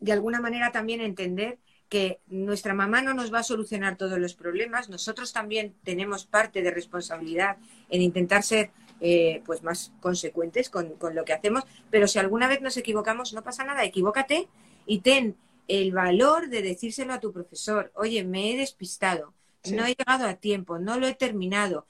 de 0.00 0.12
alguna 0.12 0.40
manera 0.40 0.70
también 0.70 1.00
entender 1.00 1.58
que 1.88 2.20
nuestra 2.26 2.74
mamá 2.74 3.02
no 3.02 3.14
nos 3.14 3.32
va 3.32 3.40
a 3.40 3.44
solucionar 3.44 3.96
todos 3.96 4.18
los 4.18 4.34
problemas, 4.34 4.88
nosotros 4.88 5.32
también 5.32 5.74
tenemos 5.84 6.26
parte 6.26 6.62
de 6.62 6.70
responsabilidad 6.70 7.56
en 7.88 8.02
intentar 8.02 8.42
ser 8.42 8.70
eh, 9.00 9.42
pues 9.44 9.62
más 9.62 9.92
consecuentes 10.00 10.70
con, 10.70 10.94
lo 11.12 11.24
que 11.24 11.32
hacemos, 11.32 11.64
pero 11.90 12.06
si 12.06 12.18
alguna 12.18 12.48
vez 12.48 12.60
nos 12.62 12.76
equivocamos, 12.76 13.32
no 13.32 13.42
pasa 13.42 13.64
nada, 13.64 13.84
equivócate 13.84 14.48
y 14.86 15.00
ten 15.00 15.36
el 15.68 15.92
valor 15.92 16.48
de 16.48 16.62
decírselo 16.62 17.12
a 17.12 17.20
tu 17.20 17.32
profesor, 17.32 17.92
oye, 17.94 18.24
me 18.24 18.52
he 18.52 18.56
despistado, 18.56 19.34
no 19.70 19.84
he 19.84 19.94
llegado 19.94 20.26
a 20.26 20.34
tiempo, 20.34 20.78
no 20.78 20.98
lo 20.98 21.06
he 21.06 21.14
terminado. 21.14 21.86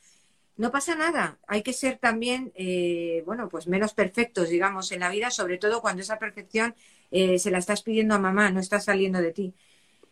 No 0.57 0.71
pasa 0.71 0.95
nada, 0.95 1.41
hay 1.49 1.63
que 1.65 1.73
ser 1.73 1.99
también, 1.99 2.53
eh, 2.55 3.25
bueno, 3.27 3.49
pues 3.49 3.67
menos 3.67 3.93
perfectos, 3.93 4.49
digamos, 4.51 4.93
en 4.93 5.01
la 5.01 5.11
vida, 5.11 5.33
sobre 5.33 5.59
todo 5.59 5.81
cuando 5.81 6.03
esa 6.03 6.21
perfección 6.21 6.77
eh, 7.11 7.41
se 7.41 7.51
la 7.51 7.59
estás 7.59 7.83
pidiendo 7.83 8.15
a 8.15 8.21
mamá, 8.21 8.51
no 8.51 8.61
está 8.61 8.79
saliendo 8.79 9.21
de 9.21 9.33
ti. 9.33 9.55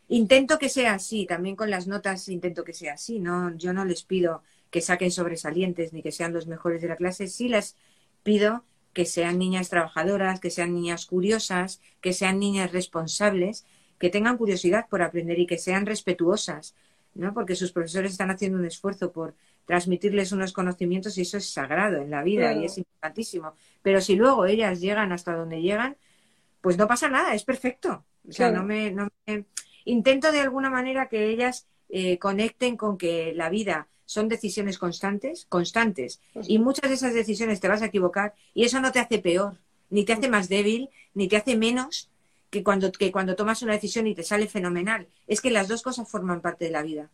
Intento 0.08 0.58
que 0.58 0.68
sea 0.68 0.94
así, 0.94 1.26
también 1.26 1.54
con 1.56 1.70
las 1.70 1.86
notas 1.86 2.28
intento 2.28 2.64
que 2.64 2.74
sea 2.74 2.94
así, 2.94 3.20
no, 3.20 3.56
yo 3.56 3.72
no 3.72 3.84
les 3.84 4.02
pido 4.02 4.42
que 4.72 4.80
saquen 4.80 5.12
sobresalientes 5.12 5.92
ni 5.92 6.02
que 6.02 6.10
sean 6.10 6.32
los 6.32 6.48
mejores 6.48 6.80
de 6.80 6.88
la 6.88 6.96
clase, 6.96 7.28
sí 7.28 7.46
les 7.48 7.76
pido 8.22 8.64
que 8.94 9.04
sean 9.04 9.38
niñas 9.38 9.68
trabajadoras, 9.68 10.40
que 10.40 10.50
sean 10.50 10.74
niñas 10.74 11.06
curiosas, 11.06 11.80
que 12.00 12.12
sean 12.12 12.38
niñas 12.38 12.72
responsables, 12.72 13.66
que 13.98 14.08
tengan 14.08 14.38
curiosidad 14.38 14.88
por 14.88 15.02
aprender 15.02 15.38
y 15.38 15.46
que 15.46 15.58
sean 15.58 15.84
respetuosas, 15.84 16.74
¿no? 17.14 17.34
Porque 17.34 17.54
sus 17.54 17.70
profesores 17.70 18.12
están 18.12 18.30
haciendo 18.30 18.58
un 18.58 18.64
esfuerzo 18.64 19.12
por 19.12 19.34
transmitirles 19.66 20.32
unos 20.32 20.52
conocimientos 20.52 21.16
y 21.18 21.22
eso 21.22 21.36
es 21.36 21.50
sagrado 21.50 21.98
en 21.98 22.10
la 22.10 22.22
vida 22.22 22.54
y 22.54 22.64
es 22.64 22.78
importantísimo. 22.78 23.54
Pero 23.82 24.00
si 24.00 24.16
luego 24.16 24.46
ellas 24.46 24.80
llegan 24.80 25.12
hasta 25.12 25.36
donde 25.36 25.60
llegan, 25.60 25.96
pues 26.62 26.78
no 26.78 26.88
pasa 26.88 27.08
nada, 27.08 27.34
es 27.34 27.44
perfecto. 27.44 28.04
O 28.26 28.32
sea, 28.32 28.50
no, 28.50 28.64
me, 28.64 28.90
no 28.90 29.08
me, 29.26 29.44
Intento 29.84 30.32
de 30.32 30.40
alguna 30.40 30.70
manera 30.70 31.08
que 31.08 31.28
ellas 31.28 31.66
eh, 31.88 32.18
conecten 32.18 32.76
con 32.76 32.96
que 32.96 33.32
la 33.34 33.50
vida 33.50 33.88
son 34.12 34.28
decisiones 34.28 34.78
constantes, 34.78 35.46
constantes, 35.48 36.20
pues 36.32 36.48
y 36.48 36.58
muchas 36.58 36.88
de 36.88 36.96
esas 36.96 37.14
decisiones 37.14 37.60
te 37.60 37.68
vas 37.68 37.82
a 37.82 37.86
equivocar 37.86 38.34
y 38.54 38.64
eso 38.64 38.80
no 38.80 38.92
te 38.92 39.00
hace 39.00 39.18
peor, 39.18 39.56
ni 39.90 40.04
te 40.04 40.12
hace 40.12 40.28
más 40.28 40.48
débil, 40.48 40.90
ni 41.14 41.28
te 41.28 41.36
hace 41.36 41.56
menos 41.56 42.10
que 42.50 42.62
cuando, 42.62 42.92
que 42.92 43.10
cuando 43.10 43.34
tomas 43.34 43.62
una 43.62 43.72
decisión 43.72 44.06
y 44.06 44.14
te 44.14 44.22
sale 44.22 44.46
fenomenal. 44.46 45.08
Es 45.26 45.40
que 45.40 45.50
las 45.50 45.68
dos 45.68 45.82
cosas 45.82 46.08
forman 46.08 46.42
parte 46.42 46.66
de 46.66 46.70
la 46.70 46.82
vida. 46.82 47.10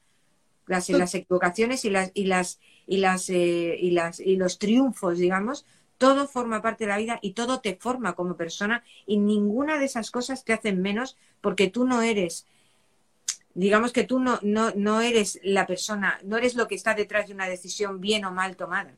Las, 0.67 0.91
las 0.91 1.15
equivocaciones 1.15 1.85
y 1.85 1.91
las 1.91 2.11
y 2.13 2.25
las 2.25 2.59
y 2.87 2.99
las 2.99 3.31
eh, 3.31 3.77
y 3.81 3.93
las 3.93 4.21
y 4.21 4.37
los 4.37 4.59
triunfos, 4.59 5.19
digamos, 5.19 5.65
todo 5.97 6.29
forma 6.29 6.61
parte 6.61 6.85
de 6.85 6.89
la 6.89 6.99
vida 6.99 7.19
y 7.23 7.33
todo 7.33 7.61
te 7.61 7.77
forma 7.77 8.15
como 8.15 8.37
persona 8.37 8.85
y 9.07 9.19
ninguna 9.19 9.79
de 9.79 9.87
esas 9.87 10.11
cosas 10.11 10.45
te 10.45 10.53
hacen 10.53 10.83
menos 10.83 11.17
porque 11.41 11.69
tú 11.69 11.85
no 11.85 12.03
eres 12.03 12.47
digamos 13.59 13.93
que 13.93 14.05
tú 14.05 14.19
no, 14.21 14.39
no, 14.43 14.73
no 14.77 15.01
eres 15.01 15.41
la 15.43 15.67
persona, 15.67 16.19
no 16.25 16.37
eres 16.37 16.55
lo 16.55 16.69
que 16.69 16.75
está 16.75 16.95
detrás 16.95 17.29
de 17.29 17.35
una 17.35 17.49
decisión 17.49 18.01
bien 18.01 18.25
o 18.25 18.33
mal 18.33 18.57
tomada. 18.57 18.97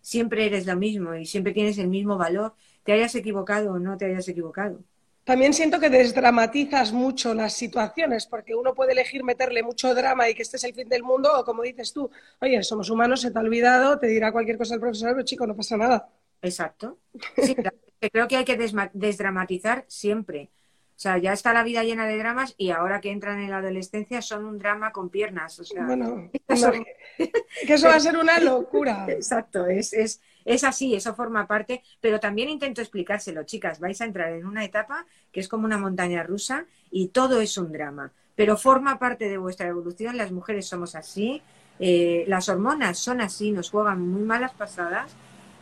Siempre 0.00 0.46
eres 0.46 0.66
lo 0.66 0.76
mismo 0.76 1.14
y 1.14 1.26
siempre 1.26 1.52
tienes 1.52 1.78
el 1.78 1.88
mismo 1.88 2.18
valor, 2.18 2.54
te 2.84 2.92
hayas 2.92 3.14
equivocado 3.14 3.72
o 3.72 3.78
no 3.78 3.96
te 3.96 4.06
hayas 4.06 4.28
equivocado. 4.28 4.80
También 5.24 5.54
siento 5.54 5.80
que 5.80 5.88
desdramatizas 5.88 6.92
mucho 6.92 7.32
las 7.32 7.54
situaciones, 7.54 8.26
porque 8.26 8.54
uno 8.54 8.74
puede 8.74 8.92
elegir 8.92 9.24
meterle 9.24 9.62
mucho 9.62 9.94
drama 9.94 10.28
y 10.28 10.34
que 10.34 10.42
este 10.42 10.58
es 10.58 10.64
el 10.64 10.74
fin 10.74 10.88
del 10.88 11.02
mundo, 11.02 11.30
o 11.40 11.44
como 11.44 11.62
dices 11.62 11.94
tú, 11.94 12.10
oye, 12.42 12.62
somos 12.62 12.90
humanos, 12.90 13.22
se 13.22 13.30
te 13.30 13.38
ha 13.38 13.42
olvidado, 13.42 13.98
te 13.98 14.06
dirá 14.08 14.32
cualquier 14.32 14.58
cosa 14.58 14.74
el 14.74 14.80
profesor, 14.80 15.12
pero 15.12 15.24
chico, 15.24 15.46
no 15.46 15.56
pasa 15.56 15.78
nada. 15.78 16.10
Exacto. 16.42 16.98
Sí, 17.38 17.56
creo 18.12 18.28
que 18.28 18.36
hay 18.36 18.44
que 18.44 18.58
desdramatizar 18.92 19.84
siempre. 19.88 20.50
O 20.96 21.00
sea, 21.04 21.18
ya 21.18 21.32
está 21.32 21.52
la 21.52 21.64
vida 21.64 21.82
llena 21.82 22.06
de 22.06 22.16
dramas 22.16 22.54
y 22.56 22.70
ahora 22.70 23.00
que 23.00 23.10
entran 23.10 23.40
en 23.40 23.50
la 23.50 23.58
adolescencia 23.58 24.22
son 24.22 24.44
un 24.44 24.58
drama 24.58 24.92
con 24.92 25.10
piernas. 25.10 25.58
O 25.58 25.64
sea, 25.64 25.84
bueno, 25.84 26.30
que 27.66 27.74
eso 27.74 27.88
va 27.88 27.96
a 27.96 28.00
ser 28.00 28.16
una 28.16 28.38
locura. 28.38 29.04
Exacto, 29.08 29.66
es, 29.66 29.92
es, 29.92 30.20
es 30.44 30.62
así, 30.62 30.94
eso 30.94 31.12
forma 31.14 31.48
parte, 31.48 31.82
pero 32.00 32.20
también 32.20 32.48
intento 32.48 32.80
explicárselo, 32.80 33.42
chicas, 33.42 33.80
vais 33.80 34.00
a 34.00 34.04
entrar 34.04 34.32
en 34.32 34.46
una 34.46 34.64
etapa 34.64 35.04
que 35.32 35.40
es 35.40 35.48
como 35.48 35.64
una 35.64 35.78
montaña 35.78 36.22
rusa 36.22 36.64
y 36.92 37.08
todo 37.08 37.40
es 37.40 37.58
un 37.58 37.72
drama, 37.72 38.12
pero 38.36 38.56
forma 38.56 39.00
parte 39.00 39.28
de 39.28 39.36
vuestra 39.36 39.66
evolución, 39.66 40.16
las 40.16 40.30
mujeres 40.30 40.66
somos 40.66 40.94
así, 40.94 41.42
eh, 41.80 42.24
las 42.28 42.48
hormonas 42.48 42.98
son 42.98 43.20
así, 43.20 43.50
nos 43.50 43.70
juegan 43.70 44.00
muy 44.00 44.22
malas 44.22 44.52
pasadas, 44.52 45.10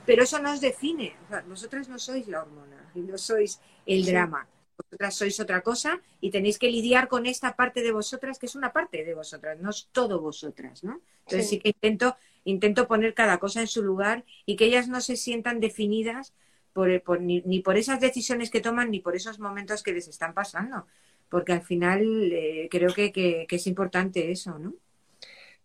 pero 0.04 0.24
eso 0.24 0.38
nos 0.40 0.60
define, 0.60 1.16
o 1.24 1.28
sea, 1.30 1.44
vosotras 1.48 1.88
no 1.88 1.98
sois 1.98 2.28
la 2.28 2.42
hormona, 2.42 2.90
no 2.94 3.16
sois 3.16 3.60
el 3.86 4.04
drama 4.04 4.46
vosotras 4.76 5.14
sois 5.14 5.38
otra 5.40 5.62
cosa 5.62 6.00
y 6.20 6.30
tenéis 6.30 6.58
que 6.58 6.70
lidiar 6.70 7.08
con 7.08 7.26
esta 7.26 7.56
parte 7.56 7.82
de 7.82 7.92
vosotras 7.92 8.38
que 8.38 8.46
es 8.46 8.54
una 8.54 8.72
parte 8.72 9.04
de 9.04 9.14
vosotras, 9.14 9.58
no 9.60 9.70
es 9.70 9.88
todo 9.92 10.20
vosotras, 10.20 10.84
¿no? 10.84 11.00
Entonces 11.20 11.48
sí, 11.48 11.58
que 11.58 11.68
intento, 11.70 12.16
intento 12.44 12.86
poner 12.86 13.14
cada 13.14 13.38
cosa 13.38 13.60
en 13.60 13.66
su 13.66 13.82
lugar 13.82 14.24
y 14.46 14.56
que 14.56 14.66
ellas 14.66 14.88
no 14.88 15.00
se 15.00 15.16
sientan 15.16 15.60
definidas 15.60 16.32
por, 16.72 17.20
ni, 17.20 17.60
por 17.60 17.76
esas 17.76 18.00
decisiones 18.00 18.50
que 18.50 18.60
toman 18.60 18.90
ni 18.90 19.00
por 19.00 19.14
esos 19.14 19.38
momentos 19.38 19.82
que 19.82 19.92
les 19.92 20.08
están 20.08 20.34
pasando, 20.34 20.86
porque 21.28 21.52
al 21.52 21.62
final 21.62 22.02
eh, 22.32 22.68
creo 22.70 22.92
que, 22.94 23.12
que, 23.12 23.46
que 23.48 23.56
es 23.56 23.66
importante 23.66 24.30
eso, 24.30 24.58
¿no? 24.58 24.74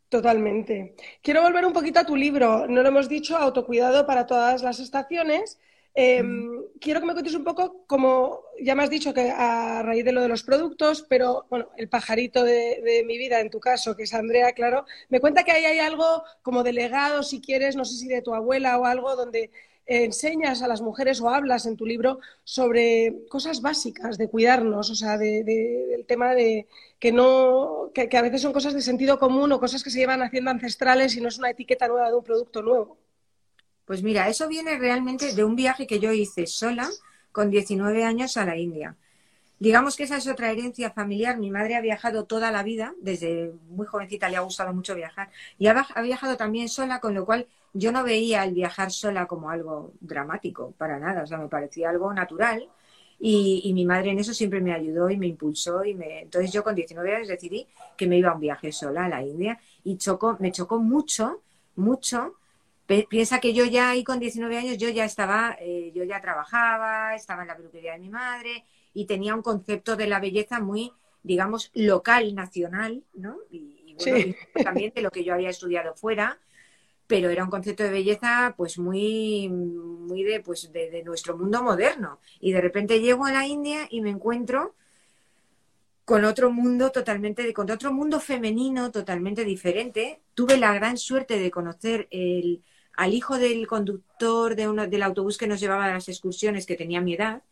Totalmente. 0.09 0.95
Quiero 1.21 1.41
volver 1.41 1.65
un 1.65 1.73
poquito 1.73 1.99
a 1.99 2.05
tu 2.05 2.15
libro. 2.15 2.65
No 2.67 2.81
lo 2.81 2.87
hemos 2.87 3.09
dicho, 3.09 3.35
autocuidado 3.35 4.05
para 4.05 4.25
todas 4.25 4.63
las 4.63 4.79
estaciones. 4.79 5.59
Em, 5.99 6.61
quiero 6.79 6.99
que 6.99 7.07
me 7.07 7.13
cuentes 7.13 7.33
un 7.33 7.43
poco, 7.43 7.83
como 7.87 8.41
ya 8.61 8.75
me 8.75 8.83
has 8.83 8.89
dicho 8.91 9.15
que 9.15 9.31
a 9.31 9.81
raíz 9.81 10.05
de 10.05 10.11
lo 10.11 10.21
de 10.21 10.27
los 10.27 10.43
productos, 10.43 11.03
pero 11.09 11.47
bueno, 11.49 11.69
el 11.75 11.89
pajarito 11.89 12.43
de, 12.43 13.03
mi 13.07 13.17
vida, 13.17 13.39
en 13.39 13.49
tu 13.49 13.59
caso, 13.59 13.95
que 13.95 14.03
es 14.03 14.13
Andrea, 14.13 14.51
claro, 14.53 14.85
me 15.09 15.19
cuenta 15.19 15.43
que 15.43 15.51
ahí 15.53 15.65
hay 15.65 15.79
algo 15.79 16.23
como 16.43 16.61
delegado, 16.61 17.23
si 17.23 17.41
quieres, 17.41 17.75
no 17.75 17.83
sé 17.83 17.95
si 17.97 18.07
de 18.07 18.21
tu 18.21 18.35
abuela 18.35 18.77
o 18.77 18.85
algo, 18.85 19.15
donde 19.15 19.49
enseñas 19.87 20.61
a 20.61 20.67
las 20.67 20.81
mujeres 20.81 21.19
o 21.19 21.29
hablas 21.29 21.65
en 21.65 21.77
tu 21.77 21.85
libro 21.87 22.19
sobre 22.43 23.25
cosas 23.27 23.61
básicas 23.61 24.19
de 24.19 24.29
cuidarnos, 24.29 24.91
o 24.91 24.95
sea, 24.95 25.17
del 25.17 26.05
tema 26.07 26.35
de 26.35 26.67
que 26.99 27.11
no, 27.11 27.91
que 27.93 28.17
a 28.17 28.21
veces 28.21 28.41
son 28.43 28.53
cosas 28.53 28.75
de 28.75 28.81
sentido 28.83 29.17
común 29.17 29.51
o 29.51 29.59
cosas 29.59 29.83
que 29.83 29.89
se 29.89 29.99
llevan 29.99 30.21
haciendo 30.21 30.51
ancestrales 30.51 31.15
y 31.15 31.21
no 31.21 31.29
es 31.29 31.39
una 31.39 31.49
etiqueta 31.49 31.87
nueva 31.87 32.09
de 32.09 32.17
un 32.17 32.23
producto 32.23 32.61
nuevo. 32.61 32.97
Pues 33.87 34.03
mira, 34.03 34.27
eso 34.27 34.49
viene 34.49 34.77
realmente 34.77 35.33
de 35.33 35.45
un 35.45 35.55
viaje 35.55 35.87
que 35.87 35.99
yo 35.99 36.11
hice 36.11 36.45
sola 36.45 36.89
con 37.31 37.49
19 37.49 38.03
años 38.03 38.35
a 38.35 38.43
la 38.43 38.57
India. 38.57 38.97
Digamos 39.59 39.95
que 39.95 40.03
esa 40.03 40.17
es 40.17 40.27
otra 40.27 40.51
herencia 40.51 40.91
familiar. 40.91 41.37
Mi 41.37 41.49
madre 41.49 41.77
ha 41.77 41.81
viajado 41.81 42.25
toda 42.25 42.51
la 42.51 42.63
vida, 42.63 42.93
desde 43.01 43.53
muy 43.69 43.87
jovencita 43.87 44.27
le 44.27 44.35
ha 44.35 44.41
gustado 44.41 44.73
mucho 44.73 44.93
viajar, 44.93 45.29
y 45.57 45.67
ha, 45.67 45.85
viajado 46.03 46.35
también 46.35 46.67
sola, 46.67 46.99
con 46.99 47.13
lo 47.13 47.25
cual 47.25 47.47
yo 47.73 47.93
no 47.93 48.03
veía 48.03 48.43
el 48.43 48.53
viajar 48.53 48.91
sola 48.91 49.25
como 49.25 49.49
algo 49.49 49.93
dramático, 50.01 50.73
para 50.77 50.99
nada, 50.99 51.23
o 51.23 51.27
sea, 51.27 51.37
me 51.37 51.47
parecía 51.47 51.89
algo 51.89 52.13
natural. 52.13 52.67
Y, 53.19 53.71
mi 53.73 53.85
madre 53.85 54.11
en 54.11 54.19
eso 54.19 54.33
siempre 54.33 54.59
me 54.59 54.73
ayudó 54.73 55.09
y 55.09 55.17
me 55.17 55.27
impulsó. 55.27 55.85
y 55.85 55.93
me... 55.93 56.23
Entonces 56.23 56.51
yo 56.51 56.61
con 56.61 56.75
19 56.75 57.15
años 57.15 57.29
decidí 57.29 57.65
que 57.95 58.05
me 58.05 58.17
iba 58.17 58.31
a 58.31 58.35
un 58.35 58.41
viaje 58.41 58.71
sola 58.73 59.05
a 59.05 59.09
la 59.09 59.23
India 59.23 59.59
y 59.85 59.97
chocó, 59.97 60.35
me 60.39 60.51
chocó 60.51 60.77
mucho, 60.77 61.41
mucho 61.75 62.35
Piensa 62.87 63.41
que 63.41 63.53
yo 63.53 63.65
ya 63.65 63.89
ahí 63.89 64.05
con 64.05 64.17
19 64.17 64.57
años, 64.57 64.77
yo 64.77 64.87
ya 64.87 65.03
estaba, 65.03 65.57
eh, 65.59 65.91
yo 65.93 66.05
ya 66.05 66.21
trabajaba, 66.21 67.15
estaba 67.15 67.41
en 67.41 67.49
la 67.49 67.57
peluquería 67.57 67.93
de 67.93 67.99
mi 67.99 68.09
madre 68.09 68.63
y 68.93 69.05
tenía 69.05 69.35
un 69.35 69.41
concepto 69.41 69.97
de 69.97 70.07
la 70.07 70.21
belleza 70.21 70.61
muy, 70.61 70.93
digamos, 71.21 71.69
local, 71.73 72.33
nacional, 72.33 73.03
¿no? 73.13 73.39
Y, 73.51 73.95
bueno, 73.99 74.35
también 74.63 74.93
de 74.95 75.01
lo 75.01 75.11
que 75.11 75.25
yo 75.25 75.33
había 75.33 75.49
estudiado 75.49 75.95
fuera, 75.95 76.39
pero 77.07 77.29
era 77.29 77.43
un 77.43 77.49
concepto 77.49 77.83
de 77.83 77.89
belleza 77.89 78.53
pues 78.55 78.79
muy, 78.79 79.49
muy 79.49 80.23
de, 80.23 80.39
pues, 80.39 80.71
de, 80.71 81.03
nuestro 81.03 81.37
mundo 81.37 81.61
moderno. 81.61 82.19
Y 82.39 82.53
de 82.53 82.61
repente 82.61 83.01
llego 83.01 83.25
a 83.25 83.33
la 83.33 83.45
India 83.45 83.87
y 83.89 83.99
me 83.99 84.11
encuentro 84.11 84.75
con 86.05 86.23
otro 86.23 86.51
mundo 86.51 86.91
totalmente, 86.91 87.53
con 87.53 87.69
otro 87.69 87.91
mundo 87.91 88.21
femenino 88.21 88.91
totalmente 88.91 89.43
diferente. 89.43 90.21
Tuve 90.33 90.57
la 90.57 90.73
gran 90.73 90.97
suerte 90.97 91.37
de 91.37 91.51
conocer 91.51 92.07
el, 92.11 92.63
al 92.97 93.13
hijo 93.13 93.37
del 93.37 93.67
conductor 93.67 94.55
de 94.55 94.67
uno, 94.67 94.87
del 94.87 95.03
autobús 95.03 95.37
que 95.37 95.47
nos 95.47 95.59
llevaba 95.59 95.85
a 95.85 95.93
las 95.93 96.09
excursiones, 96.09 96.65
que 96.65 96.75
tenía 96.75 96.99
mi 96.99 97.13
edad, 97.13 97.43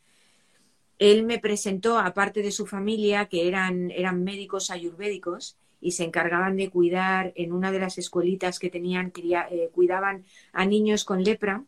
él 0.98 1.24
me 1.24 1.40
presentó, 1.40 2.00
aparte 2.00 2.42
de 2.42 2.52
su 2.52 2.66
familia, 2.66 3.28
que 3.28 3.48
eran, 3.48 3.92
eran 3.92 4.24
médicos 4.24 4.72
ayurvédicos 4.72 5.58
y 5.80 5.92
se 5.92 6.04
encargaban 6.04 6.58
de 6.58 6.70
cuidar 6.70 7.32
en 7.36 7.54
una 7.54 7.72
de 7.72 7.80
las 7.80 7.98
escuelitas 7.98 8.60
que 8.60 8.72
tenían, 8.72 9.14
eh, 9.16 9.70
cuidaban 9.72 10.26
a 10.52 10.66
niños 10.66 11.06
con 11.06 11.24
lepra 11.24 11.64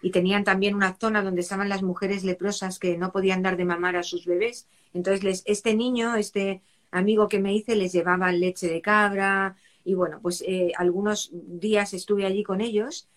y 0.00 0.10
tenían 0.10 0.44
también 0.44 0.76
una 0.76 0.96
zona 0.96 1.22
donde 1.22 1.40
estaban 1.40 1.68
las 1.68 1.82
mujeres 1.82 2.22
leprosas 2.22 2.78
que 2.78 2.96
no 2.96 3.10
podían 3.10 3.42
dar 3.42 3.56
de 3.56 3.64
mamar 3.64 3.96
a 3.96 4.04
sus 4.04 4.24
bebés. 4.24 4.68
Entonces, 4.94 5.42
este 5.46 5.74
niño, 5.74 6.14
este 6.14 6.62
amigo 6.92 7.26
que 7.26 7.40
me 7.40 7.54
hice, 7.54 7.74
les 7.74 7.92
llevaba 7.92 8.30
leche 8.30 8.68
de 8.68 8.80
cabra, 8.80 9.56
y 9.88 9.94
bueno, 9.94 10.20
pues 10.20 10.44
eh, 10.46 10.72
algunos 10.76 11.30
días 11.32 11.94
estuve 11.94 12.26
allí 12.26 12.42
con 12.42 12.60
ellos 12.60 13.08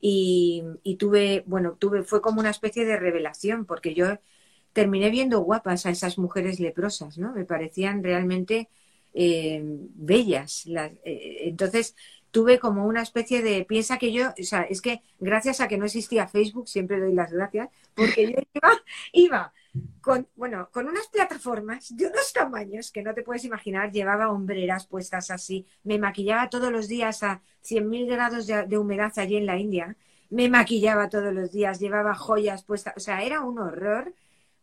y, 0.00 0.62
tuve, 0.96 1.42
bueno, 1.44 1.72
tuve, 1.76 2.04
fue 2.04 2.22
como 2.22 2.38
una 2.38 2.50
especie 2.50 2.84
de 2.84 2.96
revelación, 2.96 3.64
porque 3.66 3.94
yo 3.94 4.20
terminé 4.72 5.10
viendo 5.10 5.40
guapas 5.40 5.86
a 5.86 5.90
esas 5.90 6.18
mujeres 6.18 6.60
leprosas, 6.60 7.18
¿no? 7.18 7.32
Me 7.32 7.44
parecían 7.44 8.04
realmente 8.04 8.68
eh, 9.12 9.60
bellas. 9.64 10.66
Eh, 11.04 11.48
entonces 11.48 11.96
tuve 12.30 12.60
como 12.60 12.86
una 12.86 13.02
especie 13.02 13.42
de, 13.42 13.64
piensa 13.64 13.98
que 13.98 14.12
yo, 14.12 14.28
o 14.28 14.44
sea, 14.44 14.62
es 14.62 14.80
que 14.80 15.02
gracias 15.18 15.60
a 15.60 15.66
que 15.66 15.78
no 15.78 15.86
existía 15.86 16.28
Facebook, 16.28 16.68
siempre 16.68 17.00
doy 17.00 17.12
las 17.12 17.32
gracias, 17.32 17.70
porque 17.96 18.30
yo 18.30 18.38
iba, 18.54 18.72
iba 19.12 19.52
con, 20.00 20.26
bueno, 20.36 20.68
con 20.72 20.88
unas 20.88 21.06
plataformas 21.08 21.94
de 21.96 22.06
unos 22.06 22.32
tamaños 22.32 22.90
que 22.90 23.02
no 23.02 23.14
te 23.14 23.22
puedes 23.22 23.44
imaginar, 23.44 23.92
llevaba 23.92 24.30
hombreras 24.30 24.86
puestas 24.86 25.30
así, 25.30 25.66
me 25.84 25.98
maquillaba 25.98 26.50
todos 26.50 26.72
los 26.72 26.88
días 26.88 27.22
a 27.22 27.42
100.000 27.62 28.06
grados 28.06 28.46
de, 28.46 28.78
humedad 28.78 29.12
allí 29.16 29.36
en 29.36 29.46
la 29.46 29.58
India, 29.58 29.96
me 30.30 30.48
maquillaba 30.48 31.08
todos 31.08 31.32
los 31.32 31.52
días, 31.52 31.80
llevaba 31.80 32.14
joyas 32.14 32.64
puestas, 32.64 32.94
o 32.96 33.00
sea, 33.00 33.22
era 33.22 33.40
un 33.40 33.58
horror 33.58 34.14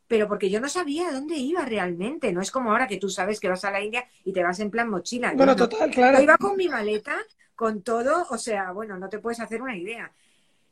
pero 0.07 0.27
porque 0.27 0.49
yo 0.49 0.61
no 0.61 0.69
sabía 0.69 1.11
dónde 1.11 1.35
iba 1.35 1.65
realmente. 1.65 2.31
No 2.31 2.41
es 2.41 2.49
como 2.49 2.71
ahora 2.71 2.87
que 2.87 2.97
tú 2.97 3.09
sabes 3.09 3.39
que 3.39 3.49
vas 3.49 3.65
a 3.65 3.71
la 3.71 3.81
India 3.81 4.05
y 4.23 4.31
te 4.31 4.41
vas 4.41 4.59
en 4.59 4.71
plan 4.71 4.89
mochila. 4.89 5.33
Bueno, 5.35 5.53
total, 5.55 5.91
claro. 5.91 6.17
Yo 6.17 6.23
iba 6.23 6.37
con 6.37 6.55
mi 6.55 6.69
maleta, 6.69 7.17
con 7.55 7.81
todo, 7.81 8.25
o 8.29 8.37
sea, 8.37 8.71
bueno, 8.71 8.97
no 8.97 9.09
te 9.09 9.19
puedes 9.19 9.41
hacer 9.41 9.61
una 9.61 9.75
idea. 9.75 10.11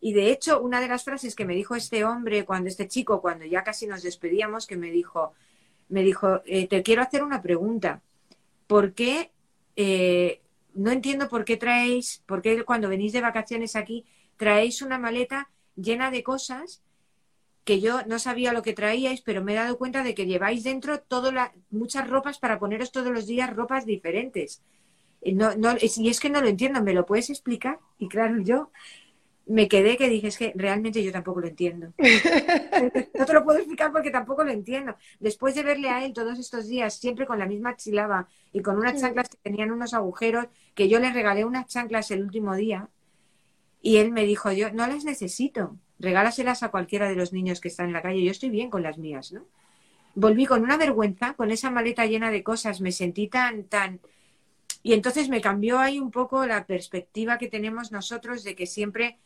Y 0.06 0.14
de 0.14 0.30
hecho, 0.30 0.62
una 0.62 0.82
de 0.82 0.88
las 0.88 1.04
frases 1.04 1.34
que 1.34 1.46
me 1.46 1.56
dijo 1.56 1.76
este 1.76 2.06
hombre, 2.06 2.46
cuando 2.46 2.70
este 2.70 2.88
chico, 2.88 3.22
cuando 3.22 3.44
ya 3.44 3.64
casi 3.64 3.88
nos 3.88 4.04
despedíamos, 4.04 4.68
que 4.68 4.78
me 4.78 4.92
dijo, 4.92 5.34
me 5.90 6.04
dijo, 6.04 6.44
eh, 6.46 6.68
te 6.68 6.84
quiero 6.84 7.02
hacer 7.02 7.24
una 7.24 7.42
pregunta. 7.42 8.04
¿Por 8.68 8.94
qué, 8.94 9.32
eh, 9.76 10.42
no 10.76 10.92
entiendo 10.92 11.28
por 11.28 11.44
qué 11.44 11.58
traéis, 11.58 12.22
por 12.28 12.44
qué 12.44 12.64
cuando 12.64 12.88
venís 12.88 13.14
de 13.14 13.22
vacaciones 13.22 13.76
aquí, 13.76 14.06
traéis 14.38 14.84
una 14.84 15.00
maleta 15.00 15.50
llena 15.76 16.12
de 16.12 16.22
cosas 16.22 16.84
que 17.64 17.82
yo 17.82 18.06
no 18.06 18.20
sabía 18.20 18.54
lo 18.54 18.62
que 18.62 18.74
traíais, 18.74 19.22
pero 19.22 19.44
me 19.44 19.54
he 19.54 19.56
dado 19.56 19.80
cuenta 19.80 20.04
de 20.04 20.14
que 20.14 20.28
lleváis 20.28 20.64
dentro 20.64 21.02
muchas 21.72 22.08
ropas 22.08 22.38
para 22.38 22.60
poneros 22.60 22.92
todos 22.92 23.12
los 23.12 23.26
días 23.26 23.52
ropas 23.56 23.88
diferentes. 23.88 24.62
No, 25.34 25.56
no, 25.56 25.76
y 25.82 26.10
es 26.10 26.20
que 26.20 26.30
no 26.30 26.42
lo 26.42 26.48
entiendo, 26.48 26.84
¿me 26.84 26.94
lo 26.94 27.08
puedes 27.08 27.32
explicar? 27.32 27.80
Y 27.98 28.08
claro, 28.08 28.40
yo 28.44 28.70
me 29.48 29.68
quedé 29.68 29.98
que 29.98 30.10
dije, 30.10 30.28
es 30.28 30.38
que 30.38 30.54
realmente 30.56 31.04
yo 31.04 31.12
tampoco 31.12 31.42
lo 31.42 31.48
entiendo. 31.48 31.94
no 33.14 33.26
te 33.26 33.34
lo 33.34 33.44
puedo 33.44 33.60
explicar 33.60 33.92
porque 33.92 34.12
tampoco 34.12 34.44
lo 34.44 34.52
entiendo. 34.52 34.96
Después 35.20 35.56
de 35.56 35.64
verle 35.64 35.90
a 35.90 36.04
él 36.04 36.14
todos 36.14 36.40
estos 36.40 36.68
días, 36.68 36.98
siempre 37.00 37.26
con 37.26 37.38
la 37.38 37.46
misma 37.46 37.76
chilaba 37.76 38.28
y 38.52 38.62
con 38.62 38.78
unas 38.78 39.00
chanclas 39.00 39.30
que 39.30 39.38
tenían 39.44 39.72
unos 39.72 39.94
agujeros, 39.94 40.48
que 40.74 40.90
yo 40.90 41.00
le 41.00 41.14
regalé 41.14 41.46
unas 41.46 41.68
chanclas 41.68 42.10
el 42.12 42.24
último 42.24 42.56
día, 42.56 42.90
y 43.82 43.98
él 43.98 44.12
me 44.12 44.26
dijo, 44.26 44.52
yo 44.52 44.72
no 44.72 44.88
las 44.88 45.06
necesito 45.06 45.78
regálaselas 46.00 46.64
a 46.64 46.72
cualquiera 46.72 47.08
de 47.08 47.16
los 47.16 47.34
niños 47.34 47.62
que 47.62 47.68
están 47.68 47.88
en 47.88 47.94
la 47.94 48.02
calle, 48.02 48.24
yo 48.24 48.32
estoy 48.32 48.50
bien 48.50 48.70
con 48.70 48.84
las 48.84 48.98
mías, 48.98 49.32
¿no? 49.32 49.46
Volví 50.16 50.46
con 50.46 50.64
una 50.64 50.78
vergüenza, 50.78 51.34
con 51.34 51.52
esa 51.52 51.72
maleta 51.72 52.06
llena 52.06 52.32
de 52.32 52.44
cosas, 52.44 52.82
me 52.82 52.92
sentí 52.92 53.28
tan, 53.28 53.66
tan... 53.66 54.00
Y 54.82 54.94
entonces 54.94 55.30
me 55.30 55.42
cambió 55.42 55.80
ahí 55.80 56.00
un 56.00 56.12
poco 56.12 56.46
la 56.46 56.66
perspectiva 56.66 57.38
que 57.38 57.48
tenemos 57.48 57.92
nosotros 57.92 58.44
de 58.44 58.56
que 58.56 58.66
siempre 58.66 59.18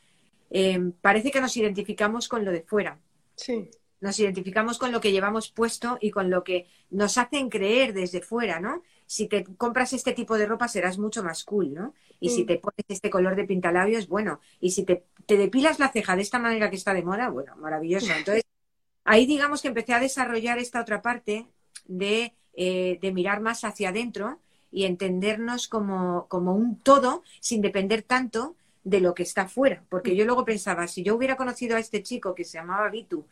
eh, 0.50 0.91
parece 1.02 1.32
que 1.32 1.41
nos 1.41 1.56
identificamos 1.58 2.28
con 2.28 2.45
lo 2.45 2.52
de 2.52 2.62
fuera. 2.62 3.00
Sí. 3.36 3.70
Nos 4.02 4.20
identificamos 4.20 4.78
con 4.78 4.91
lo 4.91 5.02
que 5.02 5.12
llevamos 5.12 5.52
puesto 5.52 5.97
y 6.00 6.12
con 6.12 6.30
lo 6.30 6.43
que 6.43 6.68
nos 6.89 7.18
hacen 7.18 7.50
creer 7.50 7.93
desde 7.93 8.22
fuera, 8.22 8.60
¿no? 8.60 8.82
Si 9.06 9.28
te 9.28 9.43
compras 9.43 9.91
este 9.93 10.14
tipo 10.14 10.38
de 10.38 10.45
ropa 10.45 10.68
serás 10.68 10.97
mucho 10.97 11.24
más 11.24 11.43
cool, 11.43 11.74
¿no? 11.74 11.93
Y 12.20 12.30
si 12.30 12.45
te 12.45 12.58
pones 12.58 12.86
este 12.88 13.10
color 13.10 13.36
de 13.36 13.45
pintalabios, 13.45 14.08
bueno. 14.08 14.39
Y 14.60 14.72
si 14.72 14.84
te, 14.84 15.06
depilas 15.28 15.80
la 15.80 15.91
ceja 15.91 16.16
de 16.16 16.22
esta 16.22 16.39
manera 16.39 16.70
que 16.70 16.76
está 16.76 16.93
de 16.93 17.04
moda, 17.04 17.30
bueno, 17.30 17.56
maravilloso. 17.58 18.12
Entonces, 18.14 18.43
ahí 19.04 19.26
digamos 19.26 19.62
que 19.62 19.70
empecé 19.70 19.93
a 19.93 20.00
desarrollar 20.00 20.60
esta 20.60 20.82
otra 20.82 21.02
parte 21.02 21.47
de, 21.86 22.34
eh, 22.54 23.00
de 23.02 23.12
mirar 23.12 23.41
más 23.41 23.64
hacia 23.64 23.89
adentro 23.89 24.39
y 24.72 24.86
entendernos 24.86 25.68
como, 25.68 26.28
como 26.28 26.54
un 26.54 26.80
todo 26.80 27.24
sin 27.39 27.62
depender 27.62 28.04
tanto 28.04 28.56
de 28.90 29.02
lo 29.02 29.14
que 29.14 29.24
está 29.24 29.48
fuera. 29.48 29.84
Porque 29.90 30.16
yo 30.16 30.26
luego 30.26 30.46
pensaba, 30.46 30.88
si 30.88 31.04
yo 31.04 31.16
hubiera 31.16 31.36
conocido 31.36 31.76
a 31.76 31.80
este 31.80 32.04
chico 32.04 32.36
que 32.36 32.44
se 32.44 32.58
llamaba 32.58 32.90
Vitu 32.90 33.26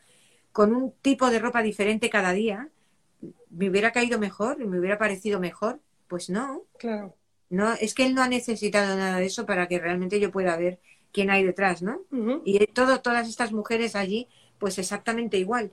con 0.52 0.74
un 0.74 0.92
tipo 1.02 1.30
de 1.30 1.40
ropa 1.40 1.62
diferente 1.62 2.10
cada 2.10 2.32
día, 2.32 2.70
me 3.50 3.70
hubiera 3.70 3.92
caído 3.92 4.20
mejor, 4.20 4.58
me 4.66 4.80
hubiera 4.80 4.98
parecido 4.98 5.40
mejor. 5.40 5.80
Pues 6.08 6.30
no. 6.30 6.64
Claro. 6.78 7.16
No, 7.50 7.74
es 7.74 7.94
que 7.94 8.06
él 8.06 8.14
no 8.14 8.22
ha 8.22 8.28
necesitado 8.28 8.96
nada 8.98 9.20
de 9.20 9.26
eso 9.26 9.46
para 9.46 9.68
que 9.68 9.80
realmente 9.80 10.20
yo 10.20 10.32
pueda 10.32 10.58
ver 10.58 10.80
quién 11.12 11.30
hay 11.30 11.44
detrás, 11.44 11.82
¿no? 11.82 12.02
Y 12.44 12.66
todo, 12.68 13.02
todas 13.02 13.28
estas 13.28 13.52
mujeres 13.52 13.96
allí, 13.96 14.28
pues 14.60 14.78
exactamente 14.78 15.38
igual. 15.38 15.72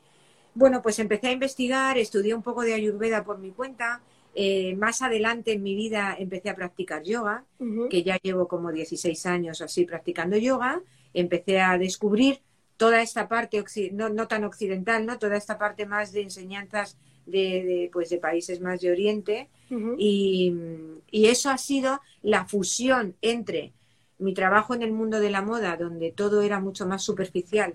Bueno, 0.55 0.83
pues 0.83 0.99
empecé 1.01 1.29
a 1.29 1.33
investigar, 1.33 1.99
estudié 1.99 2.35
un 2.35 2.43
poco 2.43 2.63
de 2.63 2.75
Ayurveda 2.75 3.25
por 3.25 3.39
mi 3.39 3.51
cuenta. 3.51 4.01
Eh, 4.35 4.75
más 4.77 5.03
adelante 5.03 5.53
en 5.53 5.63
mi 5.63 5.75
vida 5.75 6.17
empecé 6.19 6.51
a 6.51 6.57
practicar 6.57 7.03
yoga, 7.03 7.45
que 7.89 8.03
ya 8.03 8.19
llevo 8.23 8.49
como 8.49 8.73
16 8.73 9.27
años 9.27 9.61
así 9.61 9.85
practicando 9.85 10.37
yoga. 10.37 10.83
Empecé 11.13 11.61
a 11.61 11.79
descubrir 11.79 12.41
toda 12.77 13.01
esta 13.03 13.29
parte, 13.29 13.63
no, 13.93 14.09
no 14.09 14.27
tan 14.27 14.45
occidental, 14.45 15.07
¿no? 15.07 15.19
Toda 15.19 15.37
esta 15.37 15.59
parte 15.59 15.87
más 15.87 16.13
de 16.13 16.23
enseñanzas 16.23 16.99
de, 17.27 17.89
pues 17.93 18.11
de 18.11 18.19
países 18.19 18.61
más 18.61 18.81
de 18.81 18.91
Oriente 18.91 19.49
y, 19.99 20.55
eso 21.11 21.49
ha 21.51 21.59
sido 21.59 22.01
la 22.23 22.45
fusión 22.45 23.15
entre 23.23 23.73
mi 24.19 24.35
trabajo 24.35 24.75
en 24.75 24.83
el 24.83 24.93
mundo 24.93 25.21
de 25.21 25.31
la 25.31 25.43
moda, 25.43 25.77
donde 25.77 26.13
todo 26.13 26.43
era 26.43 26.61
mucho 26.61 26.87
más 26.87 27.03
superficial, 27.03 27.75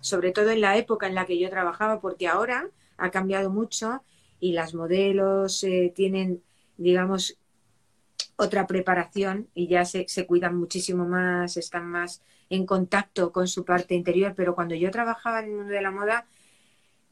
sobre 0.00 0.32
todo 0.32 0.50
en 0.50 0.60
la 0.60 0.76
época 0.76 1.06
en 1.06 1.14
la 1.14 1.24
que 1.24 1.38
yo 1.38 1.48
trabajaba, 1.50 2.00
porque 2.00 2.26
ahora 2.26 2.68
ha 2.96 3.10
cambiado 3.10 3.50
mucho 3.50 4.02
y 4.40 4.52
las 4.52 4.74
modelos 4.74 5.62
eh, 5.64 5.92
tienen, 5.94 6.42
digamos, 6.76 7.38
otra 8.36 8.66
preparación 8.66 9.48
y 9.54 9.68
ya 9.68 9.84
se, 9.84 10.06
se, 10.08 10.26
cuidan 10.26 10.56
muchísimo 10.56 11.06
más, 11.06 11.56
están 11.56 11.86
más 11.86 12.22
en 12.50 12.66
contacto 12.66 13.32
con 13.32 13.48
su 13.48 13.64
parte 13.64 13.94
interior, 13.94 14.34
pero 14.36 14.54
cuando 14.54 14.74
yo 14.74 14.90
trabajaba 14.90 15.40
en 15.40 15.46
el 15.46 15.52
mundo 15.52 15.72
de 15.72 15.82
la 15.82 15.90
moda, 15.90 16.26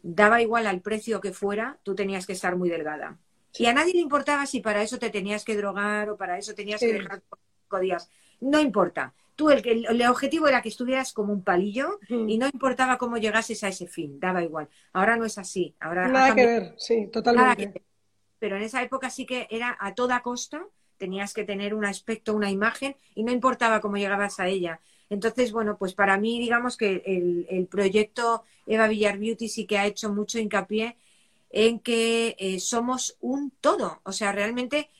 daba 0.02 0.42
igual 0.42 0.66
al 0.66 0.80
precio 0.80 1.20
que 1.20 1.32
fuera, 1.32 1.78
tú 1.82 1.94
tenías 1.94 2.26
que 2.26 2.32
estar 2.32 2.56
muy 2.56 2.68
delgada. 2.68 3.18
Y 3.54 3.66
a 3.66 3.72
nadie 3.72 3.94
le 3.94 4.00
importaba 4.00 4.46
si 4.46 4.60
para 4.60 4.82
eso 4.82 4.98
te 4.98 5.10
tenías 5.10 5.44
que 5.44 5.56
drogar 5.56 6.10
o 6.10 6.16
para 6.16 6.38
eso 6.38 6.54
tenías 6.54 6.80
que 6.80 6.92
dejar 6.92 7.22
cinco 7.62 7.80
días. 7.80 8.10
No 8.40 8.58
importa. 8.60 9.14
Tú, 9.43 9.51
el, 9.51 9.66
el, 9.66 9.86
el, 9.88 10.09
objetivo 10.09 10.47
era 10.47 10.62
que 10.62 10.68
estuvieras 10.68 11.12
como 11.12 11.32
un 11.32 11.43
palillo 11.43 11.99
y 12.09 12.38
no 12.38 12.47
importaba 12.47 12.97
cómo 12.97 13.16
llegases 13.16 13.64
a 13.64 13.68
ese 13.68 13.88
fin, 13.88 14.20
daba 14.20 14.40
igual. 14.40 14.68
Ahora 14.93 15.16
no 15.16 15.24
es 15.24 15.36
así. 15.36 15.74
Ahora 15.80 16.07
nada 16.07 16.32
que 16.32 16.47
ver, 16.47 16.74
sí, 16.76 17.09
totalmente. 17.12 17.82
Pero 18.38 18.57
en 18.57 18.62
esa 18.62 18.80
época 18.82 19.11
sí 19.11 19.26
que 19.26 19.49
era 19.51 19.76
a 19.80 19.95
toda 19.95 20.22
costa, 20.22 20.64
tenías 20.97 21.34
que 21.34 21.43
tener 21.43 21.74
un 21.74 21.84
aspecto, 21.84 22.32
una 22.32 22.53
imagen 22.53 22.95
y 23.16 23.24
no 23.24 23.32
importaba 23.32 23.80
cómo 23.80 23.97
llegabas 23.97 24.38
a 24.38 24.47
ella. 24.47 24.80
Entonces, 25.11 25.51
bueno, 25.51 25.76
pues 25.76 25.95
para 25.95 26.16
mí, 26.16 26.38
digamos 26.38 26.76
que 26.76 27.03
el, 27.05 27.66
proyecto 27.66 28.45
Eva 28.68 28.86
Villar 28.86 29.18
Beauty 29.18 29.49
sí 29.49 29.66
que 29.66 29.78
ha 29.78 29.86
hecho 29.86 30.12
mucho 30.12 30.38
hincapié 30.38 30.97
en 31.51 31.80
que 31.80 32.36
eh, 32.38 32.61
somos 32.61 33.16
un 33.20 33.51
todo. 33.61 34.01
O 34.05 34.12
sea, 34.12 34.30
realmente 34.30 34.90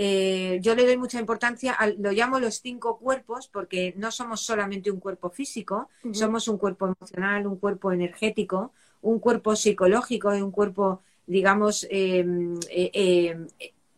eh, 0.00 0.60
yo 0.62 0.76
le 0.76 0.86
doy 0.86 0.96
mucha 0.96 1.18
importancia, 1.18 1.76
lo 1.98 2.12
llamo 2.12 2.38
los 2.38 2.60
cinco 2.60 2.98
cuerpos, 2.98 3.48
porque 3.48 3.94
no 3.96 4.12
somos 4.12 4.42
solamente 4.42 4.92
un 4.92 5.00
cuerpo 5.00 5.28
físico, 5.28 5.88
somos 6.12 6.46
un 6.46 6.56
cuerpo 6.56 6.86
emocional, 6.86 7.48
un 7.48 7.56
cuerpo 7.56 7.90
energético, 7.90 8.72
un 9.02 9.18
cuerpo 9.18 9.56
psicológico 9.56 10.36
y 10.36 10.40
un 10.40 10.52
cuerpo, 10.52 11.02
digamos, 11.26 11.84
em, 11.90 12.60
eh, 12.70 12.90
em, 12.94 13.48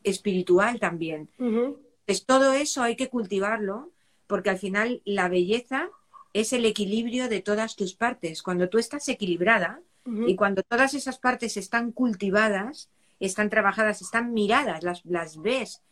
espiritual 0.03 0.81
también. 0.81 1.29
Pues 2.07 2.25
todo 2.25 2.55
eso 2.55 2.83
hay 2.83 2.97
que 2.97 3.11
cultivarlo 3.11 3.91
porque 4.27 4.49
al 4.49 4.59
final 4.59 5.03
la 5.05 5.29
belleza 5.29 5.91
es 6.33 6.55
el 6.55 6.65
equilibrio 6.65 7.29
de 7.29 7.43
todas 7.43 7.77
tus 7.77 7.93
partes. 7.93 8.43
Cuando 8.43 8.71
tú 8.71 8.79
estás 8.79 9.07
equilibrada 9.11 9.83
y 10.27 10.35
cuando 10.35 10.63
todas 10.63 10.95
esas 10.95 11.19
partes 11.19 11.59
están 11.59 11.93
cultivadas, 11.93 12.89
están 13.21 13.51
trabajadas, 13.51 14.01
están 14.01 14.33
miradas, 14.33 14.83
las, 14.83 15.05
las 15.05 15.37
ves, 15.43 15.83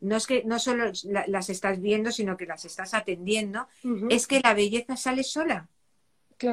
no 0.00 0.16
es 0.16 0.26
que 0.26 0.44
no 0.44 0.58
solo 0.58 0.92
las 1.26 1.50
estás 1.50 1.80
viendo, 1.80 2.10
sino 2.10 2.36
que 2.36 2.46
las 2.46 2.64
estás 2.64 2.94
atendiendo, 2.94 3.66
es 4.08 4.26
que 4.26 4.40
la 4.40 4.54
belleza 4.54 4.96
sale 4.96 5.22
sola. 5.22 5.68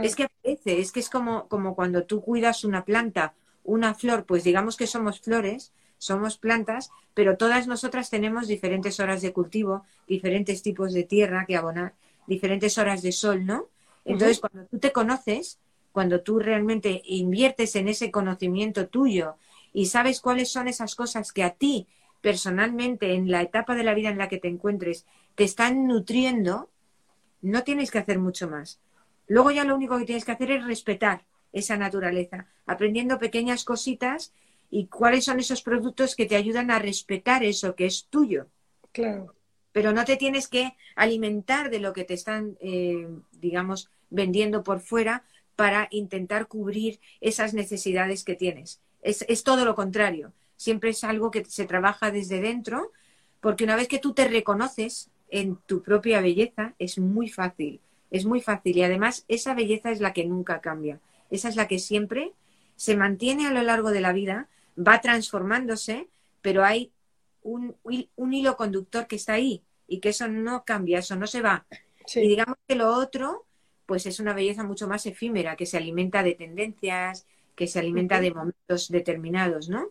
Es 0.02 0.16
que 0.16 0.24
aparece, 0.24 0.80
es 0.80 0.92
que 0.92 1.00
es 1.00 1.10
como, 1.10 1.48
como 1.48 1.76
cuando 1.76 2.06
tú 2.06 2.22
cuidas 2.22 2.64
una 2.64 2.86
planta, 2.86 3.36
una 3.64 3.94
flor, 3.96 4.26
pues 4.26 4.44
digamos 4.44 4.78
que 4.78 4.88
somos 4.88 5.20
flores, 5.22 5.74
somos 5.98 6.38
plantas, 6.38 6.90
pero 7.14 7.38
todas 7.38 7.68
nosotras 7.68 8.10
tenemos 8.10 8.48
diferentes 8.48 9.00
horas 9.00 9.22
de 9.22 9.34
cultivo, 9.34 9.86
diferentes 10.08 10.62
tipos 10.62 10.94
de 10.94 11.04
tierra 11.04 11.46
que 11.46 11.56
abonar, 11.56 11.94
diferentes 12.28 12.78
horas 12.78 13.02
de 13.02 13.12
sol, 13.12 13.46
¿no? 13.46 13.70
Entonces, 14.06 14.40
cuando 14.40 14.66
tú 14.68 14.80
te 14.80 14.92
conoces, 14.92 15.60
cuando 15.92 16.22
tú 16.22 16.40
realmente 16.40 17.02
inviertes 17.06 17.76
en 17.76 17.88
ese 17.88 18.12
conocimiento 18.12 18.88
tuyo 18.88 19.36
y 19.72 19.86
sabes 19.86 20.20
cuáles 20.20 20.52
son 20.52 20.68
esas 20.68 20.96
cosas 20.96 21.32
que 21.32 21.44
a 21.44 21.52
ti 21.52 21.88
personalmente, 22.24 23.16
en 23.16 23.30
la 23.30 23.42
etapa 23.42 23.76
de 23.76 23.84
la 23.84 23.94
vida 23.94 24.08
en 24.08 24.18
la 24.18 24.30
que 24.30 24.38
te 24.38 24.48
encuentres, 24.48 25.06
te 25.36 25.44
están 25.44 25.88
nutriendo, 25.88 26.70
no 27.42 27.64
tienes 27.64 27.92
que 27.92 27.98
hacer 27.98 28.18
mucho 28.18 28.50
más. 28.50 28.80
Luego 29.28 29.52
ya 29.52 29.66
lo 29.66 29.76
único 29.76 30.00
que 30.00 30.06
tienes 30.06 30.24
que 30.24 30.32
hacer 30.32 30.50
es 30.52 30.66
respetar 30.66 31.26
esa 31.52 31.76
naturaleza, 31.76 32.48
aprendiendo 32.66 33.20
pequeñas 33.20 33.66
cositas 33.66 34.32
y 34.72 34.88
cuáles 34.88 35.26
son 35.26 35.42
esos 35.42 35.62
productos 35.62 36.16
que 36.16 36.26
te 36.26 36.38
ayudan 36.38 36.72
a 36.72 36.80
respetar 36.80 37.44
eso 37.44 37.76
que 37.76 37.88
es 37.88 38.06
tuyo. 38.06 38.48
Claro. 38.94 39.36
Pero 39.74 39.92
no 39.92 40.06
te 40.06 40.16
tienes 40.16 40.48
que 40.48 40.78
alimentar 40.96 41.70
de 41.70 41.80
lo 41.80 41.92
que 41.92 42.06
te 42.06 42.14
están, 42.14 42.58
eh, 42.62 43.06
digamos, 43.34 43.90
vendiendo 44.10 44.64
por 44.64 44.80
fuera 44.80 45.26
para 45.58 45.90
intentar 45.92 46.48
cubrir 46.48 47.02
esas 47.20 47.54
necesidades 47.54 48.24
que 48.24 48.36
tienes. 48.36 48.80
Es, 49.02 49.26
es 49.28 49.44
todo 49.44 49.66
lo 49.66 49.76
contrario. 49.76 50.32
Siempre 50.64 50.92
es 50.92 51.04
algo 51.04 51.30
que 51.30 51.44
se 51.44 51.66
trabaja 51.66 52.10
desde 52.10 52.40
dentro, 52.40 52.94
porque 53.42 53.66
una 53.66 53.76
vez 53.76 53.90
que 53.90 54.00
tú 54.00 54.14
te 54.14 54.30
reconoces 54.30 55.10
en 55.30 55.58
tu 55.66 55.84
propia 55.84 56.22
belleza, 56.22 56.74
es 56.80 56.98
muy 57.00 57.28
fácil, 57.30 57.82
es 58.12 58.24
muy 58.24 58.40
fácil. 58.40 58.78
Y 58.78 58.84
además, 58.84 59.26
esa 59.28 59.54
belleza 59.56 59.92
es 59.92 60.00
la 60.00 60.14
que 60.14 60.24
nunca 60.24 60.62
cambia. 60.62 61.02
Esa 61.30 61.50
es 61.50 61.58
la 61.58 61.68
que 61.68 61.80
siempre 61.80 62.32
se 62.78 62.96
mantiene 62.96 63.46
a 63.46 63.52
lo 63.52 63.62
largo 63.62 63.92
de 63.92 64.00
la 64.00 64.14
vida 64.14 64.48
va 64.78 65.02
transformándose, 65.02 66.08
pero 66.42 66.64
hay 66.64 66.94
un, 67.42 67.76
un, 67.84 68.34
hilo 68.34 68.56
conductor 68.56 69.06
que 69.06 69.18
está 69.18 69.34
ahí 69.34 69.64
y 69.86 70.00
que 70.00 70.10
eso 70.10 70.30
no 70.30 70.64
cambia, 70.64 71.00
eso 71.00 71.18
no 71.18 71.28
se 71.28 71.42
va. 71.42 71.66
Y 72.16 72.28
digamos 72.28 72.56
que 72.66 72.76
lo 72.76 72.94
otro, 72.94 73.46
pues 73.86 74.06
es 74.06 74.22
una 74.22 74.34
belleza 74.34 74.64
mucho 74.64 74.88
más 74.88 75.06
efímera, 75.08 75.58
que 75.58 75.66
se 75.66 75.76
alimenta 75.76 76.24
de 76.24 76.36
tendencias, 76.36 77.28
que 77.56 77.68
se 77.68 77.80
alimenta 77.80 78.20
de 78.22 78.34
momentos 78.34 78.90
determinados, 78.90 79.70
¿no? 79.70 79.90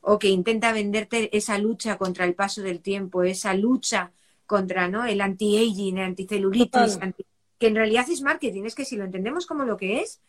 O 0.00 0.18
que 0.18 0.28
intenta 0.28 0.72
venderte 0.72 1.36
esa 1.36 1.58
lucha 1.58 1.98
contra 1.98 2.24
el 2.24 2.34
paso 2.34 2.62
del 2.62 2.80
tiempo, 2.80 3.22
esa 3.22 3.54
lucha 3.54 4.12
contra 4.46 4.88
¿no? 4.88 5.04
el 5.04 5.20
anti-aging, 5.20 5.98
el 5.98 6.04
anticelulitis, 6.04 6.98
que 7.58 7.66
en 7.66 7.74
realidad 7.74 8.06
es 8.10 8.22
marketing, 8.22 8.64
es 8.64 8.74
que 8.74 8.84
si 8.84 8.96
lo 8.96 9.04
entendemos 9.04 9.46
como 9.46 9.64
lo 9.64 9.76
que 9.76 10.00
es, 10.00 10.20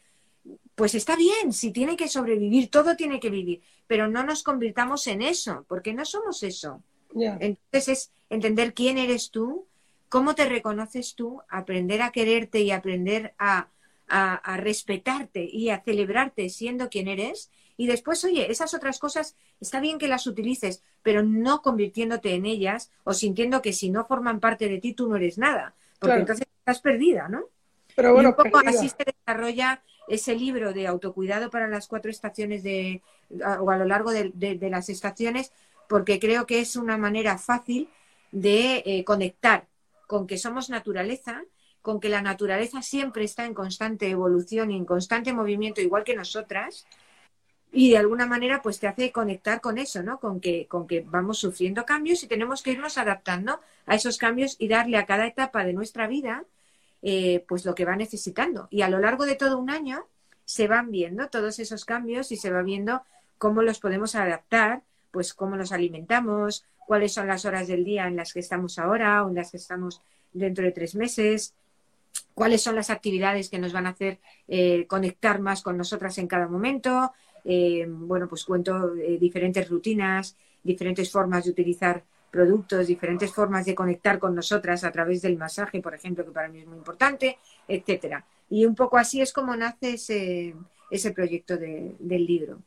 pues 0.76 0.96
está 0.96 1.16
bien, 1.16 1.54
si 1.54 1.72
tiene 1.72 1.96
que 1.96 2.08
sobrevivir, 2.08 2.70
todo 2.70 2.96
tiene 2.96 3.20
que 3.20 3.30
vivir, 3.30 3.62
pero 3.88 4.08
no 4.08 4.24
nos 4.24 4.44
convirtamos 4.44 5.08
en 5.08 5.22
eso, 5.22 5.66
porque 5.68 5.94
no 5.94 6.06
somos 6.06 6.44
eso. 6.44 6.82
Entonces 7.16 7.88
es 7.88 8.12
entender 8.30 8.74
quién 8.74 8.98
eres 8.98 9.32
tú, 9.32 9.68
cómo 10.10 10.36
te 10.36 10.46
reconoces 10.46 11.16
tú, 11.16 11.42
aprender 11.50 12.02
a 12.02 12.12
quererte 12.12 12.62
y 12.62 12.72
aprender 12.72 13.34
a, 13.38 13.70
a, 14.08 14.58
respetarte 14.58 15.44
y 15.44 15.70
a 15.70 15.82
celebrarte 15.82 16.50
siendo 16.50 16.90
quien 16.90 17.08
eres. 17.08 17.50
Y 17.82 17.88
después, 17.88 18.24
oye, 18.26 18.52
esas 18.52 18.76
otras 18.76 19.00
cosas 19.00 19.36
está 19.60 19.80
bien 19.80 19.98
que 19.98 20.08
las 20.08 20.28
utilices, 20.28 20.84
pero 21.02 21.24
no 21.24 21.64
convirtiéndote 21.64 22.36
en 22.36 22.46
ellas 22.46 22.92
o 23.04 23.16
sintiendo 23.16 23.64
que 23.64 23.74
si 23.74 23.90
no 23.90 24.06
forman 24.06 24.40
parte 24.40 24.70
de 24.70 24.78
ti, 24.78 24.94
tú 24.94 25.10
no 25.10 25.16
eres 25.16 25.40
nada, 25.40 25.74
porque 25.98 26.18
entonces 26.18 26.46
estás 26.60 26.80
perdida, 26.80 27.28
¿no? 27.28 27.46
Pero 27.96 28.14
bueno, 28.14 28.30
un 28.30 28.36
poco 28.36 28.60
así 28.64 28.88
se 28.88 29.04
desarrolla 29.04 29.82
ese 30.08 30.36
libro 30.36 30.74
de 30.74 30.86
autocuidado 30.86 31.50
para 31.50 31.68
las 31.68 31.88
cuatro 31.88 32.12
estaciones 32.12 32.62
de, 32.62 33.02
o 33.60 33.72
a 33.72 33.78
lo 33.78 33.86
largo 33.86 34.12
de, 34.12 34.60
las 34.70 34.90
estaciones, 34.90 35.52
porque 35.90 36.20
creo 36.20 36.46
que 36.46 36.60
es 36.60 36.76
una 36.76 37.00
manera 37.00 37.40
fácil 37.40 37.90
de 38.32 38.84
eh, 38.86 39.04
conectar 39.04 39.66
con 40.06 40.28
que 40.28 40.38
somos 40.38 40.70
naturaleza, 40.70 41.42
con 41.82 42.00
que 42.00 42.10
la 42.10 42.22
naturaleza 42.22 42.84
siempre 42.84 43.24
está 43.24 43.46
en 43.46 43.56
constante 43.56 44.08
evolución 44.08 44.70
y 44.70 44.78
en 44.78 44.86
constante 44.86 45.34
movimiento, 45.34 45.82
igual 45.82 46.04
que 46.04 46.16
nosotras, 46.16 46.86
y 47.72 47.90
de 47.90 47.98
alguna 47.98 48.26
manera 48.26 48.62
pues 48.62 48.80
te 48.80 48.88
hace 48.88 49.12
conectar 49.12 49.62
con 49.62 49.78
eso, 49.78 50.04
¿no? 50.04 50.20
Con 50.20 50.42
que, 50.42 50.68
con 50.68 50.88
que 50.88 51.02
vamos 51.02 51.40
sufriendo 51.40 51.86
cambios 51.86 52.22
y 52.24 52.28
tenemos 52.28 52.62
que 52.62 52.72
irnos 52.72 52.98
adaptando 52.98 53.60
a 53.86 53.96
esos 53.96 54.18
cambios 54.18 54.58
y 54.60 54.68
darle 54.68 54.98
a 54.98 55.06
cada 55.06 55.26
etapa 55.26 55.64
de 55.64 55.74
nuestra 55.74 56.08
vida 56.08 56.44
eh, 57.02 57.46
pues 57.48 57.66
lo 57.66 57.74
que 57.74 57.86
va 57.86 57.96
necesitando. 57.96 58.68
Y 58.70 58.82
a 58.82 58.90
lo 58.90 59.00
largo 59.00 59.26
de 59.26 59.36
todo 59.36 59.58
un 59.58 59.70
año 59.70 60.06
se 60.44 60.68
van 60.68 60.92
viendo 60.92 61.30
todos 61.30 61.60
esos 61.60 61.86
cambios 61.86 62.32
y 62.32 62.36
se 62.36 62.52
va 62.52 62.62
viendo 62.62 63.04
cómo 63.38 63.62
los 63.62 63.80
podemos 63.80 64.16
adaptar, 64.16 64.84
pues 65.12 65.34
cómo 65.34 65.56
nos 65.56 65.72
alimentamos, 65.72 66.66
cuáles 66.86 67.14
son 67.14 67.28
las 67.28 67.46
horas 67.46 67.68
del 67.68 67.86
día 67.86 68.06
en 68.08 68.18
las 68.18 68.34
que 68.34 68.42
estamos 68.42 68.78
ahora 68.78 69.24
o 69.24 69.30
en 69.30 69.36
las 69.36 69.52
que 69.52 69.58
estamos 69.58 70.02
dentro 70.34 70.66
de 70.66 70.74
tres 70.74 70.94
meses, 70.94 71.56
cuáles 72.34 72.62
son 72.62 72.76
las 72.76 72.90
actividades 72.90 73.50
que 73.50 73.60
nos 73.60 73.74
van 73.74 73.88
a 73.88 73.92
hacer 73.92 74.20
eh, 74.48 74.86
conectar 74.88 75.40
más 75.40 75.62
con 75.62 75.78
nosotras 75.78 76.18
en 76.18 76.28
cada 76.28 76.48
momento. 76.48 77.14
Eh, 77.44 77.86
bueno, 77.88 78.28
pues 78.28 78.46
cuento 78.46 78.94
diferentes 79.20 79.70
rutinas, 79.70 80.36
diferentes 80.64 81.12
formas 81.12 81.46
de 81.46 81.52
utilizar 81.52 82.04
productos, 82.30 82.88
diferentes 82.88 83.34
formas 83.34 83.66
de 83.66 83.76
conectar 83.76 84.18
con 84.18 84.34
nosotras 84.34 84.84
a 84.84 84.92
través 84.92 85.22
del 85.22 85.38
masaje, 85.38 85.82
por 85.82 85.94
ejemplo, 85.94 86.26
que 86.26 86.32
para 86.32 86.48
mí 86.48 86.60
es 86.60 86.68
muy 86.68 86.78
importante, 86.78 87.38
etcétera. 87.68 88.26
Y 88.50 88.66
un 88.66 88.74
poco 88.74 88.98
así 88.98 89.22
es 89.22 89.34
como 89.34 89.56
nace 89.56 89.94
ese, 89.96 90.56
ese 90.90 91.12
proyecto 91.12 91.58
del 91.58 92.26
libro. 92.26 92.60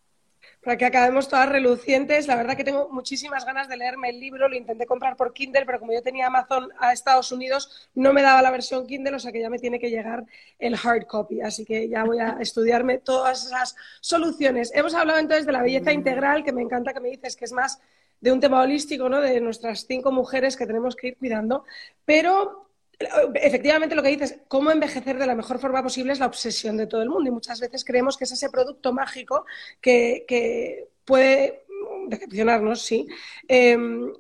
Para 0.63 0.77
que 0.79 0.85
acabemos 0.85 1.29
todas 1.29 1.49
relucientes, 1.49 2.27
la 2.27 2.37
verdad 2.37 2.57
que 2.57 2.65
tengo 2.65 2.89
muchísimas 2.91 3.45
ganas 3.45 3.69
de 3.69 3.77
leerme 3.77 4.11
el 4.11 4.21
libro, 4.21 4.49
lo 4.49 4.57
intenté 4.57 4.87
comprar 4.87 5.17
por 5.17 5.33
Kindle, 5.33 5.67
pero 5.67 5.79
como 5.79 5.93
yo 5.93 6.03
tenía 6.03 6.27
Amazon 6.27 6.71
a 6.79 6.93
Estados 6.93 7.33
Unidos, 7.33 7.91
no 7.95 8.13
me 8.13 8.23
daba 8.23 8.41
la 8.43 8.51
versión 8.51 8.87
Kindle, 8.87 9.17
o 9.17 9.19
sea 9.19 9.33
que 9.33 9.41
ya 9.41 9.51
me 9.51 9.59
tiene 9.59 9.79
que 9.79 9.91
llegar 9.91 10.25
el 10.59 10.75
hard 10.75 11.07
copy, 11.07 11.41
así 11.41 11.65
que 11.65 11.89
ya 11.89 12.05
voy 12.05 12.19
a 12.19 12.39
estudiarme 12.41 12.99
todas 12.99 13.47
esas 13.47 13.77
soluciones. 14.01 14.73
Hemos 14.75 14.95
hablado 14.95 15.19
entonces 15.19 15.47
de 15.47 15.53
la 15.53 15.63
belleza 15.63 15.93
integral, 15.93 16.45
que 16.45 16.53
me 16.53 16.63
encanta 16.63 16.95
que 16.95 17.01
me 17.01 17.11
dices 17.11 17.37
que 17.37 17.45
es 17.45 17.53
más 17.53 17.81
de 18.21 18.33
un 18.33 18.41
tema 18.41 18.63
holístico, 18.63 19.09
¿no? 19.09 19.21
De 19.21 19.41
nuestras 19.41 19.87
cinco 19.87 20.11
mujeres 20.11 20.57
que 20.57 20.67
tenemos 20.67 20.97
que 20.97 21.09
ir 21.09 21.17
cuidando, 21.19 21.65
pero 22.07 22.69
efectivamente 23.35 23.95
lo 23.95 24.03
que 24.03 24.09
dices, 24.11 24.39
cómo 24.49 24.71
envejecer 24.71 25.19
de 25.19 25.27
la 25.27 25.35
mejor 25.35 25.59
forma 25.59 25.83
posible 25.83 26.13
es 26.13 26.19
la 26.19 26.27
obsesión 26.27 26.77
de 26.77 26.87
todo 26.87 27.03
el 27.03 27.11
mundo 27.11 27.29
y 27.29 27.33
muchas 27.33 27.61
veces 27.61 27.85
creemos 27.85 28.17
que 28.17 28.25
es 28.25 28.33
ese 28.33 28.51
producto 28.51 28.93
mágico 28.93 29.45
que, 29.81 30.89
puede 31.05 31.67
decepcionarnos, 32.09 32.81
sí, 32.81 33.07
em, 33.47 34.11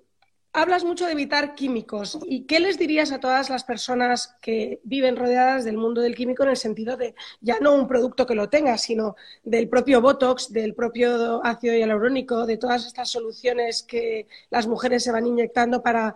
hablas 0.54 0.84
mucho 0.84 1.06
de 1.06 1.12
evitar 1.12 1.54
químicos. 1.54 2.18
¿Y 2.26 2.44
qué 2.44 2.60
les 2.60 2.78
dirías 2.78 3.10
a 3.10 3.20
todas 3.20 3.50
las 3.50 3.64
personas 3.64 4.36
que 4.40 4.80
viven 4.84 5.16
rodeadas 5.16 5.64
del 5.64 5.76
mundo 5.76 6.00
del 6.00 6.14
químico 6.14 6.44
en 6.44 6.50
el 6.50 6.56
sentido 6.56 6.96
de 6.96 7.14
ya 7.40 7.58
no 7.60 7.74
un 7.74 7.88
producto 7.88 8.24
que 8.26 8.36
lo 8.36 8.48
tenga, 8.48 8.78
sino 8.78 9.16
del 9.42 9.68
propio 9.68 10.00
Botox, 10.00 10.52
del 10.52 10.74
propio 10.74 11.44
ácido 11.44 11.74
hialurónico, 11.74 12.46
de 12.46 12.56
todas 12.56 12.86
estas 12.86 13.10
soluciones 13.10 13.82
que 13.82 14.28
las 14.50 14.66
mujeres 14.66 15.02
se 15.02 15.12
van 15.12 15.26
inyectando 15.26 15.82
para 15.82 16.14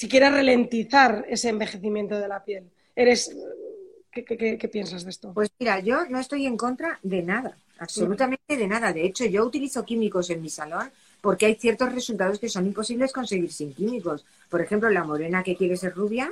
siquiera 0.00 0.30
ralentizar 0.30 1.26
ese 1.28 1.50
envejecimiento 1.50 2.18
de 2.18 2.26
la 2.26 2.42
piel? 2.42 2.64
¿Eres 2.96 3.36
¿Qué, 4.10 4.24
qué, 4.24 4.68
piensas 4.68 5.04
de 5.04 5.10
esto? 5.10 5.32
Pues 5.34 5.50
mira, 5.58 5.78
yo 5.80 6.06
no 6.06 6.18
estoy 6.18 6.46
en 6.46 6.56
contra 6.56 6.98
de 7.02 7.22
nada, 7.22 7.56
absolutamente 7.78 8.56
de 8.56 8.66
nada. 8.66 8.94
De 8.94 9.04
hecho, 9.04 9.26
yo 9.26 9.44
utilizo 9.44 9.84
químicos 9.84 10.30
en 10.30 10.40
mi 10.40 10.48
salón 10.48 10.90
porque 11.20 11.46
hay 11.46 11.54
ciertos 11.56 11.92
resultados 11.92 12.38
que 12.38 12.48
son 12.48 12.66
imposibles 12.66 13.12
conseguir 13.12 13.52
sin 13.52 13.74
químicos. 13.74 14.24
Por 14.48 14.62
ejemplo, 14.62 14.88
la 14.88 15.04
morena 15.04 15.42
que 15.42 15.54
quiere 15.54 15.76
ser 15.76 15.94
rubia 15.94 16.30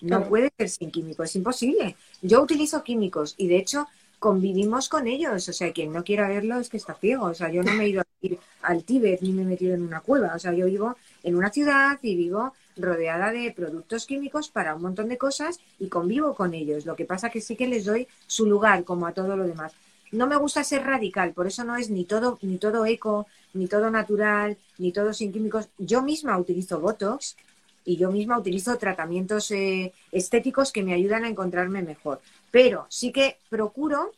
no 0.00 0.26
puede 0.26 0.50
ser 0.56 0.70
sin 0.70 0.90
químicos, 0.90 1.28
es 1.28 1.36
imposible. 1.36 1.94
Yo 2.22 2.42
utilizo 2.42 2.82
químicos 2.82 3.34
y 3.36 3.48
de 3.48 3.58
hecho 3.58 3.86
convivimos 4.18 4.88
con 4.88 5.06
ellos, 5.06 5.48
o 5.48 5.52
sea, 5.52 5.72
quien 5.72 5.92
no 5.92 6.02
quiera 6.02 6.26
verlo 6.26 6.58
es 6.58 6.68
que 6.68 6.78
está 6.78 6.94
ciego, 6.94 7.26
o 7.26 7.34
sea, 7.34 7.50
yo 7.50 7.62
no 7.62 7.72
me 7.74 7.84
he 7.84 7.88
ido 7.88 8.00
a 8.00 8.06
ir 8.22 8.38
al 8.62 8.84
Tíbet 8.84 9.22
ni 9.22 9.32
me 9.32 9.42
he 9.42 9.46
metido 9.46 9.74
en 9.74 9.82
una 9.82 10.00
cueva, 10.00 10.34
o 10.34 10.38
sea, 10.38 10.52
yo 10.52 10.66
vivo 10.66 10.96
en 11.22 11.36
una 11.36 11.50
ciudad 11.50 11.98
y 12.02 12.16
vivo 12.16 12.52
rodeada 12.82 13.32
de 13.32 13.52
productos 13.52 14.06
químicos 14.06 14.48
para 14.48 14.74
un 14.74 14.82
montón 14.82 15.08
de 15.08 15.18
cosas 15.18 15.60
y 15.78 15.88
convivo 15.88 16.34
con 16.34 16.54
ellos. 16.54 16.86
Lo 16.86 16.96
que 16.96 17.04
pasa 17.04 17.30
que 17.30 17.40
sí 17.40 17.56
que 17.56 17.66
les 17.66 17.84
doy 17.84 18.08
su 18.26 18.46
lugar 18.46 18.84
como 18.84 19.06
a 19.06 19.12
todo 19.12 19.36
lo 19.36 19.46
demás 19.46 19.72
no 20.12 20.26
me 20.26 20.36
gusta 20.36 20.64
ser 20.64 20.82
radical, 20.84 21.32
por 21.32 21.46
eso 21.46 21.64
no 21.64 21.76
es 21.76 21.90
ni 21.90 22.04
todo, 22.04 22.38
ni 22.42 22.58
todo 22.58 22.84
eco, 22.84 23.26
ni 23.54 23.66
todo 23.66 23.90
natural, 23.90 24.56
ni 24.78 24.92
todo 24.92 25.12
sin 25.12 25.32
químicos. 25.32 25.68
Yo 25.78 26.02
misma 26.02 26.38
utilizo 26.38 26.80
Botox 26.80 27.36
y 27.84 27.96
yo 27.96 28.10
misma 28.10 28.38
utilizo 28.38 28.76
tratamientos 28.76 29.50
eh, 29.52 29.92
estéticos 30.10 30.72
que 30.72 30.82
me 30.82 30.94
ayudan 30.94 31.24
a 31.24 31.28
encontrarme 31.28 31.82
mejor. 31.82 32.20
Pero 32.50 32.86
sí 32.88 33.12
que 33.12 33.38
procuro, 33.48 34.12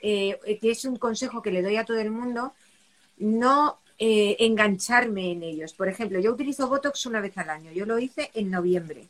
eh, 0.00 0.38
que 0.60 0.70
es 0.70 0.84
un 0.84 0.96
consejo 0.96 1.42
que 1.42 1.52
le 1.52 1.62
doy 1.62 1.76
a 1.76 1.84
todo 1.84 1.98
el 1.98 2.10
mundo, 2.10 2.54
no 3.18 3.78
eh, 3.98 4.36
engancharme 4.40 5.32
en 5.32 5.42
ellos. 5.42 5.72
Por 5.72 5.88
ejemplo, 5.88 6.20
yo 6.20 6.32
utilizo 6.32 6.68
Botox 6.68 7.06
una 7.06 7.20
vez 7.20 7.36
al 7.38 7.50
año. 7.50 7.72
Yo 7.72 7.86
lo 7.86 7.98
hice 7.98 8.30
en 8.34 8.50
noviembre. 8.50 9.06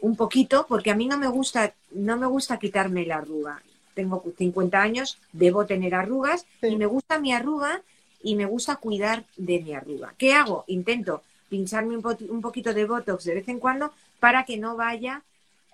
Un 0.00 0.16
poquito, 0.16 0.66
porque 0.68 0.90
a 0.90 0.94
mí 0.94 1.06
no 1.06 1.18
me 1.18 1.26
gusta, 1.26 1.74
no 1.90 2.16
me 2.16 2.26
gusta 2.26 2.58
quitarme 2.58 3.04
la 3.04 3.16
arruga 3.16 3.60
tengo 3.98 4.22
50 4.38 4.80
años, 4.80 5.18
debo 5.32 5.66
tener 5.66 5.92
arrugas 5.96 6.46
y 6.62 6.76
me 6.76 6.86
gusta 6.86 7.18
mi 7.18 7.32
arruga 7.32 7.82
y 8.22 8.36
me 8.36 8.44
gusta 8.44 8.76
cuidar 8.76 9.24
de 9.36 9.58
mi 9.60 9.74
arruga. 9.74 10.14
¿Qué 10.16 10.34
hago? 10.34 10.62
Intento 10.68 11.22
pincharme 11.48 11.96
un, 11.96 12.40
poquito 12.40 12.72
de 12.72 12.84
Botox 12.84 13.24
de 13.24 13.34
vez 13.34 13.48
en 13.48 13.58
cuando 13.58 13.92
para 14.20 14.44
que 14.44 14.56
no 14.56 14.76
vaya 14.76 15.22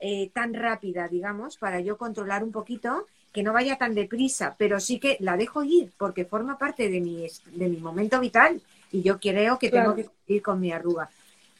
eh, 0.01 0.31
tan 0.33 0.55
rápida, 0.55 1.07
digamos, 1.07 1.59
para 1.59 1.81
yo 1.81 1.99
controlar 1.99 2.43
un 2.43 2.51
poquito, 2.51 3.07
que 3.35 3.43
no 3.43 3.53
vaya 3.53 3.76
tan 3.76 3.97
deprisa, 3.97 4.55
pero 4.57 4.78
sí 4.78 5.01
que 5.01 5.16
la 5.18 5.37
dejo 5.37 5.64
ir 5.64 5.93
porque 5.99 6.24
forma 6.24 6.57
parte 6.57 6.89
de 6.89 7.01
mi, 7.01 7.26
de 7.47 7.68
mi 7.68 7.78
momento 7.78 8.20
vital 8.20 8.62
y 8.93 9.03
yo 9.03 9.18
creo 9.18 9.59
que 9.59 9.70
tengo 9.70 9.97
que 9.97 10.09
ir 10.28 10.41
con 10.41 10.61
mi 10.61 10.70
arruga. 10.70 11.11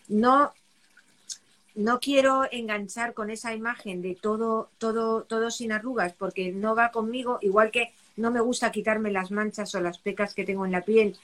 No, 0.07 0.53
no 1.75 1.99
quiero 1.99 2.45
enganchar 2.49 3.13
con 3.13 3.29
esa 3.29 3.53
imagen 3.55 4.03
de 4.03 4.15
todo, 4.15 4.71
todo, 4.79 5.25
todo 5.25 5.51
sin 5.51 5.73
arrugas, 5.73 6.13
porque 6.13 6.53
no 6.53 6.77
va 6.77 6.93
conmigo, 6.93 7.41
igual 7.43 7.73
que 7.73 7.93
no 8.17 8.31
me 8.31 8.41
gusta 8.41 8.71
quitarme 8.71 9.11
las 9.11 9.33
manchas 9.33 9.75
o 9.75 9.81
las 9.81 9.99
pecas 9.99 10.33
que 10.33 10.45
tengo 10.45 10.65
en 10.65 10.71
la 10.71 10.83
piel, 10.83 11.17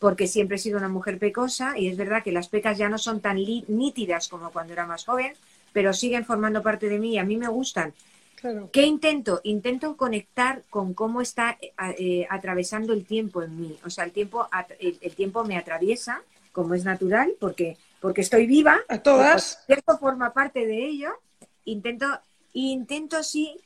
porque 0.00 0.26
siempre 0.26 0.56
he 0.56 0.58
sido 0.58 0.78
una 0.78 0.88
mujer 0.88 1.20
pecosa, 1.20 1.78
y 1.78 1.86
es 1.86 1.96
verdad 1.96 2.24
que 2.24 2.32
las 2.32 2.48
pecas 2.48 2.78
ya 2.78 2.88
no 2.88 2.98
son 2.98 3.20
tan 3.20 3.36
nítidas 3.36 4.28
como 4.28 4.50
cuando 4.50 4.72
era 4.72 4.86
más 4.86 5.04
joven, 5.04 5.34
pero 5.72 5.92
siguen 5.92 6.24
formando 6.24 6.62
parte 6.62 6.88
de 6.88 6.98
mí 6.98 7.12
y 7.12 7.18
a 7.18 7.24
mí 7.24 7.36
me 7.36 7.46
gustan. 7.46 7.94
¿Qué 8.72 8.82
intento? 8.82 9.40
Intento 9.44 9.96
conectar 9.96 10.62
con 10.70 10.94
cómo 10.94 11.20
está 11.20 11.56
eh, 11.60 11.72
eh, 11.98 12.26
atravesando 12.28 12.92
el 12.92 13.04
tiempo 13.04 13.42
en 13.42 13.60
mí. 13.60 13.78
O 13.84 13.90
sea, 13.90 14.04
el 14.04 14.12
tiempo, 14.12 14.48
el 14.78 15.14
tiempo 15.14 15.44
me 15.44 15.56
atraviesa, 15.56 16.22
como 16.52 16.74
es 16.74 16.84
natural, 16.84 17.34
porque 17.40 17.76
porque 18.04 18.20
estoy 18.20 18.46
viva. 18.46 18.80
A 18.88 18.98
todas. 18.98 19.64
Esto 19.66 19.96
forma 19.96 20.34
parte 20.34 20.66
de 20.66 20.84
ello. 20.84 21.08
Intento, 21.64 22.06
intento 22.52 23.22
sí 23.22 23.56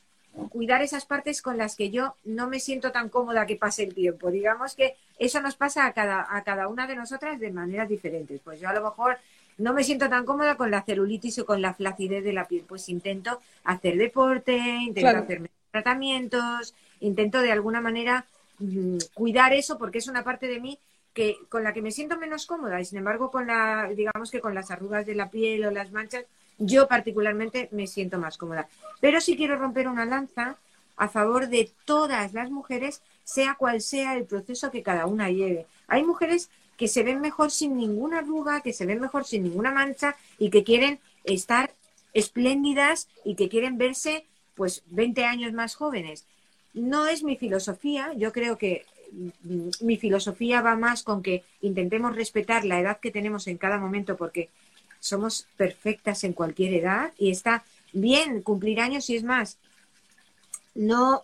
cuidar 0.49 0.81
esas 0.81 1.05
partes 1.05 1.41
con 1.41 1.57
las 1.57 1.75
que 1.75 1.89
yo 1.89 2.15
no 2.23 2.47
me 2.47 2.61
siento 2.61 2.93
tan 2.93 3.09
cómoda 3.09 3.45
que 3.45 3.57
pase 3.57 3.83
el 3.83 3.93
tiempo. 3.93 4.31
Digamos 4.31 4.75
que 4.75 4.95
eso 5.17 5.41
nos 5.41 5.57
pasa 5.57 5.85
a 5.85 5.91
cada, 5.91 6.25
a 6.33 6.41
cada 6.45 6.69
una 6.69 6.87
de 6.87 6.95
nosotras 6.95 7.37
de 7.37 7.51
maneras 7.51 7.89
diferentes. 7.89 8.39
Pues 8.41 8.61
yo 8.61 8.69
a 8.69 8.73
lo 8.73 8.81
mejor 8.81 9.17
no 9.59 9.73
me 9.73 9.83
siento 9.83 10.09
tan 10.09 10.25
cómoda 10.25 10.55
con 10.55 10.71
la 10.71 10.81
celulitis 10.81 11.39
o 11.39 11.45
con 11.45 11.61
la 11.61 11.73
flacidez 11.73 12.23
de 12.23 12.33
la 12.33 12.47
piel. 12.47 12.63
Pues 12.67 12.89
intento 12.89 13.39
hacer 13.63 13.97
deporte, 13.97 14.57
intento 14.57 15.17
hacer 15.17 15.49
tratamientos, 15.69 16.73
intento 17.01 17.41
de 17.41 17.51
alguna 17.51 17.81
manera 17.81 18.25
mm, 18.59 18.97
cuidar 19.13 19.53
eso 19.53 19.77
porque 19.77 19.99
es 19.99 20.07
una 20.07 20.23
parte 20.23 20.47
de 20.47 20.59
mí 20.59 20.79
que 21.13 21.37
con 21.49 21.63
la 21.63 21.73
que 21.73 21.81
me 21.81 21.91
siento 21.91 22.17
menos 22.17 22.45
cómoda. 22.45 22.79
Y 22.79 22.85
sin 22.85 22.97
embargo 22.97 23.31
con 23.31 23.47
la 23.47 23.89
digamos 23.95 24.31
que 24.31 24.39
con 24.39 24.55
las 24.55 24.71
arrugas 24.71 25.05
de 25.05 25.15
la 25.15 25.29
piel 25.29 25.65
o 25.65 25.71
las 25.71 25.91
manchas 25.91 26.25
yo 26.57 26.87
particularmente 26.87 27.69
me 27.71 27.87
siento 27.87 28.17
más 28.17 28.37
cómoda. 28.37 28.67
Pero 28.99 29.21
sí 29.21 29.35
quiero 29.35 29.57
romper 29.57 29.87
una 29.87 30.05
lanza 30.05 30.57
a 30.97 31.07
favor 31.07 31.47
de 31.47 31.71
todas 31.85 32.33
las 32.33 32.49
mujeres 32.49 33.01
sea 33.23 33.55
cual 33.55 33.81
sea 33.81 34.15
el 34.15 34.25
proceso 34.25 34.71
que 34.71 34.83
cada 34.83 35.05
una 35.05 35.29
lleve. 35.29 35.65
Hay 35.87 36.03
mujeres 36.03 36.49
que 36.79 36.87
se 36.87 37.03
ven 37.03 37.21
mejor 37.21 37.51
sin 37.51 37.77
ninguna 37.77 38.19
arruga 38.19 38.61
que 38.61 38.73
se 38.73 38.87
ven 38.87 38.99
mejor 38.99 39.25
sin 39.25 39.43
ninguna 39.43 39.71
mancha 39.71 40.15
y 40.39 40.49
que 40.49 40.63
quieren 40.63 40.99
estar 41.25 41.71
espléndidas 42.13 43.07
y 43.23 43.35
que 43.35 43.49
quieren 43.49 43.77
verse 43.77 44.25
pues 44.55 44.81
20 44.87 45.25
años 45.25 45.53
más 45.53 45.75
jóvenes 45.75 46.25
no 46.73 47.07
es 47.07 47.21
mi 47.21 47.35
filosofía 47.35 48.13
yo 48.13 48.31
creo 48.31 48.57
que 48.57 48.85
mi 49.81 49.97
filosofía 49.97 50.61
va 50.61 50.75
más 50.75 51.03
con 51.03 51.21
que 51.21 51.43
intentemos 51.61 52.15
respetar 52.15 52.65
la 52.65 52.79
edad 52.79 52.99
que 52.99 53.11
tenemos 53.11 53.47
en 53.47 53.57
cada 53.57 53.77
momento 53.77 54.17
porque 54.17 54.49
somos 54.99 55.47
perfectas 55.57 56.23
en 56.23 56.33
cualquier 56.33 56.73
edad 56.73 57.13
y 57.17 57.31
está 57.31 57.63
bien 57.93 58.41
cumplir 58.41 58.79
años 58.79 59.09
y 59.09 59.15
es 59.15 59.23
más, 59.23 59.57
no, 60.75 61.23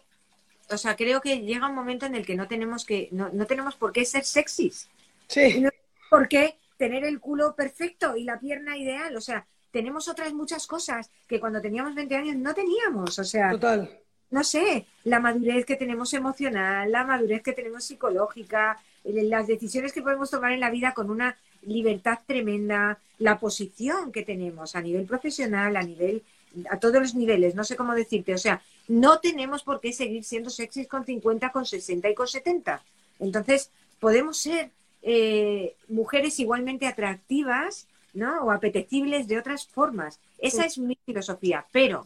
o 0.70 0.78
sea, 0.78 0.96
creo 0.96 1.22
que 1.22 1.42
llega 1.42 1.68
un 1.68 1.76
momento 1.76 2.06
en 2.06 2.16
el 2.16 2.26
que 2.26 2.36
no 2.36 2.48
tenemos 2.48 2.86
que, 2.86 3.10
no, 3.12 3.30
tenemos 3.46 3.76
por 3.76 3.92
qué 3.92 4.06
ser 4.06 4.26
sexys. 4.26 4.88
Sí. 5.28 5.60
No 5.62 5.70
por 6.10 6.28
qué 6.28 6.58
tener 6.78 7.04
el 7.04 7.20
culo 7.20 7.56
perfecto 7.56 8.16
y 8.16 8.24
la 8.24 8.40
pierna 8.40 8.78
ideal, 8.78 9.16
o 9.16 9.22
sea, 9.22 9.46
tenemos 9.72 10.08
otras 10.08 10.34
muchas 10.34 10.68
cosas 10.68 11.10
que 11.28 11.40
cuando 11.40 11.62
teníamos 11.62 11.96
20 11.96 12.16
años 12.16 12.36
no 12.38 12.54
teníamos, 12.54 13.18
o 13.20 13.24
sea, 13.24 13.52
Total 13.52 14.02
no 14.36 14.44
sé, 14.44 14.86
la 15.04 15.20
madurez 15.20 15.66
que 15.66 15.76
tenemos 15.76 16.14
emocional, 16.14 16.92
la 16.92 17.04
madurez 17.06 17.42
que 17.44 17.54
tenemos 17.54 17.86
psicológica, 17.86 18.80
las 19.04 19.48
decisiones 19.48 19.94
que 19.94 20.02
podemos 20.02 20.32
tomar 20.32 20.52
en 20.52 20.60
la 20.60 20.72
vida 20.72 20.94
con 20.94 21.10
una 21.10 21.38
libertad 21.62 22.20
tremenda, 22.26 23.00
la 23.20 23.40
posición 23.40 24.12
que 24.12 24.24
tenemos 24.24 24.76
a 24.76 24.82
nivel 24.82 25.06
profesional, 25.06 25.78
a 25.78 25.84
nivel, 25.84 26.24
a 26.70 26.80
todos 26.80 26.96
los 26.96 27.16
niveles, 27.16 27.56
no 27.56 27.64
sé 27.64 27.76
cómo 27.76 27.94
decirte, 27.94 28.34
o 28.34 28.38
sea, 28.38 28.62
no 28.88 29.20
tenemos 29.20 29.64
por 29.64 29.80
qué 29.80 29.94
seguir 29.94 30.24
siendo 30.24 30.50
sexys 30.50 30.88
con 30.88 31.06
50, 31.06 31.52
con 31.52 31.66
60 31.66 32.10
y 32.10 32.16
con 32.16 32.28
70. 32.28 32.84
Entonces, 33.20 33.72
podemos 34.00 34.38
ser 34.38 34.70
eh, 35.08 35.76
mujeres 35.88 36.40
igualmente 36.40 36.88
atractivas, 36.88 37.86
¿no? 38.16 38.42
O 38.42 38.52
apetecibles 38.52 39.28
de 39.28 39.38
otras 39.38 39.68
formas. 39.68 40.20
Esa 40.40 40.66
es 40.66 40.80
mi 40.80 40.98
filosofía. 41.06 41.64
Pero, 41.72 42.06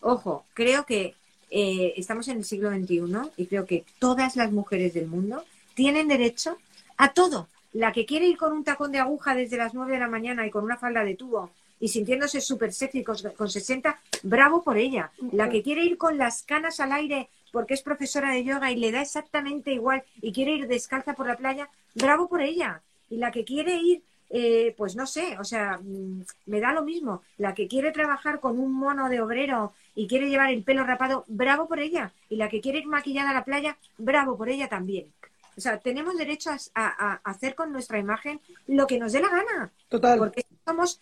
ojo, 0.00 0.44
creo 0.52 0.84
que 0.84 1.14
eh, 1.50 1.94
estamos 1.96 2.26
en 2.26 2.38
el 2.38 2.44
siglo 2.44 2.70
XXI 2.70 3.30
y 3.36 3.46
creo 3.46 3.64
que 3.64 3.84
todas 4.00 4.34
las 4.34 4.50
mujeres 4.50 4.92
del 4.92 5.06
mundo 5.06 5.44
tienen 5.74 6.08
derecho 6.08 6.58
a 6.96 7.12
todo. 7.12 7.46
La 7.72 7.92
que 7.92 8.06
quiere 8.06 8.26
ir 8.26 8.36
con 8.36 8.52
un 8.52 8.64
tacón 8.64 8.90
de 8.90 8.98
aguja 8.98 9.36
desde 9.36 9.56
las 9.56 9.72
9 9.72 9.92
de 9.92 10.00
la 10.00 10.08
mañana 10.08 10.44
y 10.44 10.50
con 10.50 10.64
una 10.64 10.76
falda 10.76 11.04
de 11.04 11.14
tubo 11.14 11.50
y 11.78 11.88
sintiéndose 11.88 12.40
súper 12.40 12.72
sexy 12.72 13.04
con, 13.04 13.16
con 13.36 13.48
60, 13.48 14.00
bravo 14.24 14.64
por 14.64 14.78
ella. 14.78 15.12
La 15.30 15.48
que 15.48 15.62
quiere 15.62 15.84
ir 15.84 15.96
con 15.96 16.18
las 16.18 16.42
canas 16.42 16.80
al 16.80 16.90
aire 16.90 17.28
porque 17.52 17.74
es 17.74 17.82
profesora 17.82 18.32
de 18.32 18.42
yoga 18.42 18.72
y 18.72 18.76
le 18.76 18.90
da 18.90 19.02
exactamente 19.02 19.72
igual 19.72 20.02
y 20.20 20.32
quiere 20.32 20.52
ir 20.52 20.66
descalza 20.66 21.14
por 21.14 21.28
la 21.28 21.36
playa, 21.36 21.68
bravo 21.94 22.28
por 22.28 22.40
ella. 22.40 22.82
Y 23.08 23.18
la 23.18 23.30
que 23.30 23.44
quiere 23.44 23.76
ir 23.76 24.02
eh, 24.34 24.74
pues 24.78 24.96
no 24.96 25.06
sé, 25.06 25.36
o 25.38 25.44
sea, 25.44 25.78
mm, 25.82 26.24
me 26.46 26.60
da 26.60 26.72
lo 26.72 26.82
mismo. 26.82 27.22
La 27.36 27.52
que 27.54 27.68
quiere 27.68 27.92
trabajar 27.92 28.40
con 28.40 28.58
un 28.58 28.72
mono 28.72 29.10
de 29.10 29.20
obrero 29.20 29.74
y 29.94 30.08
quiere 30.08 30.30
llevar 30.30 30.50
el 30.50 30.64
pelo 30.64 30.84
rapado, 30.84 31.26
bravo 31.28 31.68
por 31.68 31.80
ella. 31.80 32.12
Y 32.30 32.36
la 32.36 32.48
que 32.48 32.62
quiere 32.62 32.78
ir 32.78 32.86
maquillada 32.86 33.30
a 33.30 33.34
la 33.34 33.44
playa, 33.44 33.76
bravo 33.98 34.38
por 34.38 34.48
ella 34.48 34.68
también. 34.68 35.12
O 35.54 35.60
sea, 35.60 35.78
tenemos 35.78 36.16
derecho 36.16 36.50
a, 36.74 37.20
hacer 37.24 37.54
con 37.54 37.72
nuestra 37.72 37.98
imagen 37.98 38.40
lo 38.66 38.86
que 38.86 38.98
nos 38.98 39.12
dé 39.12 39.20
la 39.20 39.28
gana. 39.28 39.70
Total. 39.90 40.18
Porque 40.18 40.46
somos, 40.64 40.98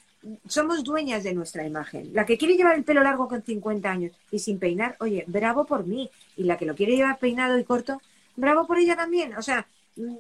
somos 0.47 0.85
dueñas 0.85 1.25
de 1.25 1.35
nuestra 1.35 1.67
imagen. 1.67 2.11
La 2.13 2.27
que 2.27 2.37
quiere 2.37 2.57
llevar 2.57 2.77
el 2.77 2.85
pelo 2.85 3.03
largo 3.03 3.29
con 3.29 3.43
50 3.43 3.91
años 3.91 4.13
y 4.31 4.39
sin 4.39 4.59
peinar, 4.59 4.97
oye, 5.01 5.25
bravo 5.27 5.65
por 5.65 5.87
mí. 5.87 6.11
Y 6.37 6.45
la 6.45 6.59
que 6.59 6.67
lo 6.67 6.75
quiere 6.75 6.97
llevar 6.97 7.19
peinado 7.19 7.59
y 7.59 7.65
corto, 7.65 8.01
bravo 8.37 8.67
por 8.67 8.79
ella 8.79 8.97
también. 8.97 9.37
O 9.37 9.43
sea, 9.43 9.67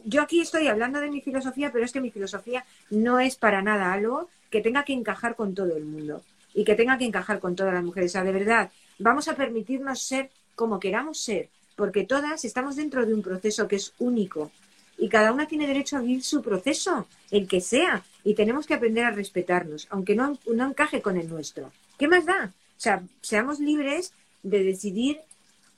yo 0.05 0.23
aquí 0.23 0.41
estoy 0.41 0.69
hablando 0.69 1.01
de 1.01 1.11
mi 1.11 1.21
filosofía, 1.21 1.71
pero 1.73 1.85
es 1.85 1.93
que 1.93 2.01
mi 2.01 2.11
filosofía 2.11 2.65
no 2.91 3.21
es 3.21 3.37
para 3.37 3.63
nada 3.63 3.93
algo 3.93 4.29
que 4.51 4.61
tenga 4.61 4.85
que 4.85 4.93
encajar 4.93 5.37
con 5.37 5.55
todo 5.55 5.77
el 5.77 5.85
mundo 5.85 6.23
y 6.55 6.65
que 6.65 6.75
tenga 6.75 6.99
que 6.99 7.05
encajar 7.05 7.39
con 7.39 7.55
todas 7.55 7.75
las 7.75 7.85
mujeres. 7.85 8.11
O 8.11 8.15
sea, 8.15 8.25
de 8.25 8.33
verdad, 8.33 8.71
vamos 8.99 9.29
a 9.29 9.37
permitirnos 9.37 10.03
ser 10.03 10.31
como 10.55 10.81
queramos 10.81 11.19
ser, 11.19 11.49
porque 11.77 12.05
todas 12.05 12.45
estamos 12.45 12.77
dentro 12.77 13.07
de 13.07 13.15
un 13.15 13.23
proceso 13.23 13.69
que 13.69 13.77
es 13.77 13.95
único 13.99 14.51
y 14.99 15.09
cada 15.09 15.33
una 15.33 15.47
tiene 15.47 15.67
derecho 15.67 15.97
a 15.97 16.01
vivir 16.01 16.23
su 16.23 16.43
proceso, 16.43 17.07
el 17.31 17.49
que 17.49 17.63
sea, 17.63 18.05
y 18.25 18.35
tenemos 18.35 18.67
que 18.67 18.75
aprender 18.75 19.05
a 19.05 19.11
respetarnos, 19.11 19.87
aunque 19.91 20.15
no, 20.15 20.39
no 20.53 20.67
encaje 20.67 21.01
con 21.03 21.17
el 21.17 21.29
nuestro. 21.29 21.73
¿Qué 21.99 22.09
más 22.09 22.27
da? 22.27 22.53
O 22.77 22.81
sea, 22.81 23.03
seamos 23.21 23.61
libres 23.61 24.13
de 24.43 24.63
decidir 24.65 25.21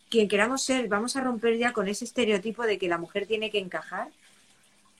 quien 0.08 0.28
queramos 0.28 0.62
ser, 0.62 0.88
vamos 0.88 1.16
a 1.16 1.22
romper 1.22 1.56
ya 1.56 1.72
con 1.72 1.88
ese 1.88 2.04
estereotipo 2.04 2.64
de 2.64 2.78
que 2.78 2.88
la 2.88 2.98
mujer 2.98 3.26
tiene 3.26 3.50
que 3.50 3.58
encajar 3.58 4.08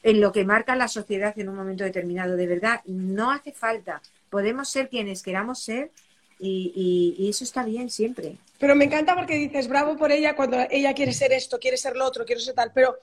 en 0.03 0.21
lo 0.21 0.33
que 0.33 0.45
marca 0.45 0.75
la 0.75 0.89
sociedad 0.89 1.39
en 1.39 1.49
un 1.49 1.55
momento 1.55 1.85
determinado. 1.85 2.37
De 2.37 2.47
verdad, 2.47 2.81
no 2.87 3.31
hace 3.31 3.53
falta. 3.53 4.03
Podemos 4.31 4.69
ser 4.69 4.89
quienes 4.89 5.23
queramos 5.23 5.63
ser 5.63 5.91
y, 6.39 7.29
eso 7.29 7.45
está 7.45 7.63
bien 7.63 7.91
siempre. 7.91 8.37
Pero 8.59 8.75
me 8.75 8.87
encanta 8.87 9.15
porque 9.15 9.35
dices 9.35 9.69
bravo 9.69 9.97
por 9.97 10.11
ella 10.11 10.35
cuando 10.35 10.57
ella 10.71 10.95
quiere 10.95 11.13
ser 11.13 11.33
esto, 11.33 11.59
quiere 11.59 11.77
ser 11.77 11.95
lo 11.95 12.05
otro, 12.05 12.25
quiere 12.25 12.41
ser 12.41 12.55
tal. 12.55 12.73
Pero 12.75 12.97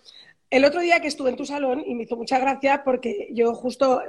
el 0.50 0.66
otro 0.66 0.82
día 0.82 1.00
que 1.00 1.08
estuve 1.08 1.30
en 1.30 1.36
tu 1.36 1.46
salón 1.46 1.84
y 1.86 1.96
me 1.96 2.04
hizo 2.04 2.18
mucha 2.18 2.40
gracia 2.40 2.84
porque 2.84 3.30
yo 3.32 3.54
justo 3.54 4.02
eh, 4.02 4.08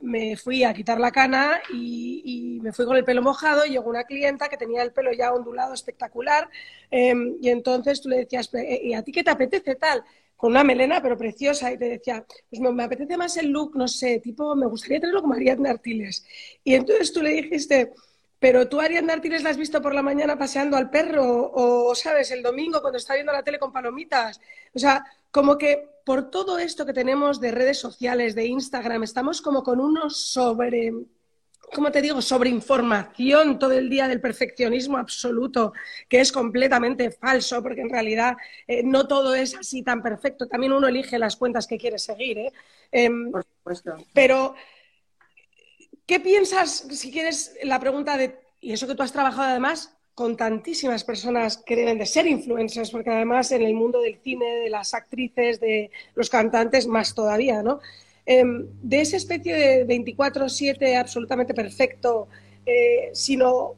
me 0.00 0.36
fui 0.36 0.62
a 0.64 0.72
quitar 0.72 1.00
la 1.00 1.10
cana 1.10 1.60
y, 1.72 2.58
me 2.62 2.72
fui 2.72 2.84
con 2.84 2.96
el 2.96 3.04
pelo 3.04 3.22
mojado 3.22 3.64
y 3.64 3.70
llegó 3.70 3.88
una 3.88 4.04
clienta 4.04 4.48
que 4.50 4.58
tenía 4.58 4.82
el 4.82 4.92
pelo 4.92 5.12
ya 5.12 5.32
ondulado 5.32 5.72
espectacular 5.72 6.48
em, 6.90 7.36
y 7.40 7.48
entonces 7.48 8.02
tú 8.02 8.10
le 8.10 8.18
decías, 8.18 8.52
eh, 8.54 8.80
¿y 8.84 8.92
a 8.92 9.02
ti 9.02 9.12
qué 9.12 9.24
te 9.24 9.30
apetece 9.30 9.76
tal? 9.76 10.04
Con 10.36 10.50
una 10.52 10.62
melena 10.62 11.00
pero 11.00 11.16
preciosa 11.16 11.72
y 11.72 11.78
te 11.78 11.86
decía, 11.86 12.24
pues 12.50 12.60
me, 12.60 12.84
apetece 12.84 13.16
más 13.16 13.36
el 13.38 13.48
look, 13.48 13.76
no 13.76 13.88
sé, 13.88 14.20
tipo, 14.20 14.54
me 14.54 14.66
gustaría 14.66 15.00
tenerlo 15.00 15.22
como 15.22 15.34
Ariadna 15.34 15.70
Artiles. 15.70 16.24
Y 16.64 16.74
entonces 16.74 17.12
tú 17.12 17.22
le 17.22 17.30
dijiste, 17.30 17.92
pero 18.40 18.68
tú, 18.68 18.80
Ariadna 18.80 19.12
Artiles, 19.12 19.42
la 19.42 19.50
has 19.50 19.58
visto 19.58 19.82
por 19.82 19.94
la 19.94 20.02
mañana 20.02 20.38
paseando 20.38 20.78
al 20.78 20.88
perro 20.88 21.52
o, 21.52 21.94
¿sabes?, 21.94 22.30
el 22.30 22.42
domingo 22.42 22.80
cuando 22.80 22.96
está 22.96 23.12
viendo 23.14 23.32
la 23.32 23.42
tele 23.42 23.58
con 23.58 23.70
palomitas. 23.70 24.40
O 24.74 24.78
sea, 24.78 25.04
como 25.30 25.58
que 25.58 25.90
por 26.06 26.30
todo 26.30 26.58
esto 26.58 26.86
que 26.86 26.94
tenemos 26.94 27.38
de 27.38 27.50
redes 27.50 27.78
sociales, 27.78 28.34
de 28.34 28.46
Instagram, 28.46 29.02
estamos 29.02 29.42
como 29.42 29.62
con 29.62 29.78
unos 29.78 30.16
sobre, 30.16 30.90
¿cómo 31.74 31.92
te 31.92 32.00
digo?, 32.00 32.22
sobre 32.22 32.48
información 32.48 33.58
todo 33.58 33.72
el 33.72 33.90
día 33.90 34.08
del 34.08 34.22
perfeccionismo 34.22 34.96
absoluto, 34.96 35.74
que 36.08 36.20
es 36.20 36.32
completamente 36.32 37.10
falso, 37.10 37.62
porque 37.62 37.82
en 37.82 37.90
realidad 37.90 38.38
eh, 38.66 38.82
no 38.82 39.06
todo 39.06 39.34
es 39.34 39.54
así 39.54 39.82
tan 39.82 40.02
perfecto. 40.02 40.48
También 40.48 40.72
uno 40.72 40.88
elige 40.88 41.18
las 41.18 41.36
cuentas 41.36 41.66
que 41.66 41.76
quiere 41.76 41.98
seguir, 41.98 42.38
¿eh? 42.38 42.52
Em, 42.90 43.30
por 43.30 43.44
supuesto. 43.44 43.96
Pero, 44.14 44.54
¿qué 46.10 46.18
piensas, 46.18 46.88
si 46.90 47.12
quieres, 47.12 47.54
la 47.62 47.78
pregunta 47.78 48.16
de, 48.16 48.36
y 48.60 48.72
eso 48.72 48.88
que 48.88 48.96
tú 48.96 49.04
has 49.04 49.12
trabajado 49.12 49.50
además 49.50 49.96
con 50.12 50.36
tantísimas 50.36 51.04
personas 51.04 51.58
que 51.58 51.76
deben 51.76 51.98
de 51.98 52.04
ser 52.04 52.26
influencers, 52.26 52.90
porque 52.90 53.10
además 53.10 53.52
en 53.52 53.62
el 53.62 53.74
mundo 53.74 54.00
del 54.00 54.18
cine, 54.18 54.44
de 54.56 54.70
las 54.70 54.92
actrices, 54.92 55.60
de 55.60 55.92
los 56.16 56.28
cantantes, 56.28 56.88
más 56.88 57.14
todavía, 57.14 57.62
¿no? 57.62 57.78
Em, 58.26 58.66
de 58.82 59.02
esa 59.02 59.18
especie 59.18 59.54
de 59.54 59.86
24-7 59.86 60.96
absolutamente 60.96 61.54
perfecto, 61.54 62.26
eh, 62.66 63.10
sino 63.12 63.76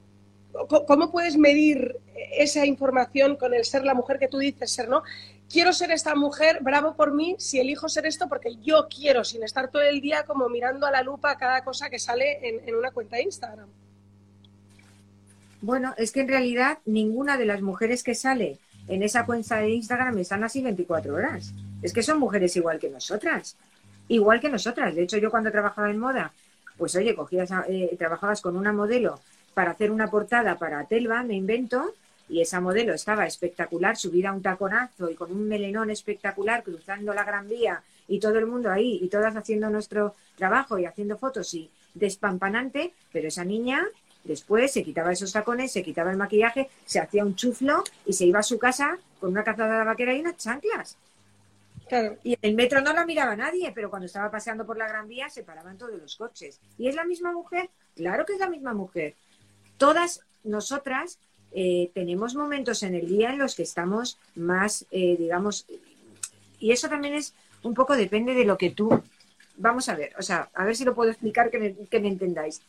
cómo 0.86 1.12
puedes 1.12 1.36
medir 1.36 1.96
esa 2.32 2.64
información 2.64 3.36
con 3.36 3.52
el 3.52 3.66
ser 3.66 3.84
la 3.84 3.92
mujer 3.92 4.18
que 4.18 4.28
tú 4.28 4.38
dices 4.38 4.70
ser, 4.70 4.88
¿no? 4.88 5.02
Quiero 5.52 5.74
ser 5.74 5.90
esta 5.90 6.14
mujer, 6.14 6.60
bravo 6.62 6.94
por 6.94 7.12
mí, 7.12 7.36
si 7.38 7.60
elijo 7.60 7.86
ser 7.86 8.06
esto 8.06 8.26
porque 8.26 8.56
yo 8.62 8.88
quiero, 8.88 9.22
sin 9.22 9.42
estar 9.42 9.70
todo 9.70 9.82
el 9.82 10.00
día 10.00 10.24
como 10.24 10.48
mirando 10.48 10.86
a 10.86 10.90
la 10.90 11.02
lupa 11.02 11.36
cada 11.36 11.62
cosa 11.62 11.90
que 11.90 11.98
sale 11.98 12.38
en, 12.66 12.74
una 12.74 12.90
cuenta 12.90 13.16
de 13.16 13.24
Instagram. 13.24 13.68
Bueno, 15.60 15.92
es 15.98 16.10
que 16.10 16.22
en 16.22 16.28
realidad 16.28 16.78
ninguna 16.86 17.36
de 17.36 17.44
las 17.44 17.60
mujeres 17.60 18.02
que 18.02 18.14
sale 18.14 18.60
en 18.88 19.02
esa 19.02 19.26
cuenta 19.26 19.58
de 19.58 19.68
Instagram 19.68 20.16
están 20.16 20.42
así 20.42 20.62
24 20.62 21.14
horas. 21.14 21.52
Es 21.82 21.92
que 21.92 22.02
son 22.02 22.18
mujeres 22.18 22.56
igual 22.56 22.78
que 22.78 22.88
nosotras. 22.88 23.58
Igual 24.08 24.40
que 24.40 24.48
nosotras. 24.48 24.94
De 24.94 25.02
hecho, 25.02 25.18
yo 25.18 25.30
cuando 25.30 25.52
trabajaba 25.52 25.90
en 25.90 25.98
moda, 25.98 26.32
pues 26.78 26.96
oye, 26.96 27.14
cogías, 27.14 27.50
eh, 27.68 27.94
trabajabas 27.98 28.40
con 28.40 28.56
una 28.56 28.72
modelo 28.72 29.20
para 29.52 29.72
hacer 29.72 29.90
una 29.90 30.06
portada 30.08 30.56
para 30.56 30.86
Telva, 30.86 31.22
me 31.22 31.34
invento, 31.34 31.94
y 32.28 32.40
esa 32.40 32.60
modelo 32.60 32.94
estaba 32.94 33.26
espectacular, 33.26 33.96
subida 33.96 34.30
a 34.30 34.32
un 34.32 34.42
taconazo 34.42 35.10
y 35.10 35.14
con 35.14 35.32
un 35.32 35.48
melenón 35.48 35.90
espectacular, 35.90 36.62
cruzando 36.62 37.12
la 37.14 37.24
Gran 37.24 37.48
Vía 37.48 37.82
y 38.08 38.18
todo 38.20 38.38
el 38.38 38.46
mundo 38.46 38.70
ahí 38.70 38.98
y 39.02 39.08
todas 39.08 39.36
haciendo 39.36 39.70
nuestro 39.70 40.14
trabajo 40.36 40.78
y 40.78 40.86
haciendo 40.86 41.16
fotos 41.16 41.52
y 41.54 41.70
despampanante, 41.94 42.94
pero 43.12 43.28
esa 43.28 43.44
niña 43.44 43.86
después 44.24 44.72
se 44.72 44.82
quitaba 44.82 45.12
esos 45.12 45.32
tacones, 45.32 45.72
se 45.72 45.82
quitaba 45.82 46.10
el 46.10 46.16
maquillaje, 46.16 46.68
se 46.84 47.00
hacía 47.00 47.24
un 47.24 47.36
chuflo 47.36 47.84
y 48.06 48.12
se 48.12 48.24
iba 48.24 48.40
a 48.40 48.44
su 48.44 48.58
casa 48.58 48.98
con 49.20 49.30
una 49.30 49.44
cazada 49.44 49.84
vaquera 49.84 50.14
y 50.14 50.20
unas 50.20 50.36
chanclas. 50.36 50.96
Y 52.22 52.32
en 52.32 52.38
el 52.40 52.54
metro 52.54 52.80
no 52.80 52.92
la 52.94 53.04
miraba 53.04 53.36
nadie, 53.36 53.70
pero 53.74 53.90
cuando 53.90 54.06
estaba 54.06 54.30
paseando 54.30 54.64
por 54.64 54.78
la 54.78 54.88
Gran 54.88 55.08
Vía 55.08 55.28
se 55.28 55.42
paraban 55.42 55.76
todos 55.76 56.00
los 56.00 56.16
coches. 56.16 56.58
¿Y 56.78 56.88
es 56.88 56.94
la 56.94 57.04
misma 57.04 57.32
mujer? 57.32 57.68
Claro 57.94 58.24
que 58.24 58.32
es 58.32 58.38
la 58.38 58.48
misma 58.48 58.72
mujer. 58.72 59.14
Todas 59.76 60.22
nosotras 60.44 61.18
eh, 61.54 61.90
tenemos 61.94 62.34
momentos 62.34 62.82
en 62.82 62.94
el 62.94 63.06
día 63.06 63.32
en 63.32 63.38
los 63.38 63.54
que 63.54 63.62
estamos 63.62 64.18
más, 64.34 64.86
eh, 64.90 65.16
digamos, 65.18 65.66
y 66.58 66.72
eso 66.72 66.88
también 66.88 67.14
es 67.14 67.34
un 67.62 67.74
poco 67.74 67.96
depende 67.96 68.34
de 68.34 68.44
lo 68.44 68.56
que 68.56 68.70
tú. 68.70 69.02
Vamos 69.56 69.88
a 69.88 69.94
ver, 69.94 70.12
o 70.18 70.22
sea, 70.22 70.48
a 70.54 70.64
ver 70.64 70.76
si 70.76 70.84
lo 70.84 70.94
puedo 70.94 71.10
explicar 71.10 71.50
que 71.50 71.58
me, 71.58 72.08
entendáis. 72.08 72.62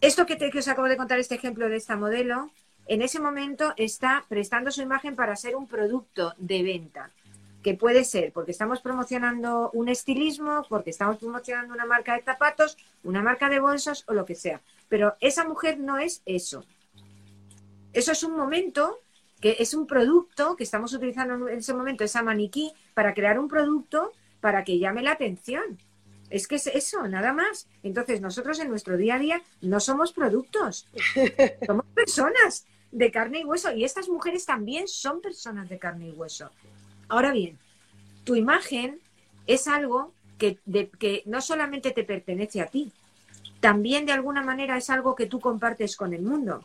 Esto 0.00 0.26
que, 0.26 0.36
que 0.36 0.58
os 0.58 0.68
acabo 0.68 0.88
de 0.88 0.96
contar, 0.96 1.18
este 1.18 1.34
ejemplo 1.34 1.68
de 1.68 1.76
esta 1.76 1.96
modelo, 1.96 2.50
en 2.86 3.02
ese 3.02 3.20
momento 3.20 3.72
está 3.76 4.24
prestando 4.28 4.70
su 4.70 4.82
imagen 4.82 5.16
para 5.16 5.36
ser 5.36 5.56
un 5.56 5.66
producto 5.66 6.34
de 6.38 6.62
venta 6.62 7.10
que 7.66 7.74
puede 7.74 8.04
ser 8.04 8.32
porque 8.32 8.52
estamos 8.52 8.80
promocionando 8.80 9.70
un 9.72 9.88
estilismo, 9.88 10.64
porque 10.68 10.90
estamos 10.90 11.16
promocionando 11.16 11.74
una 11.74 11.84
marca 11.84 12.14
de 12.14 12.22
zapatos, 12.22 12.76
una 13.02 13.22
marca 13.22 13.48
de 13.48 13.58
bolsos 13.58 14.04
o 14.06 14.14
lo 14.14 14.24
que 14.24 14.36
sea. 14.36 14.60
Pero 14.88 15.16
esa 15.20 15.44
mujer 15.44 15.80
no 15.80 15.98
es 15.98 16.22
eso. 16.26 16.64
Eso 17.96 18.12
es 18.12 18.22
un 18.22 18.36
momento 18.36 19.00
que 19.40 19.56
es 19.58 19.72
un 19.72 19.86
producto 19.86 20.54
que 20.54 20.64
estamos 20.64 20.92
utilizando 20.92 21.48
en 21.48 21.58
ese 21.60 21.72
momento, 21.72 22.04
esa 22.04 22.22
maniquí, 22.22 22.74
para 22.92 23.14
crear 23.14 23.38
un 23.38 23.48
producto 23.48 24.12
para 24.42 24.64
que 24.64 24.78
llame 24.78 25.00
la 25.00 25.12
atención. 25.12 25.78
Es 26.28 26.46
que 26.46 26.56
es 26.56 26.66
eso, 26.66 27.08
nada 27.08 27.32
más. 27.32 27.68
Entonces, 27.82 28.20
nosotros 28.20 28.60
en 28.60 28.68
nuestro 28.68 28.98
día 28.98 29.14
a 29.14 29.18
día 29.18 29.42
no 29.62 29.80
somos 29.80 30.12
productos, 30.12 30.86
somos 31.66 31.86
personas 31.94 32.66
de 32.92 33.10
carne 33.10 33.40
y 33.40 33.44
hueso. 33.44 33.72
Y 33.72 33.84
estas 33.84 34.10
mujeres 34.10 34.44
también 34.44 34.88
son 34.88 35.22
personas 35.22 35.66
de 35.70 35.78
carne 35.78 36.08
y 36.08 36.12
hueso. 36.12 36.50
Ahora 37.08 37.32
bien, 37.32 37.58
tu 38.24 38.36
imagen 38.36 39.00
es 39.46 39.68
algo 39.68 40.12
que, 40.36 40.58
que 40.98 41.22
no 41.24 41.40
solamente 41.40 41.92
te 41.92 42.04
pertenece 42.04 42.60
a 42.60 42.66
ti, 42.66 42.92
también 43.60 44.04
de 44.04 44.12
alguna 44.12 44.42
manera 44.42 44.76
es 44.76 44.90
algo 44.90 45.16
que 45.16 45.24
tú 45.24 45.40
compartes 45.40 45.96
con 45.96 46.12
el 46.12 46.20
mundo. 46.20 46.62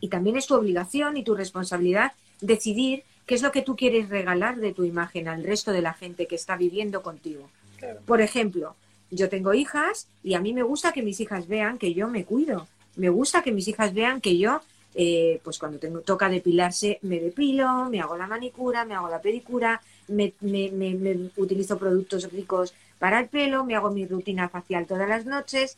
Y 0.00 0.08
también 0.08 0.36
es 0.36 0.46
tu 0.46 0.54
obligación 0.54 1.16
y 1.16 1.24
tu 1.24 1.34
responsabilidad 1.34 2.12
decidir 2.40 3.04
qué 3.26 3.34
es 3.34 3.42
lo 3.42 3.52
que 3.52 3.62
tú 3.62 3.76
quieres 3.76 4.08
regalar 4.08 4.56
de 4.56 4.72
tu 4.72 4.84
imagen 4.84 5.28
al 5.28 5.42
resto 5.42 5.72
de 5.72 5.82
la 5.82 5.94
gente 5.94 6.26
que 6.26 6.36
está 6.36 6.56
viviendo 6.56 7.02
contigo. 7.02 7.50
Por 8.06 8.20
ejemplo, 8.20 8.74
yo 9.10 9.28
tengo 9.28 9.52
hijas 9.54 10.08
y 10.22 10.34
a 10.34 10.40
mí 10.40 10.52
me 10.52 10.62
gusta 10.62 10.92
que 10.92 11.02
mis 11.02 11.20
hijas 11.20 11.46
vean 11.48 11.78
que 11.78 11.94
yo 11.94 12.08
me 12.08 12.24
cuido. 12.24 12.68
Me 12.96 13.08
gusta 13.08 13.42
que 13.42 13.52
mis 13.52 13.68
hijas 13.68 13.92
vean 13.92 14.20
que 14.20 14.38
yo, 14.38 14.62
eh, 14.94 15.40
pues 15.44 15.58
cuando 15.58 15.78
tengo, 15.78 16.00
toca 16.00 16.28
depilarse, 16.28 16.98
me 17.02 17.20
depilo, 17.20 17.90
me 17.90 18.00
hago 18.00 18.16
la 18.16 18.26
manicura, 18.26 18.84
me 18.84 18.94
hago 18.94 19.08
la 19.08 19.20
pedicura, 19.20 19.82
me, 20.08 20.32
me 20.40 21.30
utilizo 21.36 21.78
productos 21.78 22.32
ricos 22.32 22.72
para 22.98 23.20
el 23.20 23.28
pelo, 23.28 23.64
me 23.64 23.74
hago 23.74 23.90
mi 23.90 24.06
rutina 24.06 24.48
facial 24.48 24.86
todas 24.86 25.08
las 25.08 25.26
noches. 25.26 25.76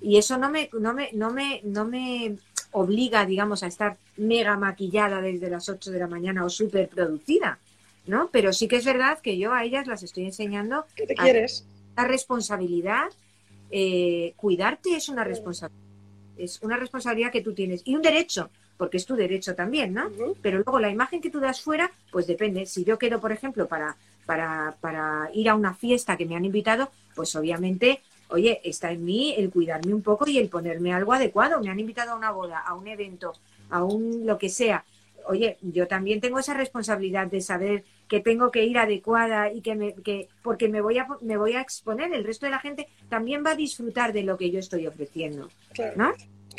Y 0.00 0.18
eso 0.18 0.38
no 0.38 0.50
me, 0.50 0.70
no 0.78 0.92
me, 0.92 1.10
no 1.12 1.30
me, 1.30 1.60
no 1.64 1.84
me 1.84 2.36
obliga, 2.74 3.24
digamos, 3.24 3.62
a 3.62 3.68
estar 3.68 3.96
mega 4.16 4.56
maquillada 4.56 5.20
desde 5.20 5.48
las 5.48 5.68
8 5.68 5.92
de 5.92 5.98
la 6.00 6.08
mañana 6.08 6.44
o 6.44 6.50
súper 6.50 6.88
producida, 6.88 7.58
¿no? 8.06 8.28
Pero 8.32 8.52
sí 8.52 8.66
que 8.66 8.76
es 8.76 8.84
verdad 8.84 9.20
que 9.20 9.38
yo 9.38 9.52
a 9.52 9.64
ellas 9.64 9.86
las 9.86 10.02
estoy 10.02 10.24
enseñando. 10.24 10.84
¿Qué 10.96 11.06
te 11.06 11.14
quieres? 11.14 11.64
La 11.96 12.04
responsabilidad, 12.04 13.06
eh, 13.70 14.34
cuidarte 14.36 14.96
es 14.96 15.08
una 15.08 15.22
responsabilidad. 15.22 15.80
Es 16.36 16.60
una 16.62 16.76
responsabilidad 16.76 17.30
que 17.30 17.42
tú 17.42 17.54
tienes 17.54 17.82
y 17.84 17.94
un 17.94 18.02
derecho, 18.02 18.50
porque 18.76 18.96
es 18.96 19.06
tu 19.06 19.14
derecho 19.14 19.54
también, 19.54 19.94
¿no? 19.94 20.10
Pero 20.42 20.56
luego 20.58 20.80
la 20.80 20.90
imagen 20.90 21.20
que 21.20 21.30
tú 21.30 21.38
das 21.38 21.60
fuera, 21.60 21.92
pues 22.10 22.26
depende. 22.26 22.66
Si 22.66 22.82
yo 22.82 22.98
quiero, 22.98 23.20
por 23.20 23.30
ejemplo, 23.30 23.68
para, 23.68 23.96
para, 24.26 24.76
para 24.80 25.30
ir 25.32 25.48
a 25.48 25.54
una 25.54 25.74
fiesta 25.74 26.16
que 26.16 26.26
me 26.26 26.34
han 26.34 26.44
invitado, 26.44 26.90
pues 27.14 27.36
obviamente 27.36 28.02
oye, 28.28 28.60
está 28.64 28.90
en 28.90 29.04
mí 29.04 29.34
el 29.36 29.50
cuidarme 29.50 29.94
un 29.94 30.02
poco 30.02 30.28
y 30.28 30.38
el 30.38 30.48
ponerme 30.48 30.92
algo 30.92 31.12
adecuado. 31.12 31.60
Me 31.60 31.70
han 31.70 31.80
invitado 31.80 32.12
a 32.12 32.16
una 32.16 32.30
boda, 32.30 32.58
a 32.58 32.74
un 32.74 32.86
evento, 32.86 33.32
a 33.70 33.84
un 33.84 34.26
lo 34.26 34.38
que 34.38 34.48
sea. 34.48 34.84
Oye, 35.26 35.56
yo 35.62 35.86
también 35.86 36.20
tengo 36.20 36.38
esa 36.38 36.54
responsabilidad 36.54 37.26
de 37.26 37.40
saber 37.40 37.84
que 38.08 38.20
tengo 38.20 38.50
que 38.50 38.64
ir 38.64 38.78
adecuada 38.78 39.50
y 39.52 39.62
que 39.62 39.74
me 39.74 39.94
que 39.94 40.28
porque 40.42 40.68
me 40.68 40.80
voy 40.80 40.98
a 40.98 41.06
me 41.22 41.36
voy 41.36 41.54
a 41.54 41.60
exponer, 41.60 42.12
el 42.12 42.24
resto 42.24 42.44
de 42.46 42.52
la 42.52 42.58
gente 42.58 42.88
también 43.08 43.42
va 43.44 43.52
a 43.52 43.56
disfrutar 43.56 44.12
de 44.12 44.22
lo 44.22 44.36
que 44.36 44.50
yo 44.50 44.58
estoy 44.58 44.86
ofreciendo, 44.86 45.48
¿no? 45.96 46.12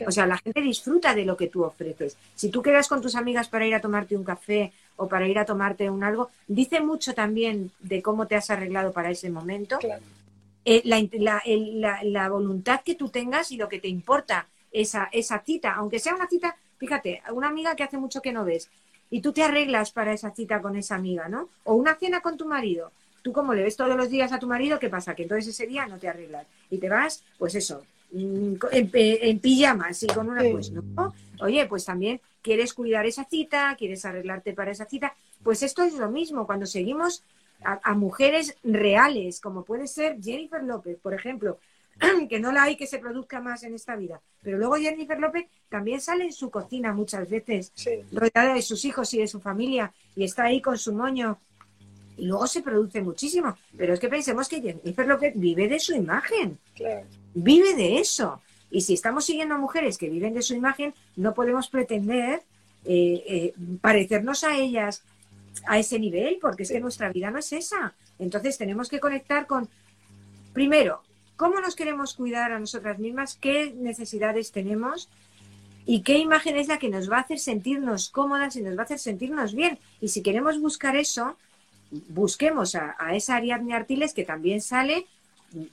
O 0.05 0.11
sea, 0.11 0.25
la 0.25 0.37
gente 0.37 0.61
disfruta 0.61 1.15
de 1.15 1.23
lo 1.23 1.37
que 1.37 1.47
tú 1.47 1.63
ofreces. 1.63 2.17
Si 2.35 2.49
tú 2.49 2.61
quedas 2.61 2.87
con 2.89 3.01
tus 3.01 3.15
amigas 3.15 3.47
para 3.47 3.65
ir 3.65 3.75
a 3.75 3.79
tomarte 3.79 4.17
un 4.17 4.23
café 4.23 4.73
o 4.97 5.07
para 5.07 5.27
ir 5.27 5.39
a 5.39 5.45
tomarte 5.45 5.89
un 5.89 6.03
algo, 6.03 6.31
dice 6.47 6.81
mucho 6.81 7.13
también 7.13 7.71
de 7.79 8.01
cómo 8.01 8.27
te 8.27 8.35
has 8.35 8.49
arreglado 8.49 8.91
para 8.91 9.11
ese 9.11 9.29
momento 9.29 9.79
eh, 10.65 10.81
la, 10.83 12.29
voluntad 12.29 12.81
que 12.81 12.95
tú 12.95 13.09
tengas 13.09 13.51
y 13.51 13.57
lo 13.57 13.69
que 13.69 13.79
te 13.79 13.87
importa 13.87 14.47
esa, 14.71 15.09
esa 15.11 15.39
cita, 15.39 15.73
aunque 15.75 15.99
sea 15.99 16.15
una 16.15 16.27
cita, 16.27 16.57
fíjate, 16.77 17.21
una 17.31 17.47
amiga 17.47 17.75
que 17.75 17.83
hace 17.83 17.97
mucho 17.97 18.21
que 18.21 18.33
no 18.33 18.43
ves 18.43 18.69
y 19.09 19.21
tú 19.21 19.31
te 19.31 19.43
arreglas 19.43 19.91
para 19.91 20.13
esa 20.13 20.31
cita 20.31 20.61
con 20.61 20.75
esa 20.75 20.95
amiga, 20.95 21.29
¿no? 21.29 21.49
O 21.63 21.75
una 21.75 21.95
cena 21.95 22.21
con 22.21 22.35
tu 22.35 22.47
marido. 22.47 22.91
Tú 23.21 23.31
como 23.31 23.53
le 23.53 23.63
ves 23.63 23.75
todos 23.75 23.95
los 23.95 24.09
días 24.09 24.31
a 24.31 24.39
tu 24.39 24.47
marido, 24.47 24.79
¿qué 24.79 24.89
pasa? 24.89 25.15
Que 25.15 25.23
entonces 25.23 25.47
ese 25.47 25.67
día 25.67 25.85
no 25.85 25.97
te 25.97 26.07
arreglas 26.07 26.47
y 26.69 26.79
te 26.79 26.89
vas, 26.89 27.23
pues 27.37 27.55
eso, 27.55 27.83
mm, 28.11 28.55
en, 28.71 28.89
en 28.93 29.39
pijamas 29.39 30.01
y 30.03 30.07
con 30.07 30.29
una, 30.29 30.41
pues 30.51 30.71
no. 30.71 31.13
Oye, 31.41 31.65
pues 31.67 31.85
también 31.85 32.19
quieres 32.41 32.73
cuidar 32.73 33.05
esa 33.05 33.25
cita, 33.25 33.75
quieres 33.77 34.03
arreglarte 34.05 34.53
para 34.53 34.71
esa 34.71 34.85
cita. 34.85 35.15
Pues 35.43 35.63
esto 35.63 35.83
es 35.83 35.93
lo 35.93 36.09
mismo, 36.09 36.45
cuando 36.45 36.65
seguimos 36.65 37.23
a, 37.65 37.93
mujeres 37.95 38.55
reales, 38.63 39.39
como 39.39 39.63
puede 39.63 39.87
ser 39.87 40.21
Jennifer 40.21 40.63
López, 40.63 40.97
por 41.01 41.13
ejemplo, 41.13 41.59
que 42.29 42.39
no 42.39 42.51
la 42.51 42.63
hay 42.63 42.75
que 42.75 42.87
se 42.87 42.99
produzca 42.99 43.41
más 43.41 43.63
en 43.63 43.73
esta 43.73 43.95
vida. 43.95 44.21
Pero 44.41 44.57
luego 44.57 44.75
Jennifer 44.75 45.19
López 45.19 45.47
también 45.69 45.99
sale 45.99 46.25
en 46.25 46.33
su 46.33 46.49
cocina 46.51 46.93
muchas 46.93 47.29
veces, 47.29 47.73
rodeada 48.11 48.53
de 48.53 48.61
sus 48.61 48.85
hijos 48.85 49.13
y 49.13 49.19
de 49.19 49.27
su 49.27 49.39
familia, 49.39 49.91
y 50.15 50.23
está 50.23 50.43
ahí 50.45 50.61
con 50.61 50.77
su 50.77 50.93
moño. 50.93 51.39
Y 52.17 52.27
luego 52.27 52.47
se 52.47 52.61
produce 52.61 53.01
muchísimo. 53.01 53.57
Pero 53.75 53.93
es 53.93 53.99
que 53.99 54.07
pensemos 54.07 54.47
que 54.47 54.61
Jennifer 54.61 55.07
López 55.07 55.33
vive 55.35 55.67
de 55.67 55.79
su 55.79 55.93
imagen. 55.93 56.57
Vive 57.33 57.73
de 57.73 57.99
eso. 57.99 58.41
Y 58.71 58.81
si 58.81 58.93
estamos 58.93 59.25
siguiendo 59.25 59.55
a 59.55 59.57
mujeres 59.57 59.97
que 59.97 60.09
viven 60.09 60.33
de 60.33 60.41
su 60.41 60.53
imagen, 60.53 60.93
no 61.15 61.33
podemos 61.33 61.67
pretender 61.67 62.43
eh, 62.85 63.23
eh, 63.27 63.53
parecernos 63.81 64.43
a 64.43 64.57
ellas 64.57 65.03
a 65.67 65.79
ese 65.79 65.99
nivel, 65.99 66.37
porque 66.41 66.63
es 66.63 66.71
que 66.71 66.79
nuestra 66.79 67.09
vida 67.09 67.31
no 67.31 67.39
es 67.39 67.51
esa. 67.53 67.93
Entonces 68.19 68.57
tenemos 68.57 68.89
que 68.89 68.99
conectar 68.99 69.47
con, 69.47 69.69
primero, 70.53 71.01
cómo 71.35 71.59
nos 71.59 71.75
queremos 71.75 72.15
cuidar 72.15 72.51
a 72.51 72.59
nosotras 72.59 72.99
mismas, 72.99 73.37
qué 73.39 73.73
necesidades 73.75 74.51
tenemos 74.51 75.09
y 75.85 76.01
qué 76.01 76.17
imagen 76.17 76.57
es 76.57 76.67
la 76.67 76.79
que 76.79 76.89
nos 76.89 77.11
va 77.11 77.17
a 77.17 77.21
hacer 77.21 77.39
sentirnos 77.39 78.09
cómodas 78.09 78.55
y 78.55 78.61
nos 78.61 78.77
va 78.77 78.81
a 78.81 78.85
hacer 78.85 78.99
sentirnos 78.99 79.53
bien. 79.53 79.77
Y 80.01 80.09
si 80.09 80.21
queremos 80.21 80.59
buscar 80.59 80.95
eso, 80.95 81.37
busquemos 82.09 82.75
a, 82.75 82.95
esa 83.13 83.35
Ariadne 83.35 83.73
Artiles 83.73 84.13
que 84.13 84.23
también 84.23 84.61
sale 84.61 85.05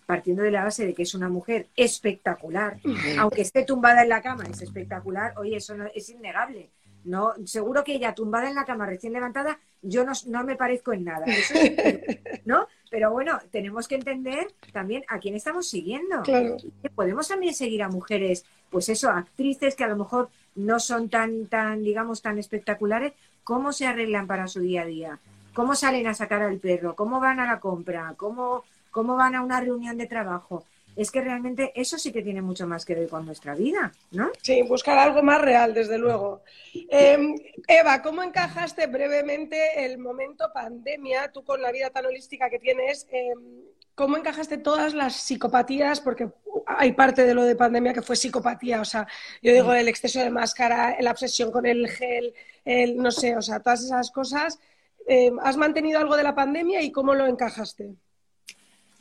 partiendo 0.07 0.43
de 0.43 0.51
la 0.51 0.64
base 0.64 0.87
de 0.87 0.95
que 0.95 1.03
es 1.03 1.14
una 1.14 1.28
mujer 1.28 1.66
espectacular, 1.74 2.78
aunque 3.18 3.43
esté 3.43 3.64
tumbada 3.64 4.03
en 4.03 4.11
la 4.11 4.22
cama, 4.22 4.45
es 4.45 4.62
espectacular, 4.62 5.37
oye, 5.39 5.57
eso 5.57 5.74
no, 5.74 5.87
es 5.93 6.09
innegable. 6.09 6.70
No, 7.05 7.33
seguro 7.45 7.83
que 7.83 7.95
ella 7.95 8.15
tumbada 8.15 8.49
en 8.49 8.55
la 8.55 8.65
cama 8.65 8.87
recién 8.87 9.13
levantada, 9.13 9.59
yo 9.83 10.05
no, 10.05 10.45
me 10.45 10.57
parezco 10.57 10.93
en 10.93 11.05
nada, 11.05 11.27
¿no? 12.45 12.69
pero 12.91 13.11
bueno, 13.11 13.41
tenemos 13.51 13.89
que 13.89 13.95
entender 13.95 14.49
también 14.73 15.03
a 15.09 15.19
quién 15.19 15.35
estamos 15.35 15.67
siguiendo. 15.67 16.23
Claro. 16.23 16.59
Podemos 16.95 17.27
también 17.27 17.55
seguir 17.55 17.83
a 17.83 17.89
mujeres, 17.89 18.45
pues 18.71 18.89
eso, 18.91 19.09
actrices 19.09 19.75
que 19.75 19.85
a 19.85 19.89
lo 19.89 19.97
mejor 19.97 20.29
no 20.55 20.79
son 20.79 21.09
tan, 21.09 21.47
tan, 21.47 21.83
digamos, 21.83 22.21
tan 22.21 22.39
espectaculares, 22.39 23.15
cómo 23.45 23.73
se 23.73 23.87
arreglan 23.87 24.27
para 24.27 24.47
su 24.47 24.61
día 24.61 24.83
a 24.83 24.87
día, 24.87 25.19
cómo 25.55 25.75
salen 25.75 26.07
a 26.07 26.15
sacar 26.15 26.43
al 26.43 26.59
perro, 26.59 26.95
cómo 26.95 27.19
van 27.19 27.41
a 27.41 27.47
la 27.47 27.61
compra, 27.61 28.15
cómo, 28.17 28.63
cómo 28.91 29.17
van 29.17 29.35
a 29.35 29.43
una 29.43 29.61
reunión 29.61 29.97
de 29.97 30.07
trabajo 30.07 30.67
es 30.97 31.11
que 31.11 31.20
realmente 31.20 31.72
eso 31.74 31.99
sí 31.99 32.12
que 32.12 32.22
tiene 32.22 32.43
mucho 32.43 32.66
más 32.66 32.84
que 32.84 32.95
ver 32.95 33.09
con 33.09 33.24
nuestra 33.26 33.55
vida, 33.55 33.93
¿no? 34.11 34.30
Sí, 34.43 34.62
buscar 34.62 34.99
algo 34.99 35.22
más 35.22 35.40
real, 35.40 35.74
desde 35.74 35.99
luego. 35.99 36.43
Em, 36.88 37.34
Eva, 37.66 38.03
¿cómo 38.03 38.22
encajaste 38.22 38.86
brevemente 38.86 39.84
el 39.84 39.99
momento 39.99 40.51
pandemia, 40.53 41.30
tú 41.32 41.45
con 41.45 41.62
la 41.62 41.72
vida 41.72 41.90
tan 41.90 42.07
holística 42.07 42.51
que 42.51 42.59
tienes? 42.59 43.07
Em, 43.11 43.62
¿Cómo 43.95 44.16
encajaste 44.16 44.57
todas 44.57 44.95
las 44.95 45.16
psicopatías? 45.16 46.01
Porque 46.01 46.30
hay 46.66 46.93
parte 46.93 47.24
de 47.24 47.34
lo 47.34 47.45
de 47.45 47.57
pandemia 47.57 47.93
que 47.93 48.01
fue 48.01 48.16
psicopatía, 48.16 48.80
o 48.80 48.84
sea, 48.84 49.07
yo 49.43 49.53
digo 49.53 49.72
el 49.74 49.88
exceso 49.88 50.18
de 50.20 50.30
máscara, 50.30 50.97
la 51.01 51.11
obsesión 51.11 51.51
con 51.51 51.66
el 51.66 51.88
gel, 51.88 52.34
el 52.64 52.97
no 52.97 53.11
sé, 53.11 53.36
o 53.36 53.43
sea, 53.43 53.61
todas 53.61 53.84
esas 53.84 54.11
cosas. 54.11 54.59
Em, 55.07 55.38
¿Has 55.40 55.57
mantenido 55.57 55.99
algo 55.99 56.16
de 56.16 56.22
la 56.22 56.34
pandemia 56.34 56.80
y 56.80 56.90
cómo 56.93 57.14
lo 57.14 57.26
encajaste? 57.26 57.95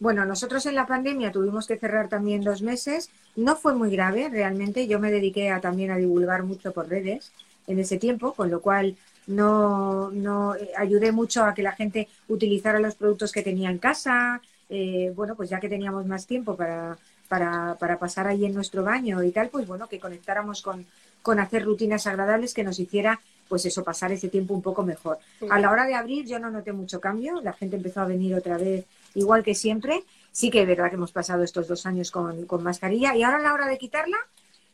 Bueno, 0.02 0.26
nosotros 0.26 0.66
en 0.66 0.74
la 0.74 0.88
pandemia 0.88 1.32
tuvimos 1.32 1.68
que 1.68 1.78
cerrar 1.78 2.10
también 2.10 2.42
dos 2.42 2.64
meses. 2.64 3.12
No 3.36 3.56
fue 3.56 3.76
muy 3.76 3.92
grave, 3.92 4.30
realmente. 4.30 4.88
Yo 4.88 5.00
me 5.00 5.12
dediqué 5.12 5.52
a, 5.52 5.62
también 5.62 5.92
a 5.92 5.98
divulgar 5.98 6.42
mucho 6.42 6.72
por 6.74 6.90
redes 6.90 7.32
en 7.68 7.78
ese 7.78 8.00
tiempo, 8.00 8.34
con 8.34 8.50
lo 8.50 8.62
cual 8.62 8.98
no, 9.28 10.10
no 10.10 10.56
eh, 10.56 10.72
ayudé 10.76 11.12
mucho 11.12 11.44
a 11.44 11.54
que 11.54 11.62
la 11.62 11.74
gente 11.74 12.08
utilizara 12.30 12.80
los 12.80 12.96
productos 12.96 13.32
que 13.32 13.44
tenía 13.44 13.70
en 13.70 13.78
casa. 13.78 14.42
Eh, 14.72 15.14
bueno, 15.16 15.36
pues 15.36 15.52
ya 15.52 15.60
que 15.60 15.70
teníamos 15.70 16.08
más 16.08 16.26
tiempo 16.26 16.56
para, 16.56 16.98
para, 17.28 17.76
para, 17.80 18.00
pasar 18.00 18.26
ahí 18.26 18.44
en 18.44 18.56
nuestro 18.56 18.84
baño 18.84 19.22
y 19.22 19.30
tal, 19.30 19.50
pues 19.50 19.68
bueno, 19.68 19.88
que 19.88 20.00
conectáramos 20.00 20.64
con, 20.64 20.84
con 21.22 21.40
hacer 21.40 21.64
rutinas 21.64 22.08
agradables 22.08 22.56
que 22.56 22.64
nos 22.64 22.80
hiciera 22.80 23.22
pues 23.48 23.66
eso, 23.66 23.84
pasar 23.84 24.14
ese 24.14 24.30
tiempo 24.30 24.54
un 24.54 24.62
poco 24.62 24.82
mejor. 24.82 25.20
A 25.50 25.60
la 25.60 25.70
hora 25.70 25.86
de 25.86 25.94
abrir 25.94 26.26
yo 26.26 26.40
no 26.40 26.50
noté 26.50 26.72
mucho 26.72 27.02
cambio, 27.02 27.42
la 27.42 27.52
gente 27.52 27.76
empezó 27.76 28.00
a 28.00 28.06
venir 28.06 28.34
otra 28.34 28.58
vez 28.58 28.86
igual 29.16 29.44
que 29.44 29.56
siempre. 29.56 30.04
Sí 30.32 30.50
que 30.50 30.62
es 30.62 30.68
verdad 30.68 30.90
que 30.90 30.96
hemos 30.96 31.12
pasado 31.12 31.44
estos 31.44 31.68
dos 31.68 31.86
años 31.86 32.12
con, 32.12 32.48
mascarilla 32.64 33.16
y 33.16 33.24
ahora 33.24 33.38
a 33.38 33.42
la 33.42 33.54
hora 33.54 33.68
de 33.68 33.78
quitarla 33.78 34.18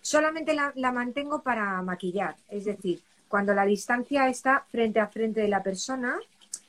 solamente 0.01 0.53
la, 0.53 0.71
la, 0.75 0.91
mantengo 0.91 1.41
para 1.41 1.81
maquillar. 1.81 2.35
Es 2.49 2.65
decir, 2.65 3.01
cuando 3.27 3.53
la 3.53 3.65
distancia 3.65 4.29
está 4.29 4.65
frente 4.71 4.99
a 4.99 5.07
frente 5.07 5.41
de 5.41 5.47
la 5.47 5.63
persona, 5.63 6.17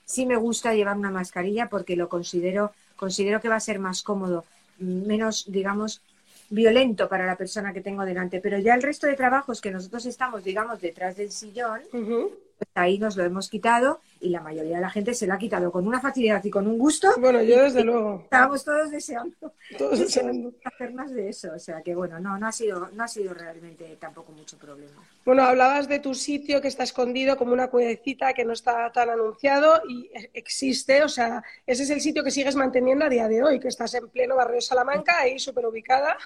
sí 0.04 0.26
me 0.26 0.36
gusta 0.36 0.74
llevar 0.74 0.96
una 0.96 1.10
mascarilla 1.10 1.68
porque 1.68 1.96
lo 1.96 2.08
considero, 2.08 2.72
considero 2.96 3.40
que 3.40 3.48
va 3.48 3.56
a 3.56 3.60
ser 3.60 3.78
más 3.78 4.02
cómodo, 4.02 4.44
menos, 4.78 5.44
digamos, 5.48 6.02
violento 6.50 7.08
para 7.08 7.26
la 7.26 7.36
persona 7.36 7.72
que 7.72 7.80
tengo 7.80 8.04
delante. 8.04 8.40
Pero 8.40 8.58
ya 8.58 8.74
el 8.74 8.82
resto 8.82 9.06
de 9.06 9.14
trabajos 9.14 9.60
que 9.60 9.70
nosotros 9.70 10.06
estamos, 10.06 10.42
digamos, 10.42 10.80
detrás 10.80 11.16
del 11.16 11.30
sillón, 11.30 11.82
pues 11.90 12.70
ahí 12.74 12.98
nos 12.98 13.16
lo 13.16 13.24
hemos 13.24 13.48
quitado 13.48 14.00
y 14.20 14.30
la 14.30 14.40
mayoría 14.40 14.76
de 14.76 14.82
la 14.82 14.90
gente 14.90 15.14
se 15.14 15.26
lo 15.26 15.34
ha 15.34 15.38
quitado 15.38 15.70
con 15.70 15.86
una 15.86 16.00
facilidad 16.00 16.42
y 16.44 16.50
con 16.50 16.66
un 16.66 16.78
gusto. 16.78 17.08
Bueno, 17.18 17.42
yo 17.42 17.62
desde 17.62 17.84
luego. 17.84 18.20
Estábamos 18.24 18.64
todos 18.64 18.90
deseando, 18.90 19.36
todos 19.76 19.98
deseando 19.98 20.52
hacer 20.64 20.92
más 20.92 21.12
de 21.12 21.28
eso. 21.28 21.52
O 21.54 21.58
sea 21.58 21.82
que 21.82 21.94
bueno, 21.94 22.18
no, 22.18 22.38
no 22.38 22.46
ha 22.46 22.52
sido, 22.52 22.88
no 22.92 23.04
ha 23.04 23.08
sido 23.08 23.34
realmente 23.34 23.96
tampoco 24.00 24.32
mucho 24.32 24.56
problema. 24.58 25.02
Bueno, 25.24 25.42
hablabas 25.42 25.88
de 25.88 25.98
tu 25.98 26.14
sitio 26.14 26.60
que 26.60 26.68
está 26.68 26.84
escondido 26.84 27.36
como 27.36 27.52
una 27.52 27.68
cuevecita 27.68 28.32
que 28.32 28.44
no 28.44 28.52
está 28.52 28.90
tan 28.92 29.10
anunciado 29.10 29.82
y 29.88 30.10
existe, 30.32 31.02
o 31.02 31.08
sea, 31.08 31.42
ese 31.66 31.82
es 31.82 31.90
el 31.90 32.00
sitio 32.00 32.24
que 32.24 32.30
sigues 32.30 32.56
manteniendo 32.56 33.04
a 33.04 33.08
día 33.08 33.28
de 33.28 33.42
hoy, 33.42 33.60
que 33.60 33.68
estás 33.68 33.94
en 33.94 34.08
pleno 34.08 34.36
barrio 34.36 34.60
Salamanca, 34.60 35.18
ahí 35.20 35.38
súper 35.38 35.66
ubicada. 35.66 36.16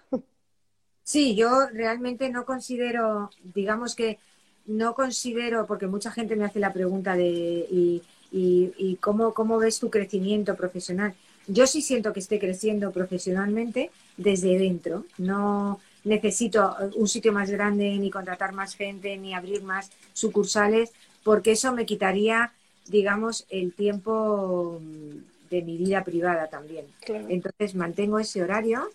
Sí, 1.04 1.34
yo 1.34 1.66
realmente 1.72 2.30
no 2.30 2.44
considero, 2.44 3.30
digamos 3.42 3.96
que 3.96 4.18
no 4.66 4.94
considero, 4.94 5.66
porque 5.66 5.86
mucha 5.86 6.10
gente 6.10 6.36
me 6.36 6.44
hace 6.44 6.60
la 6.60 6.72
pregunta 6.72 7.16
de 7.16 7.66
y, 7.70 8.02
y, 8.32 8.96
cómo, 8.96 9.34
cómo 9.34 9.58
ves 9.58 9.78
tu 9.78 9.90
crecimiento 9.90 10.56
profesional. 10.56 11.14
Yo 11.46 11.66
sí 11.66 11.82
siento 11.82 12.12
que 12.12 12.20
esté 12.20 12.38
creciendo 12.38 12.92
profesionalmente 12.92 13.90
desde 14.16 14.58
dentro. 14.58 15.04
No 15.18 15.80
necesito 16.04 16.74
un 16.94 17.08
sitio 17.08 17.32
más 17.32 17.50
grande, 17.50 17.96
ni 17.98 18.10
contratar 18.10 18.52
más 18.52 18.74
gente, 18.74 19.16
ni 19.18 19.34
abrir 19.34 19.62
más 19.62 19.90
sucursales, 20.12 20.92
porque 21.24 21.52
eso 21.52 21.72
me 21.72 21.86
quitaría, 21.86 22.52
digamos, 22.86 23.46
el 23.50 23.72
tiempo 23.72 24.80
de 25.50 25.62
mi 25.62 25.76
vida 25.76 26.02
privada 26.02 26.48
también. 26.48 26.86
Entonces 27.28 27.74
mantengo 27.74 28.18
ese 28.18 28.42
horario 28.42 28.88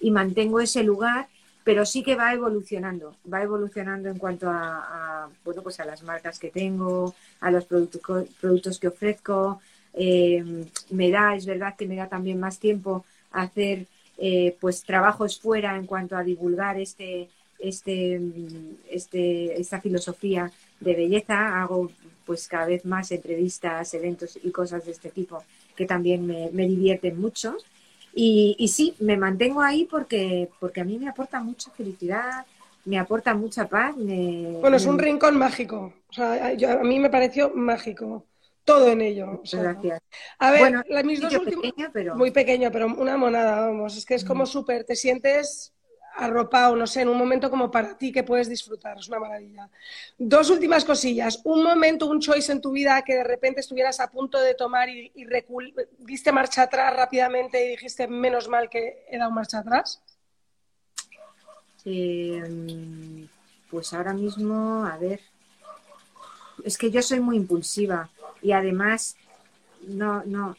y 0.00 0.10
mantengo 0.10 0.60
ese 0.60 0.82
lugar 0.82 1.28
pero 1.64 1.84
sí 1.84 2.02
que 2.02 2.16
va 2.16 2.32
evolucionando, 2.32 3.16
va 3.32 3.42
evolucionando 3.42 4.08
en 4.08 4.18
cuanto 4.18 4.48
a, 4.48 5.28
bueno, 5.44 5.62
pues 5.62 5.78
a 5.80 5.84
las 5.84 6.02
marcas 6.02 6.38
que 6.38 6.50
tengo, 6.50 7.14
a 7.40 7.50
los 7.50 7.64
productos, 7.64 8.28
productos 8.40 8.78
que 8.78 8.88
ofrezco. 8.88 9.60
Eh, 9.92 10.64
me 10.90 11.10
da, 11.10 11.34
es 11.34 11.46
verdad 11.46 11.74
que 11.76 11.86
me 11.86 11.96
da 11.96 12.08
también 12.08 12.38
más 12.38 12.58
tiempo 12.58 13.04
hacer 13.32 13.86
eh, 14.18 14.56
pues 14.60 14.82
trabajos 14.84 15.40
fuera 15.40 15.76
en 15.76 15.86
cuanto 15.86 16.16
a 16.16 16.22
divulgar 16.22 16.78
este, 16.78 17.28
este, 17.58 18.20
este, 18.90 19.60
esta 19.60 19.80
filosofía 19.80 20.50
de 20.80 20.94
belleza. 20.94 21.60
Hago 21.60 21.90
pues 22.24 22.46
cada 22.46 22.66
vez 22.66 22.84
más 22.84 23.10
entrevistas, 23.12 23.92
eventos 23.94 24.38
y 24.42 24.50
cosas 24.50 24.86
de 24.86 24.92
este 24.92 25.10
tipo 25.10 25.42
que 25.76 25.86
también 25.86 26.26
me, 26.26 26.50
me 26.52 26.66
divierten 26.66 27.20
mucho. 27.20 27.56
Y, 28.14 28.68
sí, 28.68 28.94
me 29.00 29.16
mantengo 29.16 29.60
ahí 29.60 29.84
porque, 29.84 30.48
porque 30.58 30.80
a 30.80 30.84
mí 30.84 30.98
me 30.98 31.08
aporta 31.08 31.40
mucha 31.40 31.70
felicidad, 31.70 32.44
me 32.84 32.98
aporta 32.98 33.34
mucha 33.34 33.68
paz. 33.68 33.94
bueno, 33.96 34.76
es 34.76 34.86
un 34.86 34.98
rincón 34.98 35.36
mágico. 35.38 35.92
O 36.08 36.12
sea, 36.12 36.48
a 36.48 36.84
mí 36.84 36.98
me 36.98 37.10
pareció 37.10 37.50
mágico. 37.54 38.26
Todo 38.64 38.90
en 38.90 39.00
ello. 39.00 39.42
Gracias. 39.50 40.00
A 40.38 40.50
ver, 40.50 40.84
la, 40.88 41.02
mis 41.02 41.20
dos 41.20 41.34
pero... 41.92 42.14
Muy 42.14 42.30
pequeño, 42.30 42.70
pero 42.70 42.86
una 42.86 43.16
monada, 43.16 43.66
vamos. 43.66 43.96
Es 43.96 44.04
que 44.04 44.14
es 44.14 44.24
como 44.24 44.46
súper, 44.46 44.84
te 44.84 44.96
sientes 44.96 45.72
arropado, 46.20 46.76
no 46.76 46.86
sé, 46.86 47.02
en 47.02 47.08
un 47.08 47.16
momento 47.16 47.50
como 47.50 47.70
para 47.70 47.96
ti 47.96 48.12
que 48.12 48.22
puedes 48.22 48.48
disfrutar, 48.48 48.98
es 48.98 49.08
una 49.08 49.18
maravilla. 49.18 49.68
Dos 50.18 50.50
últimas 50.50 50.84
cosillas. 50.84 51.40
Un 51.44 51.62
momento, 51.62 52.06
un 52.06 52.20
choice 52.20 52.52
en 52.52 52.60
tu 52.60 52.70
vida 52.70 53.02
que 53.02 53.14
de 53.14 53.24
repente 53.24 53.60
estuvieras 53.60 54.00
a 54.00 54.10
punto 54.10 54.38
de 54.40 54.54
tomar 54.54 54.88
y, 54.88 55.10
diste 55.98 56.30
marcha 56.32 56.62
atrás 56.62 56.94
rápidamente 56.94 57.64
y 57.64 57.70
dijiste, 57.70 58.06
menos 58.06 58.48
mal 58.48 58.68
que 58.68 59.04
he 59.08 59.18
dado 59.18 59.30
marcha 59.30 59.58
atrás. 59.58 60.02
Eh, 61.84 63.26
pues 63.70 63.92
ahora 63.94 64.12
mismo, 64.12 64.84
a 64.84 64.98
ver, 64.98 65.20
es 66.64 66.76
que 66.76 66.90
yo 66.90 67.00
soy 67.02 67.20
muy 67.20 67.36
impulsiva 67.36 68.10
y 68.42 68.52
además 68.52 69.16
no, 69.86 70.22
no, 70.24 70.56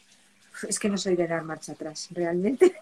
es 0.68 0.78
que 0.78 0.88
no 0.88 0.96
soy 0.96 1.16
de 1.16 1.26
dar 1.26 1.44
marcha 1.44 1.72
atrás, 1.72 2.08
realmente. 2.12 2.74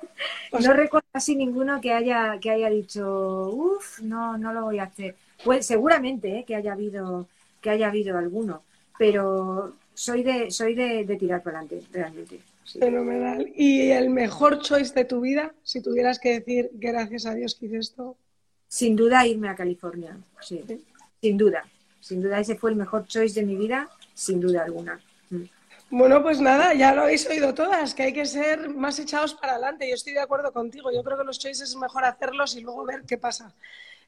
no 0.61 0.73
recuerdo 0.73 1.07
así 1.13 1.37
ninguno 1.37 1.81
que 1.81 1.93
haya, 1.93 2.39
que 2.41 2.51
haya 2.51 2.71
dicho, 2.71 3.49
uff, 3.49 4.01
no, 4.01 4.37
no 4.39 4.53
lo 4.53 4.63
voy 4.63 4.79
a 4.79 4.85
hacer. 4.85 5.17
Pues 5.45 5.67
seguramente 5.67 6.39
¿eh? 6.39 6.45
que 6.45 6.55
haya 6.55 6.73
habido, 6.73 7.29
que 7.61 7.71
haya 7.71 7.89
habido 7.89 8.19
alguno, 8.19 8.63
pero 8.99 9.75
soy 9.95 10.23
de, 10.23 10.51
soy 10.51 10.75
de, 10.75 11.05
tirar 11.19 11.43
para 11.43 11.61
adelante, 11.61 11.87
realmente. 11.93 12.41
Fenomenal. 12.79 13.51
¿Y 13.57 13.91
el 13.91 14.11
mejor 14.11 14.61
choice 14.61 14.95
de 14.95 15.05
tu 15.05 15.21
vida? 15.21 15.53
Si 15.63 15.81
tuvieras 15.81 16.19
que 16.19 16.41
decir 16.41 16.71
gracias 16.75 17.27
a 17.27 17.35
Dios 17.35 17.55
que 17.55 17.67
hice 17.67 17.79
esto. 17.79 18.17
Sin 18.69 18.95
duda 18.95 19.27
irme 19.27 19.49
a 19.49 19.57
California, 19.57 20.17
sí. 20.41 20.63
Sin 21.21 21.37
duda. 21.37 21.65
Sin 22.01 22.23
duda 22.23 22.39
ese 22.39 22.55
fue 22.55 22.71
el 22.71 22.77
mejor 22.77 23.07
choice 23.07 23.41
de 23.41 23.47
mi 23.47 23.57
vida, 23.57 23.91
sin 24.15 24.41
duda 24.41 24.63
alguna. 24.63 25.01
Bueno, 25.91 26.23
pues 26.23 26.41
nada, 26.41 26.73
ya 26.73 26.95
lo 26.95 27.03
habéis 27.03 27.27
oído 27.29 27.53
todas, 27.53 27.95
que 27.95 28.05
hay 28.05 28.13
que 28.13 28.25
ser 28.25 28.69
más 28.69 29.01
echados 29.01 29.35
para 29.35 29.55
adelante. 29.55 29.89
Yo 29.89 29.95
estoy 29.95 30.13
de 30.13 30.21
acuerdo 30.21 30.53
contigo. 30.53 30.93
Yo 30.93 31.03
creo 31.03 31.19
que 31.19 31.25
los 31.25 31.41
choices 31.41 31.71
es 31.71 31.77
mejor 31.77 32.05
hacerlos 32.05 32.55
y 32.55 32.61
luego 32.61 32.85
ver 32.85 33.03
qué 33.03 33.19
pasa. 33.19 33.53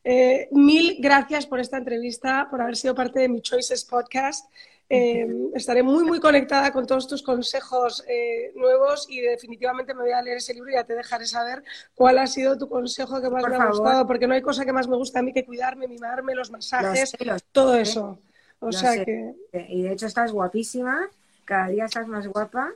Eh, 0.05 0.49
mil 0.53 0.97
gracias 1.01 1.45
por 1.45 1.59
esta 1.59 1.79
entrevista, 1.79 2.47
por 2.49 2.61
haber 2.61 2.77
sido 2.77 2.95
parte 2.95 3.19
de 3.19 3.29
mi 3.29 3.41
Choices 3.41 3.85
Podcast. 3.85 4.49
Eh, 4.89 5.27
estaré 5.55 5.83
muy, 5.83 6.05
muy 6.05 6.21
conectada 6.21 6.73
con 6.73 6.87
todos 6.87 7.09
tus 7.09 7.23
consejos 7.23 8.05
eh, 8.07 8.53
nuevos 8.55 9.07
y 9.09 9.21
definitivamente 9.21 9.95
me 9.95 10.03
voy 10.03 10.13
a 10.13 10.23
leer 10.23 10.37
ese 10.37 10.55
libro 10.55 10.71
y 10.71 10.75
ya 10.75 10.85
te 10.85 10.95
dejaré 10.95 11.27
saber 11.27 11.65
cuál 11.95 12.19
ha 12.19 12.27
sido 12.29 12.59
tu 12.59 12.69
consejo 12.69 13.21
que 13.21 13.31
más 13.31 13.45
me 13.49 13.57
ha 13.57 13.67
gustado, 13.67 14.07
porque 14.07 14.29
no 14.29 14.35
hay 14.35 14.43
cosa 14.43 14.65
que 14.65 14.73
más 14.73 14.87
me 14.87 14.97
guste 14.97 15.19
a 15.19 15.23
mí 15.23 15.33
que 15.33 15.45
cuidarme, 15.45 15.89
mimarme, 15.89 16.35
los 16.35 16.51
masajes, 16.51 17.17
todo 17.51 17.77
eso. 17.77 18.21
O 18.61 18.71
sea 18.71 19.05
que... 19.05 19.35
Y 19.69 19.83
de 19.83 19.93
hecho 19.93 20.07
estás 20.07 20.31
guapísima 20.31 21.11
cada 21.45 21.69
día 21.69 21.87
estás 21.87 22.09
más 22.09 22.27
guapa. 22.27 22.73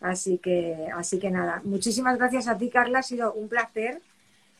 Así 0.00 0.38
que, 0.38 0.88
así 0.94 1.18
que 1.18 1.30
nada, 1.30 1.60
muchísimas 1.64 2.16
gracias 2.16 2.48
a 2.48 2.56
ti, 2.56 2.70
Carla. 2.70 3.00
Ha 3.00 3.02
sido 3.02 3.32
un 3.32 3.48
placer 3.48 4.00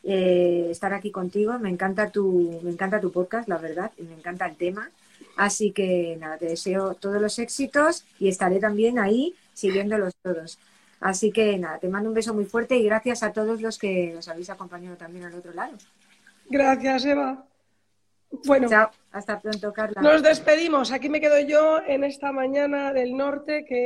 eh, 0.04 0.68
estar 0.70 0.92
aquí 0.92 1.10
contigo. 1.10 1.58
Me 1.58 1.70
encanta 1.70 2.10
tu, 2.10 2.60
me 2.62 2.70
encanta 2.70 3.00
tu 3.00 3.10
podcast, 3.10 3.48
la 3.48 3.58
verdad, 3.58 3.90
y 3.98 4.02
me 4.02 4.14
encanta 4.14 4.46
el 4.46 4.56
tema. 4.56 4.90
Así 5.36 5.72
que 5.72 6.16
nada, 6.20 6.36
te 6.36 6.46
deseo 6.46 6.94
todos 6.94 7.20
los 7.20 7.38
éxitos 7.38 8.04
y 8.18 8.28
estaré 8.28 8.60
también 8.60 8.98
ahí 8.98 9.34
siguiéndolos 9.54 10.14
todos. 10.22 10.58
Así 11.00 11.32
que 11.32 11.56
nada, 11.56 11.78
te 11.78 11.88
mando 11.88 12.10
un 12.10 12.14
beso 12.14 12.34
muy 12.34 12.44
fuerte 12.44 12.76
y 12.76 12.84
gracias 12.84 13.22
a 13.22 13.32
todos 13.32 13.62
los 13.62 13.78
que 13.78 14.12
nos 14.14 14.28
habéis 14.28 14.50
acompañado 14.50 14.96
también 14.96 15.24
al 15.24 15.34
otro 15.34 15.54
lado. 15.54 15.76
Gracias, 16.50 17.04
Eva. 17.06 17.44
Bueno, 18.46 18.68
Chao, 18.68 18.90
hasta 19.10 19.40
pronto, 19.40 19.72
Carla. 19.72 20.00
nos 20.00 20.22
despedimos. 20.22 20.92
Aquí 20.92 21.08
me 21.08 21.20
quedo 21.20 21.40
yo 21.40 21.80
en 21.86 22.04
esta 22.04 22.30
mañana 22.32 22.92
del 22.92 23.16
norte 23.16 23.64
que 23.68 23.78